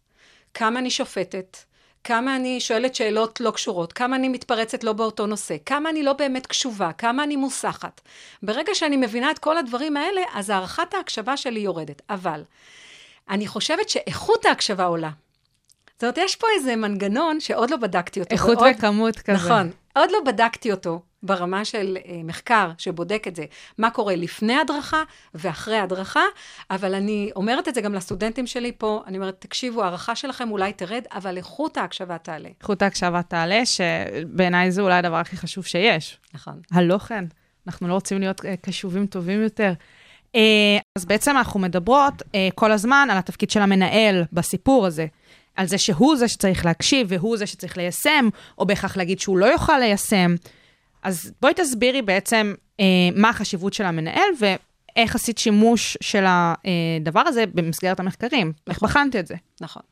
כמה 0.54 0.78
אני 0.78 0.90
שופטת, 0.90 1.56
כמה 2.04 2.36
אני 2.36 2.60
שואלת 2.60 2.94
שאלות 2.94 3.40
לא 3.40 3.50
קשורות, 3.50 3.92
כמה 3.92 4.16
אני 4.16 4.28
מתפרצת 4.28 4.84
לא 4.84 4.92
באותו 4.92 5.26
נושא, 5.26 5.56
כמה 5.66 5.90
אני 5.90 6.02
לא 6.02 6.12
באמת 6.12 6.46
קשובה, 6.46 6.92
כמה 6.92 7.24
אני 7.24 7.36
מוסחת. 7.36 8.00
ברגע 8.42 8.74
שאני 8.74 8.96
מבינה 8.96 9.30
את 9.30 9.38
כל 9.38 9.58
הדברים 9.58 9.96
האלה, 9.96 10.20
אז 10.34 10.50
הערכת 10.50 10.94
ההקשבה 10.94 11.36
שלי 11.36 11.60
יורדת. 11.60 12.02
אבל 12.10 12.42
אני 13.30 13.46
חושבת 13.46 13.88
שאיכות 13.88 14.46
ההקשבה 14.46 14.84
עולה. 14.84 15.10
זאת 15.94 16.02
אומרת, 16.04 16.18
יש 16.18 16.36
פה 16.36 16.46
איזה 16.56 16.76
מנגנון 16.76 17.40
שעוד 17.40 17.70
לא 17.70 17.76
בדקתי 17.76 18.20
אותו. 18.20 18.30
איכות 18.32 18.58
ועוד- 18.58 18.74
וכמות 18.78 19.18
כזה. 19.18 19.32
נכון. 19.32 19.70
עוד 19.96 20.10
לא 20.10 20.18
בדקתי 20.26 20.72
אותו 20.72 21.02
ברמה 21.22 21.64
של 21.64 21.96
אה, 22.06 22.20
מחקר 22.24 22.70
שבודק 22.78 23.24
את 23.28 23.36
זה, 23.36 23.44
מה 23.78 23.90
קורה 23.90 24.16
לפני 24.16 24.56
הדרכה 24.58 25.02
ואחרי 25.34 25.78
הדרכה, 25.78 26.22
אבל 26.70 26.94
אני 26.94 27.30
אומרת 27.36 27.68
את 27.68 27.74
זה 27.74 27.80
גם 27.80 27.94
לסטודנטים 27.94 28.46
שלי 28.46 28.72
פה, 28.78 29.02
אני 29.06 29.16
אומרת, 29.18 29.36
תקשיבו, 29.38 29.82
ההערכה 29.82 30.14
שלכם 30.16 30.50
אולי 30.50 30.72
תרד, 30.72 31.02
אבל 31.12 31.36
איכות 31.36 31.76
ההקשבה 31.76 32.18
תעלה. 32.18 32.48
איכות 32.60 32.82
ההקשבה 32.82 33.22
תעלה, 33.22 33.66
שבעיניי 33.66 34.70
זה 34.70 34.82
אולי 34.82 34.94
הדבר 34.94 35.16
הכי 35.16 35.36
חשוב 35.36 35.64
שיש. 35.66 36.18
נכון. 36.34 36.60
הלא 36.72 36.98
כן, 36.98 37.24
אנחנו 37.66 37.88
לא 37.88 37.94
רוצים 37.94 38.20
להיות 38.20 38.44
אה, 38.44 38.54
קשובים 38.60 39.06
טובים 39.06 39.42
יותר. 39.42 39.72
אה, 40.34 40.40
אז 40.98 41.04
בעצם 41.04 41.36
אנחנו 41.36 41.60
מדברות 41.60 42.22
אה, 42.34 42.48
כל 42.54 42.72
הזמן 42.72 43.08
על 43.10 43.18
התפקיד 43.18 43.50
של 43.50 43.60
המנהל 43.60 44.24
בסיפור 44.32 44.86
הזה. 44.86 45.06
על 45.56 45.66
זה 45.66 45.78
שהוא 45.78 46.16
זה 46.16 46.28
שצריך 46.28 46.64
להקשיב, 46.64 47.06
והוא 47.10 47.36
זה 47.36 47.46
שצריך 47.46 47.76
ליישם, 47.76 48.28
או 48.58 48.66
בהכרח 48.66 48.96
להגיד 48.96 49.20
שהוא 49.20 49.38
לא 49.38 49.46
יוכל 49.46 49.78
ליישם. 49.78 50.34
אז 51.02 51.32
בואי 51.42 51.54
תסבירי 51.54 52.02
בעצם 52.02 52.54
אה, 52.80 52.84
מה 53.16 53.28
החשיבות 53.28 53.72
של 53.72 53.84
המנהל, 53.84 54.28
ואיך 54.38 55.14
עשית 55.14 55.38
שימוש 55.38 55.96
של 56.00 56.24
הדבר 56.26 57.20
הזה 57.20 57.44
במסגרת 57.46 58.00
המחקרים. 58.00 58.52
איך 58.70 58.82
בחנת 58.82 59.16
את 59.16 59.26
זה? 59.26 59.34
נכון. 59.60 59.82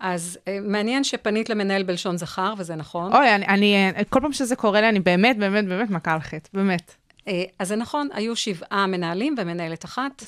אז 0.00 0.38
אה, 0.48 0.58
מעניין 0.62 1.04
שפנית 1.04 1.50
למנהל 1.50 1.82
בלשון 1.82 2.16
זכר, 2.16 2.54
וזה 2.58 2.74
נכון. 2.74 3.12
אוי, 3.12 3.34
אני, 3.34 3.46
אני, 3.46 3.74
אה, 3.96 4.04
כל 4.04 4.20
פעם 4.20 4.32
שזה 4.32 4.56
קורה 4.56 4.80
לי, 4.80 4.88
אני 4.88 5.00
באמת, 5.00 5.38
באמת, 5.38 5.64
באמת 5.64 5.90
מכה 5.90 6.12
על 6.12 6.20
חטא, 6.20 6.48
באמת. 6.54 6.94
אה, 7.28 7.44
אז 7.58 7.68
זה 7.68 7.76
נכון, 7.76 8.08
היו 8.12 8.36
שבעה 8.36 8.86
מנהלים 8.86 9.34
ומנהלת 9.38 9.84
אחת, 9.84 10.24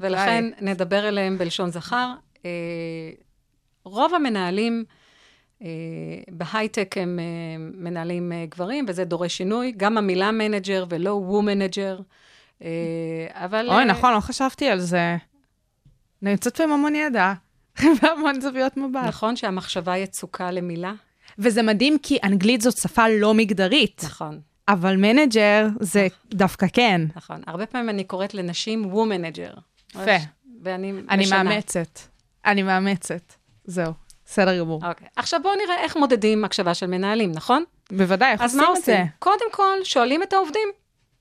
ולכן 0.00 0.44
נדבר 0.60 1.08
אליהם 1.08 1.38
בלשון 1.38 1.70
זכר. 1.70 2.12
רוב 3.88 4.14
המנהלים 4.14 4.84
אה, 5.62 5.68
בהייטק 6.30 6.94
הם 6.98 7.18
אה, 7.18 7.24
מנהלים 7.58 8.32
אה, 8.32 8.44
גברים, 8.48 8.84
וזה 8.88 9.04
דורש 9.04 9.36
שינוי. 9.36 9.72
גם 9.76 9.98
המילה 9.98 10.30
manager 10.30 10.84
ולא 10.88 11.10
womanager. 11.10 11.98
אה, 12.62 12.68
אבל... 13.30 13.66
אוי, 13.68 13.76
אה, 13.76 13.84
נכון, 13.84 14.14
לא 14.14 14.20
חשבתי 14.20 14.68
על 14.68 14.80
זה. 14.80 15.16
אני 16.22 16.30
יוצאת 16.30 16.56
פה 16.56 16.64
עם 16.64 16.72
המון 16.72 16.94
ידע, 16.94 17.32
והמון 18.02 18.40
זוויות 18.40 18.76
מבט. 18.76 19.04
נכון 19.06 19.36
שהמחשבה 19.36 19.96
יצוקה 19.96 20.50
למילה? 20.50 20.92
וזה 21.38 21.62
מדהים 21.62 21.98
כי 22.02 22.18
אנגלית 22.24 22.60
זאת 22.60 22.76
שפה 22.76 23.08
לא 23.08 23.34
מגדרית. 23.34 24.00
נכון. 24.04 24.40
אבל 24.68 24.96
manager 24.96 25.68
זה 25.80 26.06
דווקא 26.34 26.66
כן. 26.72 27.00
נכון. 27.16 27.42
הרבה 27.46 27.66
פעמים 27.66 27.88
אני 27.88 28.04
קוראת 28.04 28.34
לנשים 28.34 28.86
womanager. 28.86 29.50
יפה. 29.90 30.16
ואני 30.62 30.92
אני 31.10 31.22
משנה. 31.22 31.42
מאמצת. 31.42 31.98
אני 32.46 32.62
מאמצת. 32.62 33.37
זהו, 33.68 33.92
בסדר 34.26 34.58
גמור. 34.58 34.80
אוקיי. 34.88 35.06
עכשיו 35.16 35.40
בואו 35.42 35.54
נראה 35.54 35.82
איך 35.82 35.96
מודדים 35.96 36.44
הקשבה 36.44 36.74
של 36.74 36.86
מנהלים, 36.86 37.32
נכון? 37.32 37.64
בוודאי, 37.92 38.32
איך 38.32 38.40
אז 38.42 38.54
עושים 38.54 38.70
מה 38.72 38.78
את 38.78 38.84
זה? 38.84 38.92
עושים? 38.92 39.06
קודם 39.18 39.52
כל, 39.52 39.78
שואלים 39.84 40.22
את 40.22 40.32
העובדים. 40.32 40.68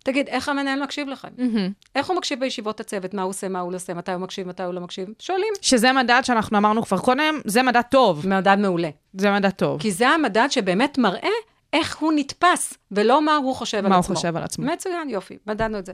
תגיד, 0.04 0.28
איך 0.28 0.50
המנהל 0.50 0.84
מקשיב 0.84 1.08
לכם? 1.08 1.28
מהמם. 1.38 1.72
איך 1.96 2.08
הוא 2.08 2.18
מקשיב 2.18 2.40
בישיבות 2.40 2.80
הצוות? 2.80 3.14
מה 3.14 3.22
הוא 3.22 3.30
עושה, 3.30 3.50
מה 3.50 3.60
הוא 3.60 3.72
לא 3.72 3.76
עושה, 3.76 3.94
מתי 3.94 4.12
הוא 4.12 4.22
מקשיב, 4.22 4.48
מתי 4.48 4.64
הוא 4.64 4.74
לא 4.74 4.82
מקשיב? 4.82 5.08
שואלים. 5.20 5.54
שזה 5.62 5.94
מדד 5.94 6.22
שאנחנו 6.24 6.58
אמרנו 6.58 6.84
כבר 6.84 6.98
קודם, 6.98 7.42
זה 7.46 7.64
מדד 7.64 7.82
טוב. 7.92 8.28
מדד 8.28 8.58
מעולה. 8.60 8.90
זה 9.14 9.32
מדד 9.32 9.50
טוב. 9.50 9.82
כי 9.82 9.92
זה 9.92 10.10
המדד 10.10 10.48
שבאמת 10.50 10.98
מראה 10.98 11.30
איך 11.74 11.98
הוא 11.98 12.14
נתפס, 12.16 12.74
ולא 12.92 13.22
מה 13.22 13.36
הוא 13.36 13.56
חושב 13.56 13.78
על 13.78 13.88
מה 13.88 13.96
הוא 13.96 14.00
עצמו. 14.00 14.16
חושב 14.16 14.38
על 14.38 14.44
עצמו. 14.44 14.66
מצוין, 14.66 15.10
יופי, 15.10 15.38
מדדנו 15.48 15.80
את 15.80 15.86
זה. 15.86 15.94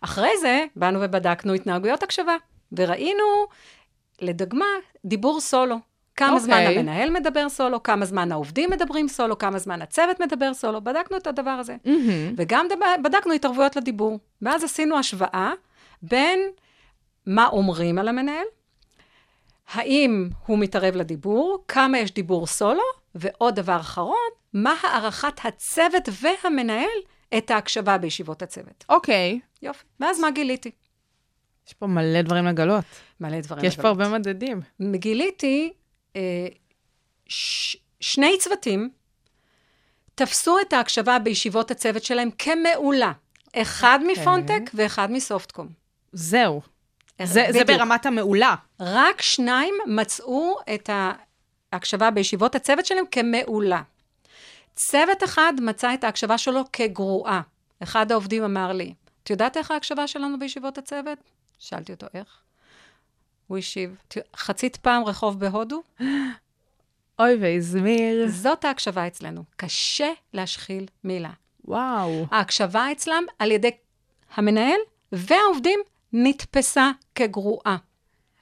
אחרי 0.00 0.30
זה, 0.40 0.64
באנו 0.76 0.98
ובדקנו 1.02 1.52
התנהגויות 1.54 2.02
הקשבה, 2.02 2.36
וראינו, 2.72 3.46
לדוגמה, 4.20 4.66
דיבור 5.04 5.40
סולו. 5.40 5.89
כמה 6.20 6.28
אוקיי. 6.32 6.44
זמן 6.44 6.56
המנהל 6.56 7.10
מדבר 7.10 7.48
סולו, 7.48 7.82
כמה 7.82 8.04
זמן 8.04 8.32
העובדים 8.32 8.70
מדברים 8.70 9.08
סולו, 9.08 9.38
כמה 9.38 9.58
זמן 9.58 9.82
הצוות 9.82 10.20
מדבר 10.20 10.54
סולו, 10.54 10.80
בדקנו 10.84 11.16
את 11.16 11.26
הדבר 11.26 11.50
הזה. 11.50 11.76
מהמם. 11.84 12.34
וגם 12.36 12.66
דב- 12.70 13.02
בדקנו 13.04 13.32
התערבויות 13.32 13.76
לדיבור. 13.76 14.18
ואז 14.42 14.64
עשינו 14.64 14.98
השוואה 14.98 15.52
בין 16.02 16.40
מה 17.26 17.46
אומרים 17.46 17.98
על 17.98 18.08
המנהל, 18.08 18.44
האם 19.72 20.28
הוא 20.46 20.58
מתערב 20.58 20.96
לדיבור, 20.96 21.64
כמה 21.68 21.98
יש 21.98 22.14
דיבור 22.14 22.46
סולו, 22.46 22.82
ועוד 23.14 23.54
דבר 23.54 23.76
אחרון, 23.76 24.16
מה 24.52 24.74
הערכת 24.82 25.40
הצוות 25.44 26.08
והמנהל 26.22 26.88
את 27.38 27.50
ההקשבה 27.50 27.98
בישיבות 27.98 28.42
הצוות. 28.42 28.84
אוקיי, 28.88 29.40
יופי. 29.62 29.84
ואז 30.00 30.20
מה 30.20 30.30
גיליתי? 30.30 30.70
יש 31.68 31.74
פה 31.74 31.86
מלא 31.86 32.22
דברים 32.22 32.44
לגלות. 32.46 32.84
מלא 33.20 33.40
דברים. 33.40 33.60
כי 33.60 33.66
יש 33.66 33.76
פה 33.76 33.82
לגלות. 33.90 34.00
הרבה 34.06 34.18
מדדים. 34.18 34.60
גיליתי 34.92 35.72
ש- 37.26 37.76
שני 38.00 38.38
צוותים 38.38 38.90
תפסו 40.14 40.60
את 40.60 40.72
ההקשבה 40.72 41.18
בישיבות 41.18 41.70
הצוות 41.70 42.04
שלהם 42.04 42.30
כמעולה. 42.38 43.12
אחד 43.56 43.98
מפונטק 44.06 44.70
ואחד 44.74 45.10
מסופטקום. 45.10 45.68
זהו. 46.12 46.60
זה, 47.22 47.46
זה 47.50 47.64
בדיוק. 47.64 47.78
ברמת 47.78 48.06
המעולה. 48.06 48.54
רק 48.80 49.22
שניים 49.22 49.74
מצאו 49.86 50.56
את 50.74 50.90
ההקשבה 51.72 52.10
בישיבות 52.10 52.54
הצוות 52.54 52.86
שלהם 52.86 53.04
כמעולה. 53.10 53.82
צוות 54.74 55.24
אחד 55.24 55.52
מצא 55.60 55.94
את 55.94 56.04
ההקשבה 56.04 56.38
שלו 56.38 56.60
כגרועה. 56.72 57.40
אחד 57.82 58.12
העובדים 58.12 58.44
אמר 58.44 58.72
לי, 58.72 58.94
את 59.22 59.30
יודעת 59.30 59.56
איך 59.56 59.70
ההקשבה 59.70 60.06
שלנו 60.06 60.38
בישיבות 60.38 60.78
הצוות? 60.78 61.18
שאלתי 61.58 61.92
אותו, 61.92 62.06
איך? 62.14 62.40
הוא 63.50 63.58
השיב, 63.58 63.96
"ת- 64.08 64.36
חצית 64.36 64.76
פעם 64.76 65.04
רחוב 65.04 65.40
בהודו? 65.40 65.82
אוי 67.20 67.36
והזמיר. 67.40 68.28
זאת 68.28 68.64
ההקשבה 68.64 69.06
אצלנו. 69.06 69.44
קשה 69.56 70.10
להשחיל 70.34 70.86
מילה. 71.04 71.30
וואו. 71.64 72.26
ההקשבה 72.30 72.92
אצלם 72.92 73.24
על 73.38 73.50
ידי 73.50 73.70
המנהל 74.34 74.78
והעובדים 75.12 75.80
נתפסה 76.12 76.90
כגרועה. 77.14 77.76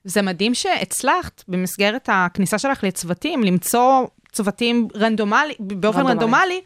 זה 0.04 0.22
מדהים 0.22 0.54
שהצלחת 0.54 1.44
במסגרת 1.48 2.08
הכניסה 2.12 2.58
שלך 2.58 2.84
לצוותים, 2.84 3.42
למצוא 3.42 4.06
צוותים 4.32 4.88
רנדומלי, 4.94 5.54
באופן 5.58 5.98
רנדומלי. 6.06 6.10
רנדומלי. 6.14 6.60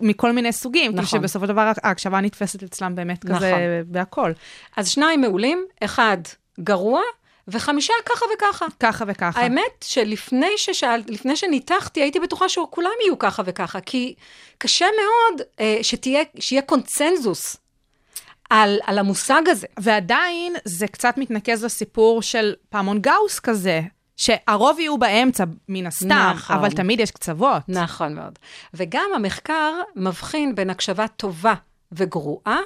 מכל 0.00 0.32
מיני 0.32 0.52
סוגים. 0.52 0.92
נכון. 0.92 1.02
נכון. 1.04 1.20
שבסופו 1.20 1.46
של 1.46 1.52
דבר 1.52 1.72
ההקשבה 1.82 2.20
נתפסת 2.20 2.62
אצלם 2.62 2.94
באמת 2.94 3.24
נכון. 3.24 3.36
כזה 3.36 3.82
בהכל. 3.86 4.32
אז 4.76 4.88
שניים 4.88 5.20
מעולים, 5.20 5.64
אחד 5.84 6.18
גרוע, 6.60 7.00
וחמישה 7.48 7.94
ככה 8.06 8.24
וככה. 8.34 8.66
ככה 8.80 9.04
וככה. 9.08 9.40
האמת 9.40 9.84
שלפני 9.84 10.50
ששאל, 10.56 11.02
לפני 11.08 11.36
שניתחתי, 11.36 12.00
הייתי 12.00 12.20
בטוחה 12.20 12.48
שכולם 12.48 12.90
יהיו 13.04 13.18
ככה 13.18 13.42
וככה, 13.46 13.80
כי 13.80 14.14
קשה 14.58 14.86
מאוד 14.86 15.42
אה, 15.60 15.78
שתהיה, 15.82 16.22
שיהיה 16.40 16.62
קונצנזוס 16.62 17.56
על, 18.50 18.78
על 18.86 18.98
המושג 18.98 19.42
הזה. 19.46 19.66
ועדיין 19.78 20.54
זה 20.64 20.86
קצת 20.86 21.14
מתנקז 21.18 21.64
לסיפור 21.64 22.22
של 22.22 22.54
פעמון 22.68 23.00
גאוס 23.00 23.40
כזה, 23.40 23.80
שהרוב 24.16 24.80
יהיו 24.80 24.98
באמצע, 24.98 25.44
מן 25.68 25.86
הסתם, 25.86 26.32
נכון. 26.34 26.56
אבל 26.56 26.70
תמיד 26.70 27.00
יש 27.00 27.10
קצוות. 27.10 27.62
נכון 27.68 28.14
מאוד. 28.14 28.38
וגם 28.74 29.10
המחקר 29.14 29.72
מבחין 29.96 30.54
בין 30.54 30.70
הקשבה 30.70 31.08
טובה 31.08 31.54
וגרועה, 31.92 32.58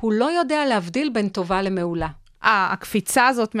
הוא 0.00 0.12
לא 0.12 0.24
יודע 0.24 0.66
להבדיל 0.66 1.10
בין 1.10 1.28
טובה 1.28 1.62
למעולה. 1.62 2.08
אה, 2.44 2.68
הקפיצה 2.72 3.26
הזאת 3.26 3.54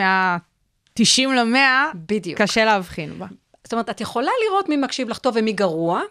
מה-90 0.98 1.28
ל-100, 1.28 1.96
בדיוק. 2.06 2.40
קשה 2.42 2.64
להבחין 2.64 3.18
בה. 3.18 3.26
זאת 3.64 3.72
אומרת, 3.72 3.90
את 3.90 4.00
יכולה 4.00 4.30
לראות 4.46 4.68
מי 4.68 4.76
מקשיב 4.76 5.08
לך 5.08 5.18
טוב 5.18 5.34
ומי 5.36 5.52
גרוע, 5.52 6.02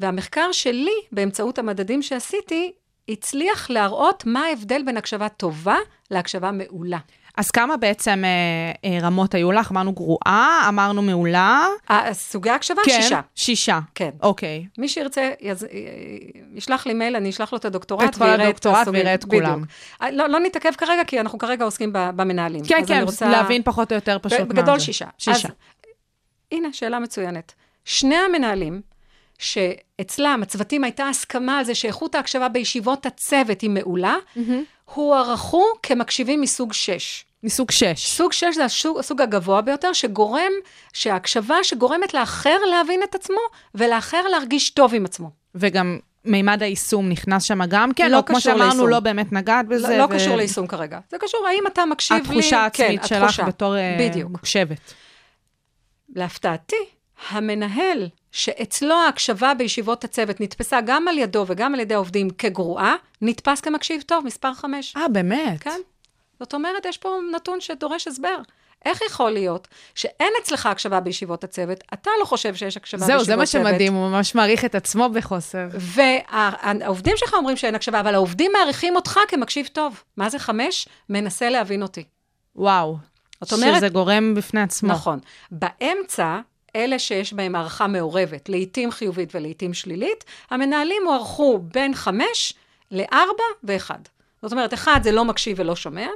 והמחקר 0.00 0.52
שלי, 0.52 0.94
באמצעות 1.12 1.58
המדדים 1.58 2.02
שעשיתי, 2.02 2.72
הצליח 3.08 3.70
להראות 3.70 4.26
מה 4.26 4.40
ההבדל 4.40 4.82
בין 4.82 4.96
הקשבה 4.96 5.28
טובה 5.28 5.76
להקשבה 6.10 6.50
מעולה. 6.50 6.98
אז 7.36 7.50
כמה 7.50 7.76
בעצם 7.76 8.22
אה, 8.24 8.90
אה, 8.90 8.98
רמות 9.00 9.34
היו 9.34 9.52
לך? 9.52 9.70
אמרנו 9.70 9.92
גרועה, 9.92 10.66
אמרנו 10.68 11.02
מעולה. 11.02 11.66
אה, 11.90 12.14
סוגי 12.14 12.50
הקשבה? 12.50 12.82
כן, 12.84 13.02
שישה. 13.02 13.20
שישה. 13.34 13.78
כן. 13.94 14.10
אוקיי. 14.22 14.66
מי 14.78 14.88
שירצה, 14.88 15.30
יז... 15.40 15.64
אה, 15.64 15.68
ישלח 16.54 16.86
לי 16.86 16.94
מייל, 16.94 17.16
אני 17.16 17.30
אשלח 17.30 17.52
לו 17.52 17.58
את 17.58 17.64
הדוקטורט. 17.64 18.08
את 18.08 18.14
כל 18.14 18.24
ויראה 18.24 18.44
הדוקטורט 18.44 18.76
הסוגים. 18.76 19.00
ויראה 19.00 19.14
את 19.14 19.24
כולם. 19.24 19.52
בדיוק. 19.52 19.68
אה, 20.02 20.10
לא, 20.10 20.26
לא 20.26 20.40
נתעכב 20.40 20.72
כרגע, 20.78 21.04
כי 21.04 21.20
אנחנו 21.20 21.38
כרגע 21.38 21.64
עוסקים 21.64 21.90
במנהלים. 21.92 22.64
כן, 22.64 22.82
כן, 22.86 23.02
רוצה... 23.02 23.28
להבין 23.28 23.62
פחות 23.62 23.92
או 23.92 23.94
יותר 23.94 24.18
פשוט 24.22 24.40
מה 24.40 24.44
בגדול 24.44 24.78
זה. 24.78 24.84
שישה. 24.84 25.06
שישה. 25.18 25.48
אז, 25.48 25.54
הנה, 26.52 26.68
שאלה 26.72 26.98
מצוינת. 26.98 27.52
שני 27.84 28.16
המנהלים, 28.16 28.80
שאצלם, 29.38 30.40
הצוותים, 30.42 30.84
הייתה 30.84 31.08
הסכמה 31.08 31.58
על 31.58 31.64
זה 31.64 31.74
שאיכות 31.74 32.14
ההקשבה 32.14 32.48
בישיבות 32.48 33.06
הצוות 33.06 33.60
היא 33.60 33.70
מעולה, 33.70 34.16
הוערכו 34.94 35.64
כמקשיבים 35.82 36.40
מסוג 36.40 36.72
6. 36.72 37.25
מסוג 37.42 37.70
שש. 37.70 38.06
סוג 38.10 38.32
6 38.32 38.44
זה 38.54 38.64
הסוג, 38.64 38.98
הסוג 38.98 39.20
הגבוה 39.20 39.60
ביותר, 39.60 39.92
שגורם, 39.92 40.52
שההקשבה 40.92 41.56
שגורמת 41.62 42.14
לאחר 42.14 42.56
להבין 42.70 43.02
את 43.02 43.14
עצמו, 43.14 43.40
ולאחר 43.74 44.22
להרגיש 44.28 44.70
טוב 44.70 44.94
עם 44.94 45.04
עצמו. 45.04 45.30
וגם 45.54 45.98
מימד 46.24 46.62
היישום 46.62 47.08
נכנס 47.08 47.42
שם 47.44 47.66
גם 47.66 47.92
כן, 47.92 48.10
לא 48.10 48.16
או 48.16 48.24
כמו 48.24 48.40
שאמרנו, 48.40 48.64
ליישום. 48.64 48.88
לא 48.88 49.00
באמת 49.00 49.32
נגעת 49.32 49.66
בזה. 49.66 49.88
לא, 49.88 49.96
לא 49.96 50.04
ו- 50.04 50.08
קשור 50.08 50.36
ליישום 50.36 50.66
כרגע. 50.66 50.98
זה 51.10 51.16
קשור, 51.20 51.46
האם 51.46 51.66
אתה 51.66 51.84
מקשיב 51.84 52.16
לי? 52.16 52.22
התחושה 52.22 52.58
העצמית 52.58 53.00
כן, 53.00 53.06
שלך 53.06 53.22
התחושה. 53.22 53.44
בתור 53.44 53.76
אה, 53.76 53.96
בדיוק. 54.00 54.30
מוקשבת. 54.30 54.94
להפתעתי, 56.14 56.76
המנהל 57.30 58.08
שאצלו 58.32 58.94
ההקשבה 58.94 59.54
בישיבות 59.54 60.04
הצוות 60.04 60.40
נתפסה 60.40 60.80
גם 60.80 61.08
על 61.08 61.18
ידו 61.18 61.44
וגם 61.48 61.74
על 61.74 61.80
ידי 61.80 61.94
העובדים 61.94 62.30
כגרועה, 62.30 62.94
נתפס 63.22 63.60
כמקשיב 63.60 64.02
טוב, 64.06 64.24
מספר 64.24 64.54
חמש. 64.54 64.96
אה, 64.96 65.08
באמת? 65.08 65.62
כן? 65.62 65.80
זאת 66.40 66.54
אומרת, 66.54 66.86
יש 66.86 66.98
פה 66.98 67.16
נתון 67.36 67.60
שדורש 67.60 68.08
הסבר. 68.08 68.36
איך 68.84 69.00
יכול 69.02 69.30
להיות 69.30 69.68
שאין 69.94 70.32
אצלך 70.42 70.66
הקשבה 70.66 71.00
בישיבות 71.00 71.44
הצוות, 71.44 71.78
אתה 71.94 72.10
לא 72.20 72.24
חושב 72.24 72.54
שיש 72.54 72.76
הקשבה 72.76 73.00
זהו, 73.06 73.18
בישיבות 73.18 73.26
צוות? 73.44 73.48
זה 73.48 73.58
מה 73.58 73.70
שמדהים, 73.70 73.94
הוא 73.94 74.08
ממש 74.08 74.34
מעריך 74.34 74.64
את 74.64 74.74
עצמו 74.74 75.08
בחוסר. 75.08 75.66
והעובדים 75.72 77.16
שלך 77.16 77.34
אומרים 77.34 77.56
שאין 77.56 77.74
הקשבה, 77.74 78.00
אבל 78.00 78.14
העובדים 78.14 78.52
מעריכים 78.52 78.96
אותך 78.96 79.20
כמקשיב 79.28 79.66
טוב. 79.72 80.02
מה 80.16 80.28
זה 80.30 80.38
חמש? 80.38 80.88
מנסה 81.08 81.50
להבין 81.50 81.82
אותי. 81.82 82.04
וואו. 82.56 82.96
זאת 83.40 83.52
אומרת- 83.52 83.76
שזה 83.76 83.88
גורם 83.88 84.34
בפני 84.34 84.60
עצמו. 84.60 84.88
נכון. 84.92 85.18
באמצע, 85.50 86.38
אלה 86.76 86.98
שיש 86.98 87.32
בהם 87.32 87.54
הערכה 87.54 87.86
מעורבת, 87.86 88.48
לעתים 88.48 88.90
חיובית 88.90 89.34
ולעתים 89.34 89.74
שלילית, 89.74 90.24
המנהלים 90.50 91.02
הוערכו 91.06 91.58
בין 91.58 91.94
חמש 91.94 92.54
לארבע 92.90 93.44
ואחד. 93.64 93.98
זאת 94.48 94.52
אומרת, 94.52 94.74
אחד 94.74 95.00
זה 95.02 95.12
לא 95.12 95.24
מקשיב 95.24 95.60
ולא 95.60 95.76
שומע, 95.76 96.06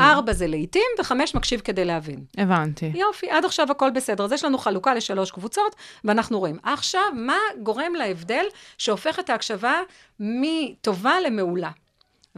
ארבע 0.00 0.32
זה 0.32 0.46
לעתים, 0.46 0.82
וחמש 0.98 1.34
מקשיב 1.34 1.60
כדי 1.60 1.84
להבין. 1.84 2.24
הבנתי. 2.38 2.92
יופי, 2.94 3.30
עד 3.30 3.44
עכשיו 3.44 3.70
הכל 3.70 3.90
בסדר. 3.90 4.24
אז 4.24 4.32
יש 4.32 4.44
לנו 4.44 4.58
חלוקה 4.58 4.94
לשלוש 4.94 5.30
קבוצות, 5.30 5.76
ואנחנו 6.04 6.38
רואים. 6.38 6.58
עכשיו, 6.62 7.02
מה 7.14 7.38
גורם 7.62 7.94
להבדל 7.94 8.44
שהופך 8.78 9.18
את 9.18 9.30
ההקשבה 9.30 9.74
מטובה 10.20 11.20
למעולה? 11.20 11.70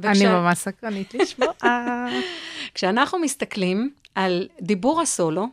אני 0.05 0.27
ממש 0.27 0.59
סקרנית 0.59 1.15
לשמוע. 1.15 1.53
כשאנחנו 2.75 3.19
מסתכלים 3.19 3.91
על 4.15 4.49
דיבור 4.61 5.01
הסולו, 5.01 5.47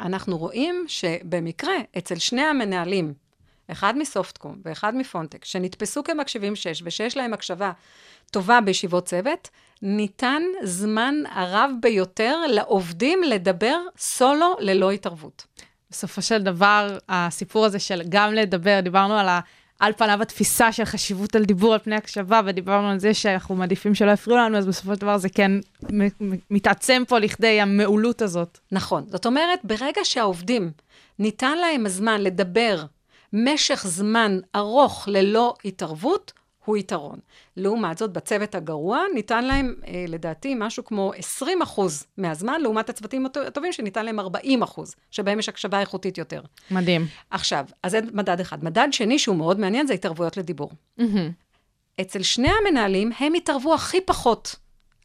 אנחנו 0.00 0.38
רואים 0.38 0.84
שבמקרה, 0.88 1.74
אצל 1.98 2.18
שני 2.18 2.42
המנהלים, 2.42 3.12
אחד 3.72 3.98
מסופטקום 3.98 4.56
ואחד 4.64 4.94
מפונטק, 4.94 5.44
שנתפסו 5.44 6.04
כמקשיבים 6.04 6.56
שש, 6.56 6.82
ושיש 6.84 7.16
להם 7.16 7.34
הקשבה 7.34 7.72
טובה 8.30 8.60
בישיבות 8.60 9.06
צוות, 9.06 9.48
ניתן 9.82 10.42
זמן 10.62 11.14
הרב 11.30 11.70
ביותר 11.80 12.36
לעובדים 12.48 13.22
לדבר 13.22 13.78
סולו 13.98 14.56
ללא 14.60 14.90
התערבות. 14.90 15.46
בסופו 15.90 16.22
של 16.22 16.42
דבר, 16.42 16.98
הסיפור 17.08 17.64
הזה 17.64 17.78
של 17.78 18.02
גם 18.08 18.34
לדבר, 18.34 18.80
דיברנו 18.80 19.14
על 19.18 19.28
על 19.80 19.92
פניו 19.92 20.22
התפיסה 20.22 20.72
של 20.72 20.84
חשיבות 20.84 21.36
על 21.36 21.44
דיבור 21.44 21.72
על 21.72 21.78
פני 21.78 21.96
הקשבה, 21.96 22.40
ודיברנו 22.46 22.88
על 22.88 22.98
זה 22.98 23.14
שאנחנו 23.14 23.54
מעדיפים 23.54 23.94
שלא 23.94 24.10
יפריעו 24.10 24.38
לנו, 24.38 24.58
אז 24.58 24.66
בסופו 24.66 24.94
של 24.94 25.00
דבר 25.00 25.18
זה 25.18 25.28
כן 25.28 25.52
מתעצם 26.50 27.02
פה 27.08 27.18
לכדי 27.18 27.60
המעולות 27.60 28.22
הזאת. 28.22 28.58
נכון. 28.72 29.04
זאת 29.08 29.26
אומרת, 29.26 29.58
ברגע 29.64 30.00
שהעובדים, 30.04 30.70
ניתן 31.18 31.58
להם 31.58 31.86
הזמן 31.86 32.20
לדבר 32.20 32.84
משך 33.32 33.86
זמן 33.86 34.38
ארוך 34.56 35.08
ללא 35.08 35.54
התערבות, 35.64 36.32
הוא 36.64 36.76
יתרון. 36.76 37.18
לעומת 37.56 37.98
זאת, 37.98 38.12
בצוות 38.12 38.54
הגרוע, 38.54 39.02
ניתן 39.14 39.44
להם, 39.44 39.74
אה, 39.86 40.04
לדעתי, 40.08 40.54
משהו 40.58 40.84
כמו 40.84 41.12
20 41.16 41.62
אחוז 41.62 42.06
מהזמן, 42.16 42.60
לעומת 42.60 42.90
הצוותים 42.90 43.26
הטו- 43.26 43.40
הטובים, 43.46 43.72
שניתן 43.72 44.04
להם 44.04 44.20
40 44.20 44.62
אחוז, 44.62 44.94
שבהם 45.10 45.38
יש 45.38 45.48
הקשבה 45.48 45.80
איכותית 45.80 46.18
יותר. 46.18 46.42
מדהים. 46.70 47.06
עכשיו, 47.30 47.64
אז 47.82 47.90
זה 47.92 48.00
מדד 48.12 48.40
אחד. 48.40 48.64
מדד 48.64 48.88
שני, 48.92 49.18
שהוא 49.18 49.36
מאוד 49.36 49.60
מעניין, 49.60 49.86
זה 49.86 49.94
התערבויות 49.94 50.36
לדיבור. 50.36 50.70
אצל 52.00 52.22
שני 52.22 52.48
המנהלים, 52.60 53.10
הם 53.18 53.34
התערבו 53.34 53.74
הכי 53.74 54.00
פחות 54.00 54.56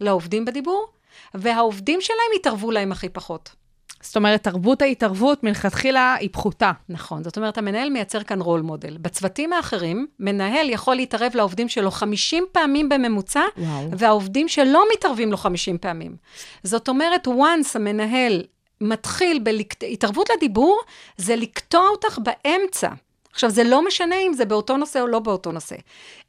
לעובדים 0.02 0.46
בדיבור, 0.46 0.88
והעובדים 1.34 2.02
שלהם 2.02 2.20
התערבו 2.40 2.72
להם 2.72 2.92
הכי 2.92 3.10
פחות. 3.10 3.56
זאת 4.02 4.16
אומרת, 4.16 4.44
תרבות 4.44 4.82
ההתערבות 4.82 5.44
מלכתחילה 5.44 6.16
היא 6.20 6.30
פחותה. 6.32 6.72
נכון, 6.90 7.24
זאת 7.24 7.38
אומרת, 7.38 7.58
המנהל 7.58 7.90
מייצר 7.90 8.24
כאן 8.24 8.42
רול 8.42 8.62
מודל. 8.62 8.98
בצוותים 8.98 9.54
האחרים, 9.54 10.08
מנהל 10.20 10.70
יכול 10.70 10.96
להתערב 10.96 11.32
לעובדים 11.36 11.70
שלו 11.70 11.92
50 11.92 12.46
פעמים 12.52 12.90
בממוצע, 12.90 13.42
וואו. 13.58 13.90
והעובדים 13.92 14.48
שלא 14.48 14.84
מתערבים 14.94 15.32
לו 15.32 15.38
50 15.38 15.78
פעמים. 15.78 16.16
זאת 16.64 16.88
אומרת, 16.88 17.28
once 17.28 17.70
המנהל 17.76 18.44
מתחיל 18.82 19.40
בהתערבות 19.44 20.30
לדיבור, 20.30 20.82
זה 21.18 21.36
לקטוע 21.36 21.88
אותך 21.88 22.20
באמצע. 22.24 22.90
עכשיו, 23.32 23.50
זה 23.50 23.64
לא 23.64 23.86
משנה 23.86 24.16
אם 24.16 24.34
זה 24.34 24.46
באותו 24.46 24.78
נושא 24.78 25.02
או 25.02 25.08
לא 25.08 25.20
באותו 25.20 25.52
נושא. 25.52 25.76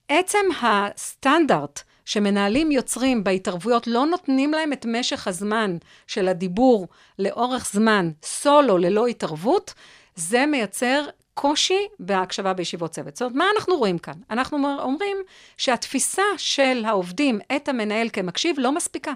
עצם 0.08 0.46
הסטנדרט 0.62 1.82
שמנהלים 2.06 2.72
יוצרים 2.72 3.24
בהתערבויות 3.24 3.86
לא 3.86 4.06
נותנים 4.06 4.52
להם 4.52 4.72
את 4.72 4.86
משך 4.88 5.28
הזמן 5.28 5.76
של 6.06 6.28
הדיבור 6.28 6.88
לאורך 7.18 7.68
זמן, 7.72 8.10
סולו, 8.22 8.78
ללא 8.78 9.06
התערבות, 9.06 9.74
זה 10.14 10.46
מייצר 10.46 11.04
קושי 11.34 11.86
בהקשבה 12.00 12.52
בישיבות 12.52 12.90
צוות. 12.90 13.16
זאת 13.16 13.22
אומרת, 13.22 13.36
מה 13.36 13.44
אנחנו 13.56 13.76
רואים 13.76 13.98
כאן? 13.98 14.14
אנחנו 14.30 14.80
אומרים 14.80 15.16
שהתפיסה 15.56 16.22
של 16.36 16.84
העובדים 16.86 17.38
את 17.56 17.68
המנהל 17.68 18.08
כמקשיב 18.12 18.56
לא 18.58 18.72
מספיקה. 18.72 19.12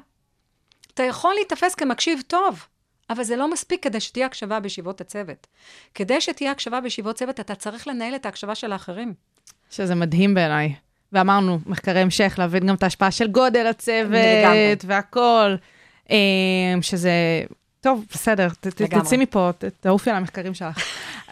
אתה 0.94 1.02
יכול 1.02 1.34
להיתפס 1.34 1.74
כמקשיב 1.74 2.20
טוב, 2.26 2.66
אבל 3.10 3.22
זה 3.22 3.36
לא 3.36 3.50
מספיק 3.50 3.82
כדי 3.82 4.00
שתהיה 4.00 4.26
הקשבה 4.26 4.60
בישיבות 4.60 5.00
הצוות. 5.00 5.46
כדי 5.94 6.20
שתהיה 6.20 6.50
הקשבה 6.50 6.80
בישיבות 6.80 7.16
צוות, 7.16 7.40
אתה 7.40 7.54
צריך 7.54 7.88
לנהל 7.88 8.14
את 8.14 8.26
ההקשבה 8.26 8.54
של 8.54 8.72
האחרים. 8.72 9.14
שזה 9.70 9.94
מדהים 9.94 10.34
בעיניי. 10.34 10.74
ואמרנו, 11.12 11.58
מחקרי 11.66 12.00
המשך, 12.00 12.34
להבין 12.38 12.66
גם 12.66 12.74
את 12.74 12.82
ההשפעה 12.82 13.10
של 13.10 13.26
גודל 13.28 13.66
הצוות. 13.66 14.84
והכל, 14.86 15.54
אה, 16.10 16.16
שזה... 16.82 17.12
טוב, 17.80 18.04
בסדר. 18.12 18.48
תצאי 18.60 19.16
מפה, 19.16 19.50
תעופי 19.80 20.10
על 20.10 20.16
המחקרים 20.16 20.54
שלך. 20.54 20.78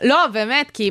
לא, 0.03 0.27
באמת, 0.33 0.71
כי 0.71 0.91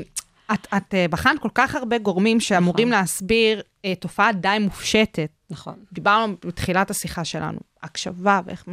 את, 0.54 0.68
את 0.78 0.94
אה, 0.94 1.06
בחנת 1.10 1.40
כל 1.40 1.50
כך 1.54 1.76
הרבה 1.76 1.98
גורמים 1.98 2.40
שאמורים 2.40 2.90
נכון. 2.90 3.00
להסביר 3.02 3.62
אה, 3.86 3.96
תופעה 3.96 4.34
די 4.34 4.58
מופשטת. 4.62 5.30
נכון. 5.50 5.74
דיברנו 5.94 6.36
בתחילת 6.46 6.92
השיחה 6.92 7.26
שלנו, 7.26 7.60
הקשבה, 7.84 8.42
ואיך 8.46 8.64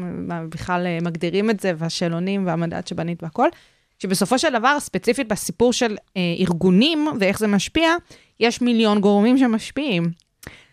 בכלל 0.48 0.86
אה, 0.86 0.98
מגדירים 1.02 1.50
את 1.50 1.60
זה, 1.60 1.72
והשאלונים 1.76 2.46
והמדד 2.46 2.86
שבנית 2.86 3.22
והכל, 3.22 3.48
שבסופו 4.04 4.38
של 4.38 4.52
דבר, 4.52 4.80
ספציפית 4.80 5.28
בסיפור 5.28 5.72
של 5.72 5.96
אה, 6.16 6.22
ארגונים 6.40 7.08
ואיך 7.20 7.38
זה 7.38 7.46
משפיע, 7.46 7.94
יש 8.40 8.60
מיליון 8.60 9.00
גורמים 9.00 9.38
שמשפיעים. 9.38 10.10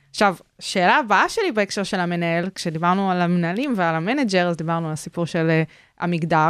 עכשיו, 0.10 0.36
שאלה 0.60 0.96
הבאה 0.98 1.30
שלי 1.30 1.52
בהקשר 1.52 1.84
של 1.84 2.00
המנהל, 2.00 2.50
כשדיברנו 2.56 3.12
על 3.12 3.22
המנהלים 3.22 3.74
ועל 3.78 3.96
המנג'ר, 3.96 4.48
אז 4.48 4.58
דיברנו 4.58 4.88
על 4.88 4.94
הסיפור 4.94 5.26
של 5.26 5.50
אה, 5.50 5.64
המגדר, 6.00 6.50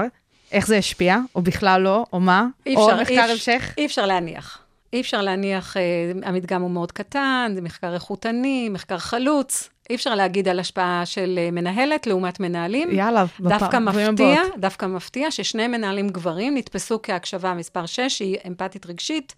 איך 0.51 0.67
זה 0.67 0.77
השפיע, 0.77 1.17
או 1.35 1.41
בכלל 1.41 1.81
לא, 1.81 2.05
או 2.13 2.19
מה, 2.19 2.47
אי 2.65 2.75
או 2.75 2.89
אפשר, 2.89 3.01
מחקר 3.01 3.13
אי 3.13 3.31
המשך. 3.31 3.73
אי 3.77 3.85
אפשר 3.85 4.05
להניח. 4.05 4.59
אי 4.93 5.01
אפשר 5.01 5.21
להניח, 5.21 5.77
אה, 5.77 5.81
המדגם 6.23 6.61
הוא 6.61 6.71
מאוד 6.71 6.91
קטן, 6.91 7.51
זה 7.55 7.61
מחקר 7.61 7.93
איכותני, 7.93 8.69
מחקר 8.69 8.97
חלוץ. 8.97 9.69
אי 9.91 9.95
אפשר 9.95 10.15
להגיד 10.15 10.47
על 10.47 10.59
השפעה 10.59 11.05
של 11.05 11.39
אה, 11.41 11.51
מנהלת 11.51 12.07
לעומת 12.07 12.39
מנהלים. 12.39 12.91
יאללה, 12.91 13.25
דווקא 13.39 13.79
בפעמים 13.79 14.13
מפתיע. 14.13 14.41
דווקא 14.57 14.85
מפתיע 14.85 15.31
ששני 15.31 15.67
מנהלים 15.67 16.09
גברים 16.09 16.57
נתפסו 16.57 16.99
כהקשבה 17.03 17.53
מספר 17.53 17.85
6, 17.85 17.99
שהיא 17.99 18.37
אמפתית 18.47 18.85
רגשית, 18.85 19.35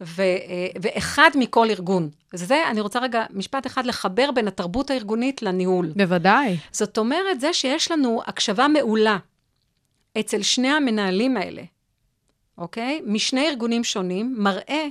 ו, 0.00 0.22
אה, 0.22 0.66
ואחד 0.80 1.30
מכל 1.34 1.70
ארגון. 1.70 2.10
זה, 2.34 2.62
אני 2.70 2.80
רוצה 2.80 2.98
רגע, 2.98 3.24
משפט 3.30 3.66
אחד, 3.66 3.86
לחבר 3.86 4.30
בין 4.34 4.48
התרבות 4.48 4.90
הארגונית 4.90 5.42
לניהול. 5.42 5.92
בוודאי. 5.96 6.56
זאת 6.72 6.98
אומרת, 6.98 7.40
זה 7.40 7.52
שיש 7.52 7.90
לנו 7.90 8.22
הקשבה 8.26 8.68
מעולה 8.68 9.16
אצל 10.20 10.42
שני 10.42 10.68
המנהלים 10.68 11.36
האלה, 11.36 11.62
אוקיי? 12.58 13.00
משני 13.06 13.48
ארגונים 13.48 13.84
שונים, 13.84 14.34
מראה 14.38 14.86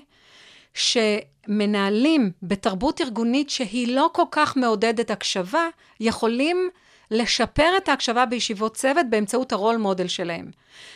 שמנהלים 1.47 2.31
בתרבות 2.43 3.01
ארגונית 3.01 3.49
שהיא 3.49 3.95
לא 3.95 4.09
כל 4.13 4.23
כך 4.31 4.57
מעודדת 4.57 5.11
הקשבה, 5.11 5.67
יכולים 5.99 6.69
לשפר 7.11 7.69
את 7.77 7.89
ההקשבה 7.89 8.25
בישיבות 8.25 8.75
צוות 8.75 9.05
באמצעות 9.09 9.51
הרול 9.51 9.77
מודל 9.77 10.07
שלהם. 10.07 10.51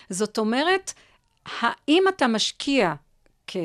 זאת 0.09 0.37
אומרת, 0.37 0.93
האם 1.61 2.03
אתה 2.09 2.27
משקיע 2.27 2.93
כ- 3.47 3.57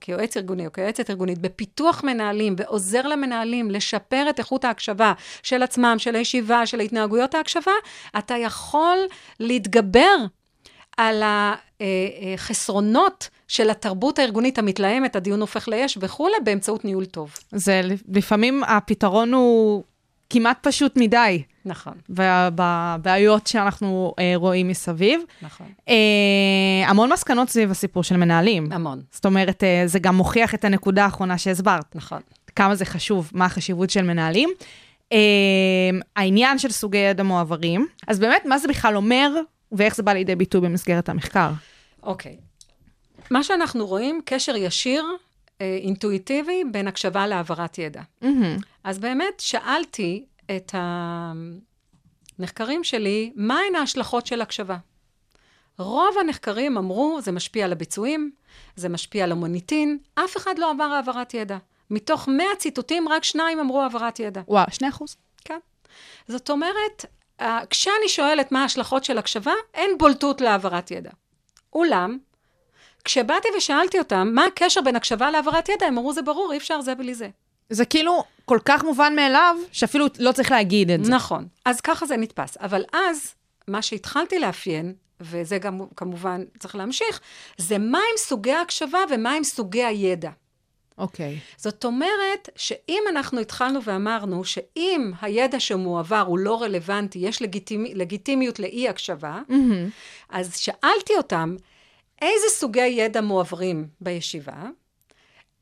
כיועץ 0.00 0.36
ארגוני 0.36 0.66
או 0.66 0.72
כיועצת 0.72 1.10
ארגונית 1.10 1.38
בפיתוח 1.38 2.04
מנהלים 2.04 2.54
ועוזר 2.58 3.06
למנהלים 3.06 3.70
לשפר 3.70 4.26
את 4.30 4.38
איכות 4.38 4.64
ההקשבה 4.64 5.12
של 5.42 5.62
עצמם, 5.62 5.94
של 5.98 6.14
הישיבה, 6.16 6.66
של 6.66 6.80
ההתנהגויות 6.80 7.34
ההקשבה, 7.34 7.72
אתה 8.18 8.34
יכול 8.36 8.98
להתגבר 9.40 10.16
על 10.96 11.22
החסרונות 12.36 13.28
של 13.48 13.70
התרבות 13.70 14.18
הארגונית 14.18 14.58
המתלהמת, 14.58 15.16
הדיון 15.16 15.40
הופך 15.40 15.68
ליש 15.68 15.98
וכולי, 16.00 16.34
באמצעות 16.44 16.84
ניהול 16.84 17.04
טוב. 17.04 17.34
זה 17.52 17.80
לפעמים 18.08 18.64
הפתרון 18.64 19.34
הוא 19.34 19.82
כמעט 20.30 20.58
פשוט 20.62 20.96
מדי. 20.96 21.42
נכון, 21.64 21.94
בבעיות 22.08 23.46
שאנחנו 23.46 24.14
אה, 24.18 24.32
רואים 24.36 24.68
מסביב. 24.68 25.20
נכון. 25.42 25.66
אה, 25.88 25.94
המון 26.86 27.12
מסקנות 27.12 27.48
סביב 27.48 27.70
הסיפור 27.70 28.02
של 28.02 28.16
מנהלים. 28.16 28.72
המון, 28.72 29.02
זאת 29.10 29.26
אומרת, 29.26 29.64
אה, 29.64 29.82
זה 29.86 29.98
גם 29.98 30.16
מוכיח 30.16 30.54
את 30.54 30.64
הנקודה 30.64 31.04
האחרונה 31.04 31.38
שהסברת, 31.38 31.96
נכון. 31.96 32.20
כמה 32.56 32.74
זה 32.74 32.84
חשוב, 32.84 33.30
מה 33.34 33.44
החשיבות 33.44 33.90
של 33.90 34.02
מנהלים. 34.02 34.50
אה, 35.12 35.18
העניין 36.16 36.58
של 36.58 36.70
סוגי 36.70 36.98
ידע 36.98 37.22
מועברים, 37.22 37.86
אז 38.06 38.18
באמת, 38.18 38.46
מה 38.46 38.58
זה 38.58 38.68
בכלל 38.68 38.96
אומר, 38.96 39.30
ואיך 39.72 39.96
זה 39.96 40.02
בא 40.02 40.12
לידי 40.12 40.36
ביטוי 40.36 40.60
במסגרת 40.60 41.08
המחקר? 41.08 41.50
אוקיי. 42.02 42.36
מה 43.30 43.42
שאנחנו 43.42 43.86
רואים, 43.86 44.20
קשר 44.24 44.56
ישיר, 44.56 45.04
אה, 45.60 45.78
אינטואיטיבי, 45.82 46.64
בין 46.72 46.88
הקשבה 46.88 47.26
להעברת 47.26 47.78
ידע. 47.78 48.02
מהמם. 48.22 48.56
אז 48.84 48.98
באמת 48.98 49.40
שאלתי 49.40 50.24
את 50.56 50.74
הנחקרים 52.38 52.84
שלי, 52.84 53.32
מהן 53.34 53.74
ההשלכות 53.78 54.26
של 54.26 54.40
הקשבה? 54.40 54.76
רוב 55.78 56.18
הנחקרים 56.20 56.76
אמרו, 56.76 57.18
זה 57.22 57.32
משפיע 57.32 57.64
על 57.64 57.72
הביצועים, 57.72 58.30
זה 58.76 58.88
משפיע 58.88 59.24
על 59.24 59.32
המוניטין, 59.32 59.98
אף 60.14 60.36
אחד 60.36 60.58
לא 60.58 60.70
עבר 60.70 60.84
העברת 60.84 61.34
ידע. 61.34 61.58
מתוך 61.90 62.28
100 62.28 62.46
ציטוטים, 62.58 63.08
רק 63.08 63.24
שניים 63.24 63.60
אמרו 63.60 63.82
העברת 63.82 64.20
ידע. 64.20 64.40
וואו, 64.48 64.66
שני 64.70 64.88
אחוז. 64.88 65.16
כן. 65.44 65.58
זאת 66.28 66.50
אומרת, 66.50 67.04
אה, 67.40 67.60
כשאני 67.70 68.08
שואלת 68.08 68.52
מה 68.52 68.62
ההשלכות 68.62 69.04
של 69.04 69.18
הקשבה, 69.18 69.52
אין 69.74 69.98
בולטות 69.98 70.40
להעברת 70.40 70.90
ידע. 70.90 71.10
אולם, 71.72 72.18
כשבאתי 73.06 73.48
ושאלתי 73.56 73.98
אותם, 73.98 74.30
מה 74.34 74.44
הקשר 74.44 74.80
בין 74.80 74.96
הקשבה 74.96 75.30
להעברת 75.30 75.68
ידע, 75.68 75.86
הם 75.86 75.98
אמרו, 75.98 76.12
זה 76.12 76.22
ברור, 76.22 76.52
אי 76.52 76.56
אפשר 76.56 76.80
זה 76.80 76.94
בלי 76.94 77.14
זה. 77.14 77.28
זה 77.70 77.84
כאילו 77.84 78.24
כל 78.44 78.58
כך 78.64 78.84
מובן 78.84 79.16
מאליו, 79.16 79.56
שאפילו 79.72 80.06
לא 80.18 80.32
צריך 80.32 80.50
להגיד 80.50 80.90
את 80.90 81.04
זה. 81.04 81.10
נכון. 81.10 81.46
אז 81.64 81.80
ככה 81.80 82.06
זה 82.06 82.16
נתפס. 82.16 82.56
אבל 82.60 82.84
אז, 82.92 83.34
מה 83.68 83.82
שהתחלתי 83.82 84.38
לאפיין, 84.38 84.94
וזה 85.20 85.58
גם 85.58 85.80
כמובן 85.96 86.44
צריך 86.58 86.74
להמשיך, 86.76 87.20
זה 87.58 87.78
מהם 87.78 88.16
סוגי 88.16 88.52
ההקשבה 88.52 88.98
ומהם 89.10 89.44
סוגי 89.44 89.84
הידע. 89.84 90.30
אוקיי. 90.98 91.38
זאת 91.56 91.84
אומרת, 91.84 92.48
שאם 92.56 93.02
אנחנו 93.10 93.40
התחלנו 93.40 93.82
ואמרנו 93.82 94.44
שאם 94.44 95.12
הידע 95.20 95.60
שמועבר 95.60 96.24
הוא 96.26 96.38
לא 96.38 96.62
רלוונטי, 96.62 97.18
יש 97.18 97.42
לגיטימי, 97.42 97.94
לגיטימיות 97.94 98.58
לאי 98.58 98.88
הקשבה, 98.88 99.40
מהמם. 99.48 99.88
אז 100.30 100.56
שאלתי 100.56 101.16
אותם, 101.16 101.56
איזה 102.22 102.46
סוגי 102.48 102.86
ידע 102.86 103.20
מועברים 103.20 103.88
בישיבה? 104.00 104.62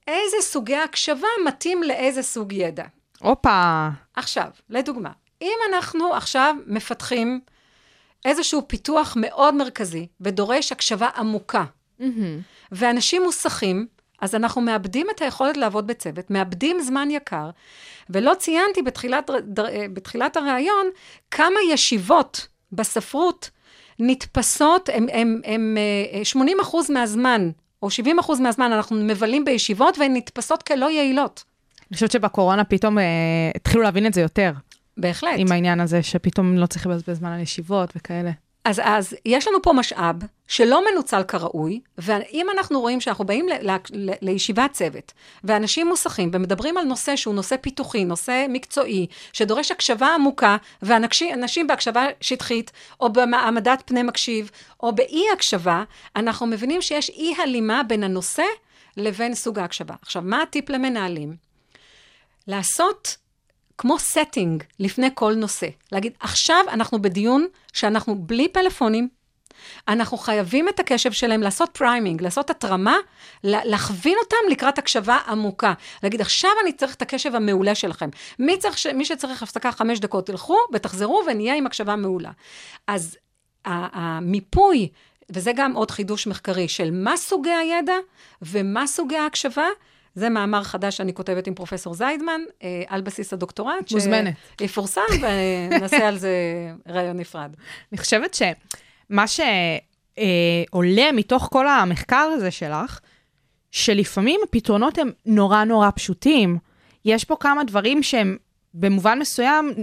איזה 0.07 0.37
סוגי 0.41 0.77
הקשבה 0.77 1.29
מתאים 1.47 1.83
לאיזה 1.83 2.23
סוג 2.23 2.53
ידע? 2.53 2.85
הופה. 3.21 3.89
עכשיו, 4.15 4.49
לדוגמה, 4.71 5.11
אם 5.43 5.57
אנחנו 5.69 6.15
עכשיו 6.15 6.57
מפתחים 6.67 7.41
איזשהו 8.25 8.63
פיתוח 8.69 9.15
מאוד 9.21 9.55
מרכזי 9.55 10.07
ודורש 10.21 10.73
הקשבה 10.73 11.09
עמוקה, 11.17 11.65
מהמם. 11.99 12.41
ואנשים 12.73 13.23
מוסכים, 13.23 13.87
אז 14.21 14.35
אנחנו 14.35 14.61
מאבדים 14.61 15.07
את 15.11 15.23
היכולת 15.23 15.57
לעבוד 15.57 15.87
בצוות, 15.87 16.31
מאבדים 16.31 16.81
זמן 16.81 17.11
יקר, 17.11 17.51
ולא 18.11 18.35
ציינתי 18.39 18.83
בתחילת, 18.83 19.31
אה, 19.31 19.87
בתחילת 19.93 20.37
הראיון 20.37 20.87
כמה 21.31 21.57
ישיבות 21.71 22.47
בספרות 22.73 23.51
נתפסות, 23.99 24.89
הם, 24.93 25.07
הם, 25.13 25.41
הם 25.45 25.77
אה, 26.15 26.25
80 26.25 26.61
אחוז 26.61 26.91
מהזמן, 26.91 27.51
או 27.83 27.91
70 27.91 28.19
אחוז 28.19 28.41
מהזמן 28.41 28.73
אנחנו 28.73 28.97
מבלים 28.97 29.45
בישיבות, 29.45 29.99
והן 29.99 30.17
נתפסות 30.17 30.63
כלא 30.63 30.91
יעילות. 30.91 31.45
אני 31.91 31.95
חושבת 31.95 32.11
שבקורונה 32.11 32.65
פתאום 32.65 32.99
אה, 32.99 33.05
התחילו 33.55 33.83
להבין 33.83 34.07
את 34.07 34.15
זה 34.15 34.21
יותר, 34.21 34.53
בהחלט. 34.97 35.35
עם 35.37 35.53
העניין 35.53 35.81
הזה 35.81 36.03
שפתאום 36.03 36.57
לא 36.57 36.67
צריך 36.67 36.87
לבזבז 36.87 37.19
זמן 37.19 37.33
על 37.33 37.41
ישיבות 37.41 37.93
וכאלה. 37.97 38.31
אז, 38.65 38.81
אז 38.85 39.17
יש 39.25 39.49
לנו 39.49 39.63
פה 39.63 39.73
משאב 39.73 40.17
שלא 40.49 40.83
מנוצל 40.91 41.23
כראוי, 41.23 41.81
ואם 41.99 42.47
אנחנו 42.57 42.81
רואים 42.81 43.01
שאנחנו 43.01 43.25
באים 43.25 43.49
ל, 43.49 43.71
ל, 43.71 43.77
ל, 43.93 44.11
לישיבת 44.23 44.73
צוות, 44.73 45.13
ואנשים 45.45 45.87
מוסכים 45.87 46.31
ומדברים 46.33 46.77
על 46.77 46.85
נושא 46.85 47.17
שהוא 47.17 47.35
נושא 47.35 47.57
פיתוחי, 47.57 48.05
נושא 48.05 48.47
מקצועי, 48.49 49.07
שדורש 49.33 49.71
הקשבה 49.71 50.15
עמוקה, 50.15 50.57
ואנשים 50.83 51.67
בהקשבה 51.67 52.07
שטחית, 52.21 52.73
או 53.01 53.13
במעמדת 53.13 53.83
פני 53.87 54.03
מקשיב, 54.03 54.51
או 54.83 54.95
באי 54.95 55.25
הקשבה, 55.33 55.85
אנחנו 56.17 56.47
מבינים 56.47 56.83
שיש 56.83 57.11
אי 57.11 57.35
הלימה 57.43 57.83
בין 57.83 58.05
הנושא 58.05 58.45
לבין 58.97 59.35
סוג 59.35 59.59
ההקשבה. 59.59 59.95
עכשיו, 60.03 60.23
מה 60.23 60.43
הטיפ 60.43 60.71
למנהלים? 60.71 61.37
לעשות 62.47 63.17
כמו 63.79 63.97
setting 64.13 64.65
לפני 64.81 65.09
כל 65.15 65.35
נושא. 65.35 65.67
להגיד, 65.93 66.13
עכשיו 66.21 66.65
אנחנו 66.69 67.03
בדיון 67.03 67.47
שאנחנו 67.73 68.15
בלי 68.19 68.49
פלאפונים, 68.49 69.09
אנחנו 69.89 70.17
חייבים 70.17 70.69
את 70.69 70.81
הקשב 70.81 71.13
שלהם, 71.13 71.43
לעשות 71.43 71.71
framing, 71.73 72.23
לעשות 72.23 72.51
הטרמה, 72.51 72.97
להכווין 73.45 74.17
אותם 74.25 74.37
לקראת 74.51 74.79
הקשבה 74.79 75.19
עמוקה. 75.29 75.73
להגיד, 76.03 76.21
עכשיו 76.21 76.51
אני 76.63 76.73
צריך 76.73 76.95
את 76.95 77.03
הקשב 77.03 77.35
המעולה 77.35 77.75
שלכם. 77.75 78.09
מי, 78.39 78.59
צריך, 78.59 78.87
מי 78.95 79.05
שצריך 79.05 79.43
הפסקה 79.43 79.73
חמש 79.73 80.01
דקות, 80.01 80.27
תלכו 80.27 80.57
ותחזרו 80.73 81.23
ונהיה 81.27 81.55
עם 81.55 81.67
הקשבה 81.67 81.97
מעולה. 81.97 82.31
אז 82.87 83.17
המיפוי, 83.65 84.89
וזה 85.31 85.53
גם 85.57 85.73
עוד 85.73 85.91
חידוש 85.91 86.27
מחקרי, 86.27 86.69
של 86.69 86.91
מה 86.91 87.17
סוגי 87.17 87.53
הידע 87.53 87.97
ומה 88.43 88.87
סוגי 88.87 89.17
ההקשבה, 89.17 89.67
זה 90.15 90.29
מאמר 90.29 90.63
חדש 90.63 90.97
שאני 90.97 91.15
כותבת 91.15 91.47
עם 91.47 91.55
פרופסור 91.55 91.95
זיידמן, 91.95 92.41
אה, 92.63 92.83
על 92.87 93.01
בסיס 93.01 93.33
הדוקטורט. 93.33 93.93
מוזמנת. 93.93 94.35
שיפורסם, 94.59 95.01
ונעשה 95.23 96.09
על 96.09 96.19
זה 96.19 96.33
רעיון 96.89 97.17
נפרד. 97.17 97.55
אני 97.93 97.99
חושבת 97.99 98.35
שמה 98.35 99.25
שעולה 99.27 101.13
מתוך 101.13 101.49
כל 101.53 101.69
המחקר 101.69 102.31
הזה 102.35 102.51
שלך, 102.51 103.01
שלפעמים 103.71 104.41
הפתרונות 104.49 104.99
הם 104.99 105.11
נורא 105.27 105.65
נורא 105.65 105.91
פשוטים. 105.95 106.59
יש 107.05 107.25
פה 107.25 107.37
כמה 107.41 107.65
דברים 107.65 108.03
שהם 108.03 108.37
במובן 108.75 109.19
מסוים 109.19 109.75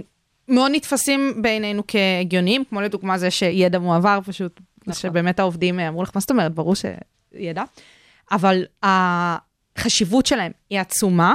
מאוד 0.48 0.70
נתפסים 0.74 1.42
בעינינו 1.42 1.82
כהגיוניים, 1.88 2.64
כמו 2.64 2.80
לדוגמה 2.80 3.18
זה 3.18 3.30
שידע 3.30 3.78
מועבר 3.78 4.18
פשוט, 4.24 4.60
נכון. 4.86 4.94
שבאמת 4.94 5.38
העובדים 5.40 5.80
אמרו 5.80 6.02
לך, 6.02 6.10
מה 6.14 6.20
זאת 6.20 6.30
אומרת? 6.30 6.54
ברור 6.54 6.74
שידע. 6.74 7.64
אבל 8.30 8.64
החשיבות 9.76 10.26
שלהם 10.26 10.52
היא 10.70 10.80
עצומה, 10.80 11.34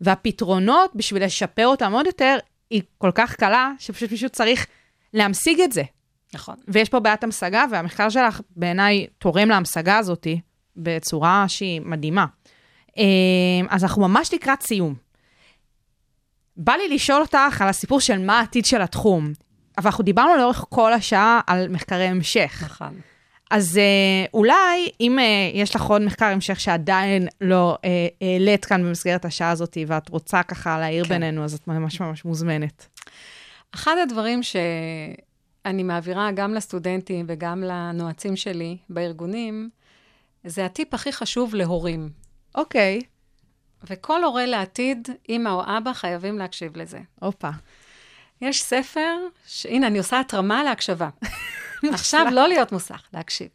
והפתרונות, 0.00 0.90
בשביל 0.94 1.24
לשפר 1.24 1.66
אותם 1.66 1.92
עוד 1.92 2.06
יותר, 2.06 2.36
היא 2.70 2.82
כל 2.98 3.10
כך 3.14 3.34
קלה, 3.34 3.72
שפשוט 3.78 4.10
מישהו 4.10 4.28
צריך 4.28 4.66
להמשיג 5.14 5.60
את 5.60 5.72
זה. 5.72 5.82
נכון. 6.34 6.56
ויש 6.68 6.88
פה 6.88 7.00
בעיית 7.00 7.24
המשגה, 7.24 7.64
והמחקר 7.70 8.08
שלך 8.08 8.40
בעיניי 8.56 9.06
תורם 9.18 9.48
להמשגה 9.48 9.98
הזאת 9.98 10.26
בצורה 10.76 11.44
שהיא 11.48 11.80
מדהימה. 11.80 12.26
אז 13.68 13.84
אנחנו 13.84 14.08
ממש 14.08 14.34
לקראת 14.34 14.62
סיום. 14.62 14.94
בא 16.56 16.72
לי 16.72 16.88
לשאול 16.88 17.20
אותך 17.20 17.62
על 17.62 17.68
הסיפור 17.68 18.00
של 18.00 18.18
מה 18.18 18.38
העתיד 18.38 18.64
של 18.64 18.82
התחום. 18.82 19.32
אבל 19.78 19.86
אנחנו 19.86 20.04
דיברנו 20.04 20.36
לאורך 20.36 20.64
כל 20.68 20.92
השעה 20.92 21.40
על 21.46 21.68
מחקרי 21.68 22.04
המשך. 22.04 22.62
נכון. 22.64 23.00
אז 23.50 23.78
אה, 23.78 24.26
אולי, 24.34 24.90
אם 25.00 25.18
אה, 25.18 25.50
יש 25.54 25.76
לך 25.76 25.82
עוד 25.82 26.02
מחקר 26.02 26.26
המשך 26.26 26.60
שעדיין 26.60 27.28
לא 27.40 27.78
אה, 27.84 28.08
העלית 28.20 28.64
כאן 28.64 28.82
במסגרת 28.82 29.24
השעה 29.24 29.50
הזאת, 29.50 29.76
ואת 29.86 30.08
רוצה 30.08 30.42
ככה 30.42 30.78
להעיר 30.78 31.04
כן. 31.04 31.08
בינינו, 31.08 31.44
אז 31.44 31.54
את 31.54 31.68
ממש 31.68 32.00
ממש 32.00 32.24
מוזמנת. 32.24 32.86
אחד 33.74 33.96
הדברים 34.02 34.42
שאני 34.42 35.82
מעבירה 35.82 36.32
גם 36.32 36.54
לסטודנטים 36.54 37.26
וגם 37.28 37.62
לנועצים 37.62 38.36
שלי 38.36 38.76
בארגונים, 38.90 39.70
זה 40.44 40.64
הטיפ 40.64 40.94
הכי 40.94 41.12
חשוב 41.12 41.54
להורים. 41.54 42.10
אוקיי. 42.54 43.00
וכל 43.84 44.24
הורה 44.24 44.46
לעתיד, 44.46 45.08
אמא 45.28 45.48
או 45.48 45.62
אבא, 45.78 45.92
חייבים 45.92 46.38
להקשיב 46.38 46.76
לזה. 46.76 46.98
הופה. 47.20 47.50
יש 48.40 48.62
ספר, 48.62 49.16
ש... 49.46 49.66
הנה, 49.66 49.86
אני 49.86 49.98
עושה 49.98 50.20
התרמה 50.20 50.64
להקשבה. 50.64 51.08
עכשיו 51.94 52.26
לא 52.32 52.48
להיות 52.48 52.72
מוסך, 52.72 53.02
להקשיב. 53.12 53.48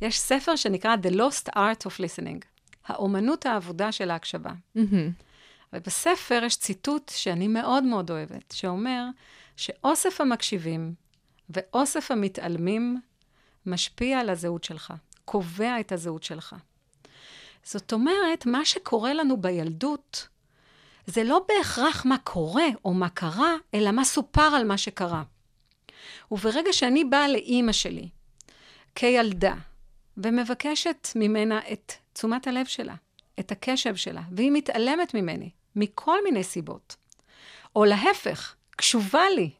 יש 0.00 0.18
ספר 0.20 0.56
שנקרא 0.56 0.96
The 1.02 1.14
Lost 1.14 1.48
Art 1.56 1.86
of 1.86 2.00
Listening, 2.00 2.44
האומנות 2.86 3.46
העבודה 3.46 3.92
של 3.92 4.10
ההקשבה. 4.10 4.50
ובספר 5.72 6.40
יש 6.44 6.56
ציטוט 6.56 7.12
שאני 7.14 7.48
מאוד 7.48 7.84
מאוד 7.84 8.10
אוהבת, 8.10 8.52
שאומר 8.52 9.04
שאוסף 9.56 10.20
המקשיבים 10.20 10.94
ואוסף 11.50 12.10
המתעלמים 12.10 13.00
משפיע 13.66 14.18
על 14.20 14.30
הזהות 14.30 14.64
שלך, 14.64 14.92
קובע 15.24 15.80
את 15.80 15.92
הזהות 15.92 16.22
שלך. 16.22 16.56
זאת 17.64 17.92
אומרת, 17.92 18.46
מה 18.46 18.64
שקורה 18.64 19.14
לנו 19.14 19.36
בילדות, 19.36 20.28
זה 21.06 21.24
לא 21.24 21.44
בהכרח 21.48 22.06
מה 22.06 22.18
קורה 22.18 22.66
או 22.84 22.94
מה 22.94 23.08
קרה, 23.08 23.54
אלא 23.74 23.90
מה 23.90 24.04
סופר 24.04 24.42
על 24.42 24.64
מה 24.64 24.78
שקרה. 24.78 25.22
וברגע 26.30 26.72
שאני 26.72 27.04
באה 27.04 27.28
לאימא 27.28 27.72
שלי, 27.72 28.08
כילדה, 28.94 29.54
ומבקשת 30.16 31.08
ממנה 31.16 31.60
את 31.72 31.92
תשומת 32.12 32.46
הלב 32.46 32.66
שלה, 32.66 32.94
את 33.40 33.52
הקשב 33.52 33.96
שלה, 33.96 34.22
והיא 34.32 34.50
מתעלמת 34.52 35.14
ממני, 35.14 35.50
מכל 35.76 36.24
מיני 36.24 36.44
סיבות, 36.44 36.96
או 37.76 37.84
להפך, 37.84 38.54
קשובה 38.70 39.30
לי, 39.34 39.50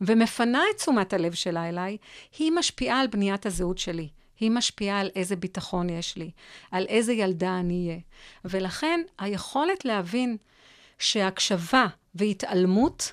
ומפנה 0.00 0.62
את 0.70 0.76
תשומת 0.76 1.12
הלב 1.12 1.34
שלה 1.34 1.68
אליי, 1.68 1.96
היא 2.38 2.52
משפיעה 2.52 3.00
על 3.00 3.06
בניית 3.06 3.46
הזהות 3.46 3.78
שלי. 3.78 4.08
היא 4.40 4.50
משפיעה 4.50 5.00
על 5.00 5.10
איזה 5.16 5.36
ביטחון 5.36 5.90
יש 5.90 6.16
לי, 6.16 6.30
על 6.70 6.86
איזה 6.88 7.12
ילדה 7.12 7.58
אני 7.60 7.86
אהיה. 7.88 8.00
ולכן 8.44 9.00
היכולת 9.18 9.84
להבין 9.84 10.36
שהקשבה 10.98 11.86
והתעלמות 12.14 13.12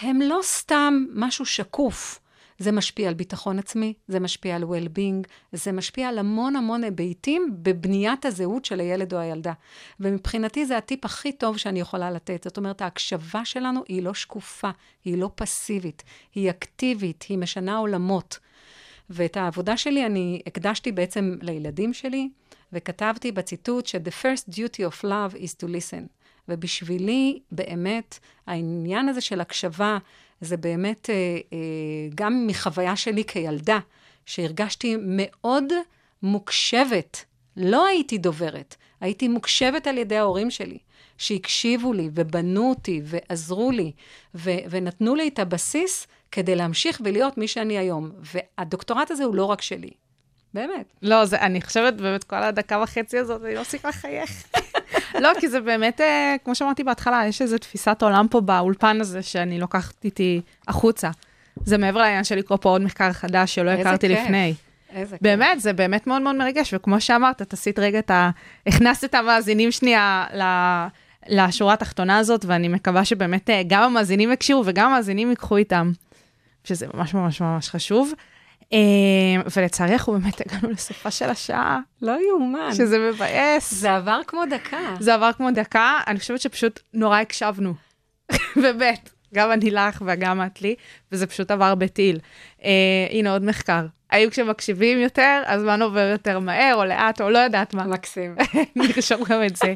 הם 0.00 0.22
לא 0.22 0.38
סתם 0.42 1.06
משהו 1.14 1.46
שקוף. 1.46 2.20
זה 2.64 2.72
משפיע 2.72 3.08
על 3.08 3.14
ביטחון 3.14 3.58
עצמי, 3.58 3.94
זה 4.08 4.20
משפיע 4.20 4.56
על 4.56 4.62
well-being, 4.62 5.28
זה 5.52 5.72
משפיע 5.72 6.08
על 6.08 6.18
המון 6.18 6.56
המון 6.56 6.84
היבטים 6.84 7.56
בבניית 7.62 8.24
הזהות 8.24 8.64
של 8.64 8.80
הילד 8.80 9.14
או 9.14 9.18
הילדה. 9.18 9.52
ומבחינתי 10.00 10.66
זה 10.66 10.76
הטיפ 10.76 11.04
הכי 11.04 11.32
טוב 11.32 11.56
שאני 11.56 11.80
יכולה 11.80 12.10
לתת. 12.10 12.44
זאת 12.44 12.56
אומרת, 12.56 12.82
ההקשבה 12.82 13.44
שלנו 13.44 13.82
היא 13.88 14.02
לא 14.02 14.14
שקופה, 14.14 14.70
היא 15.04 15.18
לא 15.18 15.30
פסיבית, 15.34 16.02
היא 16.34 16.50
אקטיבית, 16.50 17.24
היא 17.28 17.38
משנה 17.38 17.76
עולמות. 17.76 18.38
ואת 19.10 19.36
העבודה 19.36 19.76
שלי 19.76 20.06
אני 20.06 20.42
הקדשתי 20.46 20.92
בעצם 20.92 21.36
לילדים 21.42 21.92
שלי, 21.92 22.28
וכתבתי 22.72 23.32
בציטוט 23.32 23.86
ש-the 23.86 24.22
first 24.22 24.54
duty 24.54 24.80
of 24.90 25.04
love 25.04 25.34
is 25.34 25.54
to 25.62 25.66
listen. 25.66 26.06
ובשבילי, 26.48 27.38
באמת, 27.52 28.18
העניין 28.46 29.08
הזה 29.08 29.20
של 29.20 29.40
הקשבה, 29.40 29.98
זה 30.44 30.56
באמת 30.56 31.10
אה, 31.10 31.14
אה, 31.52 31.58
גם 32.14 32.46
מחוויה 32.46 32.96
שלי 32.96 33.24
כילדה, 33.24 33.78
שהרגשתי 34.26 34.96
מאוד 35.00 35.72
מוקשבת. 36.22 37.24
לא 37.56 37.86
הייתי 37.86 38.18
דוברת, 38.18 38.76
הייתי 39.00 39.28
מוקשבת 39.28 39.86
על 39.86 39.98
ידי 39.98 40.16
ההורים 40.16 40.50
שלי, 40.50 40.78
שהקשיבו 41.18 41.92
לי 41.92 42.10
ובנו 42.14 42.70
אותי 42.70 43.00
ועזרו 43.04 43.70
לי 43.70 43.92
ו- 44.34 44.50
ונתנו 44.70 45.14
לי 45.14 45.28
את 45.28 45.38
הבסיס 45.38 46.06
כדי 46.32 46.54
להמשיך 46.54 47.00
ולהיות 47.04 47.38
מי 47.38 47.48
שאני 47.48 47.78
היום. 47.78 48.10
והדוקטורט 48.20 49.10
הזה 49.10 49.24
הוא 49.24 49.34
לא 49.34 49.44
רק 49.44 49.62
שלי, 49.62 49.90
באמת. 50.54 50.92
לא, 51.02 51.24
זה, 51.24 51.40
אני 51.40 51.62
חושבת 51.62 51.94
באמת 51.94 52.24
כל 52.24 52.42
הדקה 52.42 52.80
וחצי 52.82 53.18
הזאת, 53.18 53.44
אני 53.44 53.54
לא 53.54 53.60
מפסיקה 53.60 53.88
לחייך. 53.88 54.30
לא, 55.20 55.30
כי 55.40 55.48
זה 55.48 55.60
באמת, 55.60 56.00
אה, 56.00 56.36
כמו 56.44 56.54
שאמרתי 56.54 56.84
בהתחלה, 56.84 57.26
יש 57.28 57.42
איזו 57.42 57.58
תפיסת 57.58 58.02
עולם 58.02 58.26
פה 58.30 58.40
באולפן 58.40 59.00
הזה 59.00 59.22
שאני 59.22 59.58
לוקחת 59.58 60.04
איתי 60.04 60.40
החוצה. 60.68 61.10
זה 61.64 61.78
מעבר 61.78 62.00
לעניין 62.00 62.24
של 62.24 62.36
לקרוא 62.36 62.58
פה 62.60 62.68
עוד 62.68 62.82
מחקר 62.82 63.12
חדש 63.12 63.54
שלא 63.54 63.70
הכרתי 63.70 64.08
כיף. 64.08 64.18
לפני. 64.24 64.54
איזה 64.92 65.16
כיף. 65.16 65.22
באמת, 65.22 65.60
זה 65.60 65.72
באמת 65.72 66.06
מאוד 66.06 66.22
מאוד 66.22 66.36
מרגש, 66.36 66.74
וכמו 66.74 67.00
שאמרת, 67.00 67.42
את 67.42 67.52
עשית 67.52 67.78
רגע 67.78 67.98
את 67.98 68.10
ה... 68.10 68.30
הכנסת 68.66 69.04
את 69.04 69.14
המאזינים 69.14 69.70
שנייה 69.70 70.26
ל... 70.34 70.42
לשורה 71.28 71.74
התחתונה 71.74 72.18
הזאת, 72.18 72.44
ואני 72.44 72.68
מקווה 72.68 73.04
שבאמת 73.04 73.50
אה, 73.50 73.62
גם 73.66 73.82
המאזינים 73.82 74.32
יקשיבו 74.32 74.62
וגם 74.66 74.90
המאזינים 74.90 75.30
ייקחו 75.30 75.56
איתם, 75.56 75.92
שזה 76.64 76.86
ממש 76.94 77.14
ממש 77.14 77.40
ממש 77.40 77.68
חשוב. 77.68 78.12
אה, 78.74 79.42
ולצערי 79.56 79.92
אנחנו 79.92 80.12
באמת 80.12 80.40
הגענו 80.40 80.70
לסופה 80.70 81.10
של 81.10 81.30
השעה, 81.30 81.80
לא 82.02 82.16
יאומן. 82.28 82.74
שזה 82.74 82.98
מבאס. 82.98 83.74
זה 83.74 83.94
עבר 83.94 84.20
כמו 84.26 84.42
דקה. 84.50 84.94
זה 85.00 85.14
עבר 85.14 85.30
כמו 85.32 85.50
דקה, 85.50 86.00
אני 86.06 86.18
חושבת 86.18 86.40
שפשוט 86.40 86.80
נורא 86.94 87.18
הקשבנו. 87.20 87.74
באמת, 88.62 89.10
גם 89.34 89.52
אני 89.52 89.70
לך 89.70 90.02
וגם 90.06 90.42
את 90.42 90.62
לי, 90.62 90.74
וזה 91.12 91.26
פשוט 91.26 91.50
עבר 91.50 91.74
בטיל. 91.74 92.18
אה, 92.64 92.70
הנה 93.10 93.32
עוד 93.32 93.44
מחקר. 93.44 93.86
האם 94.10 94.30
כשמקשיבים 94.30 94.98
יותר, 94.98 95.42
הזמן 95.46 95.82
עובר 95.82 96.08
יותר 96.12 96.38
מהר, 96.38 96.74
או 96.74 96.84
לאט, 96.84 97.20
או 97.20 97.30
לא 97.30 97.38
יודעת 97.38 97.74
מה. 97.74 97.84
מקסים. 97.84 98.36
נרשום 98.76 99.24
גם 99.28 99.44
את 99.46 99.56
זה. 99.56 99.74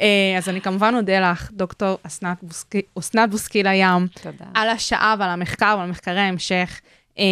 אה, 0.00 0.34
אז 0.38 0.48
אני 0.48 0.60
כמובן 0.60 0.94
אודה 0.96 1.30
לך, 1.30 1.50
דוקטור 1.52 1.98
אסנת 2.02 3.30
בוסקילה 3.30 3.74
ים, 3.74 4.06
תודה. 4.22 4.44
על 4.54 4.68
השעה 4.68 5.14
ועל 5.18 5.30
המחקר 5.30 5.76
ועל 5.78 5.90
מחקרי 5.90 6.20
ההמשך. 6.20 6.80
אה, 7.18 7.24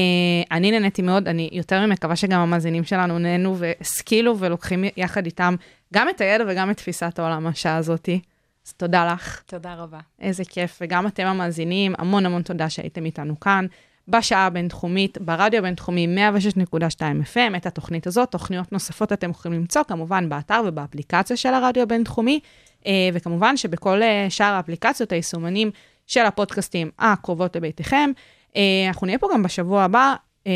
אני 0.50 0.70
נהניתי 0.70 1.02
מאוד, 1.02 1.28
אני 1.28 1.48
יותר 1.52 1.86
ממקווה 1.86 2.16
שגם 2.16 2.40
המאזינים 2.40 2.84
שלנו 2.84 3.18
נהנו 3.18 3.56
והשכילו 3.58 4.38
ולוקחים 4.38 4.84
יחד 4.96 5.24
איתם 5.24 5.54
גם 5.94 6.08
את 6.08 6.20
הידע 6.20 6.44
וגם 6.48 6.70
את 6.70 6.76
תפיסת 6.76 7.18
העולם 7.18 7.44
מהשעה 7.44 7.76
הזאתי. 7.76 8.20
אז 8.66 8.72
תודה 8.72 9.12
לך, 9.12 9.42
תודה 9.46 9.74
רבה. 9.74 9.98
איזה 10.20 10.44
כיף. 10.44 10.78
וגם 10.80 11.06
אתם 11.06 11.26
המאזינים, 11.26 11.94
המון 11.98 12.26
המון 12.26 12.42
תודה 12.42 12.70
שהייתם 12.70 13.04
איתנו 13.04 13.40
כאן. 13.40 13.66
בשעה 14.08 14.46
הבינתחומית, 14.46 15.18
ברדיו 15.20 15.58
הבינתחומי 15.58 16.06
106.2 16.16 17.00
FM, 17.34 17.56
את 17.56 17.66
התוכנית 17.66 18.06
הזאת. 18.06 18.30
תוכניות 18.30 18.72
נוספות 18.72 19.12
אתם 19.12 19.30
יכולים 19.30 19.60
למצוא 19.60 19.82
כמובן 19.82 20.28
באתר 20.28 20.62
ובאפליקציה 20.66 21.36
של 21.36 21.54
הרדיו 21.54 21.82
הבינתחומי, 21.82 22.40
אה, 22.86 23.08
וכמובן 23.12 23.56
שבכל 23.56 24.02
אה, 24.02 24.26
שאר 24.28 24.52
האפליקציות, 24.52 25.12
היישומנים 25.12 25.70
של 26.06 26.24
הפודקאסטים 26.24 26.90
הקרובות 26.98 27.56
לביתכם. 27.56 28.10
אה, 28.58 28.88
אנחנו 28.88 29.06
נהיה 29.06 29.18
פה 29.18 29.28
גם 29.34 29.42
בשבוע 29.42 29.82
הבא, 29.82 30.14
אה, 30.46 30.52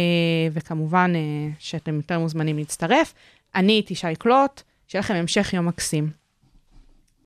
וכמובן 0.52 1.12
אה, 1.14 1.20
שאתם 1.58 1.96
יותר 1.96 2.18
מוזמנים 2.18 2.58
להצטרף. 2.58 3.14
אני 3.54 3.72
הייתי 3.72 3.94
שי 3.94 4.16
קלוט, 4.18 4.62
שיהיה 4.88 5.00
לכם 5.00 5.14
המשך 5.14 5.52
יום 5.52 5.68
מקסים. 5.68 6.21